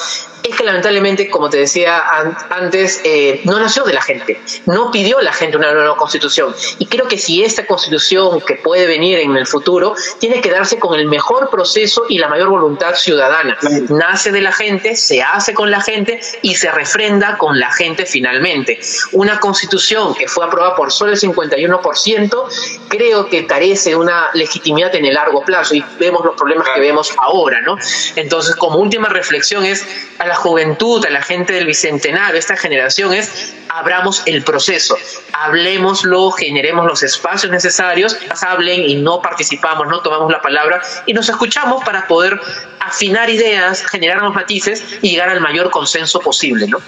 es 0.44 0.56
que 0.56 0.64
lamentablemente, 0.64 1.30
como 1.30 1.48
te 1.48 1.56
decía 1.56 2.02
antes, 2.50 3.00
eh, 3.04 3.40
no 3.44 3.58
nació 3.58 3.84
de 3.84 3.94
la 3.94 4.02
gente, 4.02 4.40
no 4.66 4.90
pidió 4.90 5.20
la 5.22 5.32
gente 5.32 5.56
una 5.56 5.72
nueva 5.72 5.96
constitución. 5.96 6.54
Y 6.78 6.86
creo 6.86 7.08
que 7.08 7.16
si 7.16 7.42
esta 7.42 7.66
constitución 7.66 8.42
que 8.42 8.56
puede 8.56 8.86
venir 8.86 9.18
en 9.20 9.36
el 9.36 9.46
futuro 9.46 9.94
tiene 10.18 10.42
que 10.42 10.50
darse 10.50 10.78
con 10.78 10.98
el 10.98 11.06
mejor 11.06 11.48
proceso 11.48 12.04
y 12.10 12.18
la 12.18 12.28
mayor 12.28 12.50
voluntad 12.50 12.94
ciudadana. 12.94 13.56
Nace 13.88 14.32
de 14.32 14.42
la 14.42 14.52
gente, 14.52 14.96
se 14.96 15.22
hace 15.22 15.54
con 15.54 15.70
la 15.70 15.80
gente 15.80 16.20
y 16.42 16.54
se 16.54 16.70
refrenda 16.70 17.38
con 17.38 17.58
la 17.58 17.72
gente 17.72 18.04
finalmente. 18.04 18.78
Una 19.12 19.40
constitución 19.40 20.14
que 20.14 20.28
fue 20.28 20.44
aprobada 20.44 20.76
por 20.76 20.92
solo 20.92 21.12
el 21.12 21.18
51%, 21.18 22.88
creo 22.88 23.28
que 23.28 23.46
carece 23.46 23.96
una 23.96 24.28
legitimidad 24.34 24.94
en 24.94 25.06
el 25.06 25.14
largo 25.14 25.42
plazo 25.42 25.74
y 25.74 25.82
vemos 25.98 26.22
los 26.24 26.36
problemas 26.36 26.68
que 26.68 26.80
vemos 26.80 27.14
ahora, 27.18 27.62
¿no? 27.62 27.78
Entonces, 28.16 28.54
como 28.56 28.78
última 28.78 29.08
reflexión 29.08 29.64
es 29.64 29.86
a 30.18 30.26
la 30.26 30.33
juventud, 30.34 31.04
a 31.06 31.10
la 31.10 31.22
gente 31.22 31.52
del 31.52 31.66
bicentenario, 31.66 32.38
esta 32.38 32.56
generación 32.56 33.12
es 33.12 33.54
abramos 33.68 34.22
el 34.26 34.44
proceso, 34.44 34.96
hablemoslo, 35.32 36.30
generemos 36.30 36.86
los 36.86 37.02
espacios 37.02 37.50
necesarios, 37.50 38.16
hablen 38.46 38.82
y 38.82 38.96
no 38.96 39.20
participamos, 39.20 39.88
no 39.88 40.00
tomamos 40.00 40.30
la 40.30 40.40
palabra 40.40 40.80
y 41.06 41.12
nos 41.12 41.28
escuchamos 41.28 41.82
para 41.84 42.06
poder 42.06 42.40
afinar 42.80 43.28
ideas, 43.30 43.84
generar 43.86 44.22
los 44.22 44.34
matices 44.34 44.98
y 45.02 45.10
llegar 45.10 45.28
al 45.28 45.40
mayor 45.40 45.70
consenso 45.70 46.20
posible, 46.20 46.66
¿no? 46.68 46.78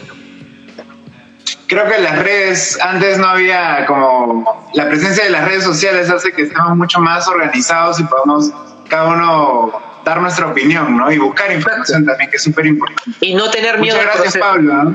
Creo 1.68 1.88
que 1.88 1.98
las 1.98 2.18
redes, 2.20 2.78
antes 2.80 3.18
no 3.18 3.26
había 3.26 3.86
como 3.86 4.70
la 4.74 4.86
presencia 4.86 5.24
de 5.24 5.30
las 5.30 5.44
redes 5.46 5.64
sociales 5.64 6.08
hace 6.10 6.32
que 6.32 6.42
estemos 6.42 6.76
mucho 6.76 7.00
más 7.00 7.26
organizados 7.26 7.98
y 7.98 8.04
podamos 8.04 8.52
cada 8.88 9.08
uno 9.08 9.95
dar 10.06 10.20
nuestra 10.20 10.46
opinión, 10.46 10.96
¿no? 10.96 11.10
Y 11.10 11.18
buscar 11.18 11.52
información 11.52 12.06
también, 12.06 12.30
que 12.30 12.36
es 12.36 12.42
súper 12.42 12.64
importante. 12.64 13.10
Y 13.20 13.34
no 13.34 13.50
tener 13.50 13.78
miedo. 13.78 13.96
Muchas 13.96 14.14
gracias, 14.14 14.36
Pablo. 14.38 14.94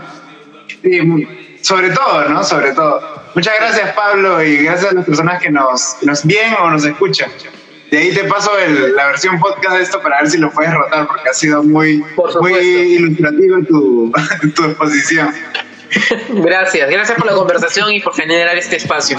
Sí, 0.81 1.27
sobre 1.61 1.89
todo, 1.89 2.29
¿no? 2.29 2.43
Sobre 2.45 2.71
todo. 2.71 3.21
Muchas 3.35 3.53
gracias, 3.59 3.93
Pablo, 3.93 4.41
y 4.41 4.63
gracias 4.63 4.91
a 4.91 4.95
las 4.95 5.05
personas 5.05 5.41
que 5.41 5.49
nos, 5.51 5.97
nos 6.03 6.25
ven 6.25 6.53
o 6.61 6.71
nos 6.71 6.85
escuchan. 6.85 7.29
De 7.91 7.97
ahí 7.97 8.13
te 8.13 8.23
paso 8.23 8.51
la 8.95 9.07
versión 9.07 9.37
podcast 9.37 9.75
de 9.75 9.83
esto 9.83 10.01
para 10.01 10.21
ver 10.21 10.31
si 10.31 10.37
lo 10.37 10.49
puedes 10.49 10.73
rotar, 10.73 11.07
porque 11.07 11.27
ha 11.27 11.33
sido 11.33 11.61
muy, 11.61 12.01
muy 12.39 12.53
ilustrativo 12.53 13.63
tu, 13.67 14.11
tu 14.55 14.63
exposición. 14.63 15.33
gracias, 16.29 16.89
gracias 16.89 17.17
por 17.17 17.27
la 17.27 17.33
conversación 17.33 17.91
y 17.93 17.99
por 17.99 18.15
generar 18.15 18.57
este 18.57 18.77
espacio. 18.77 19.17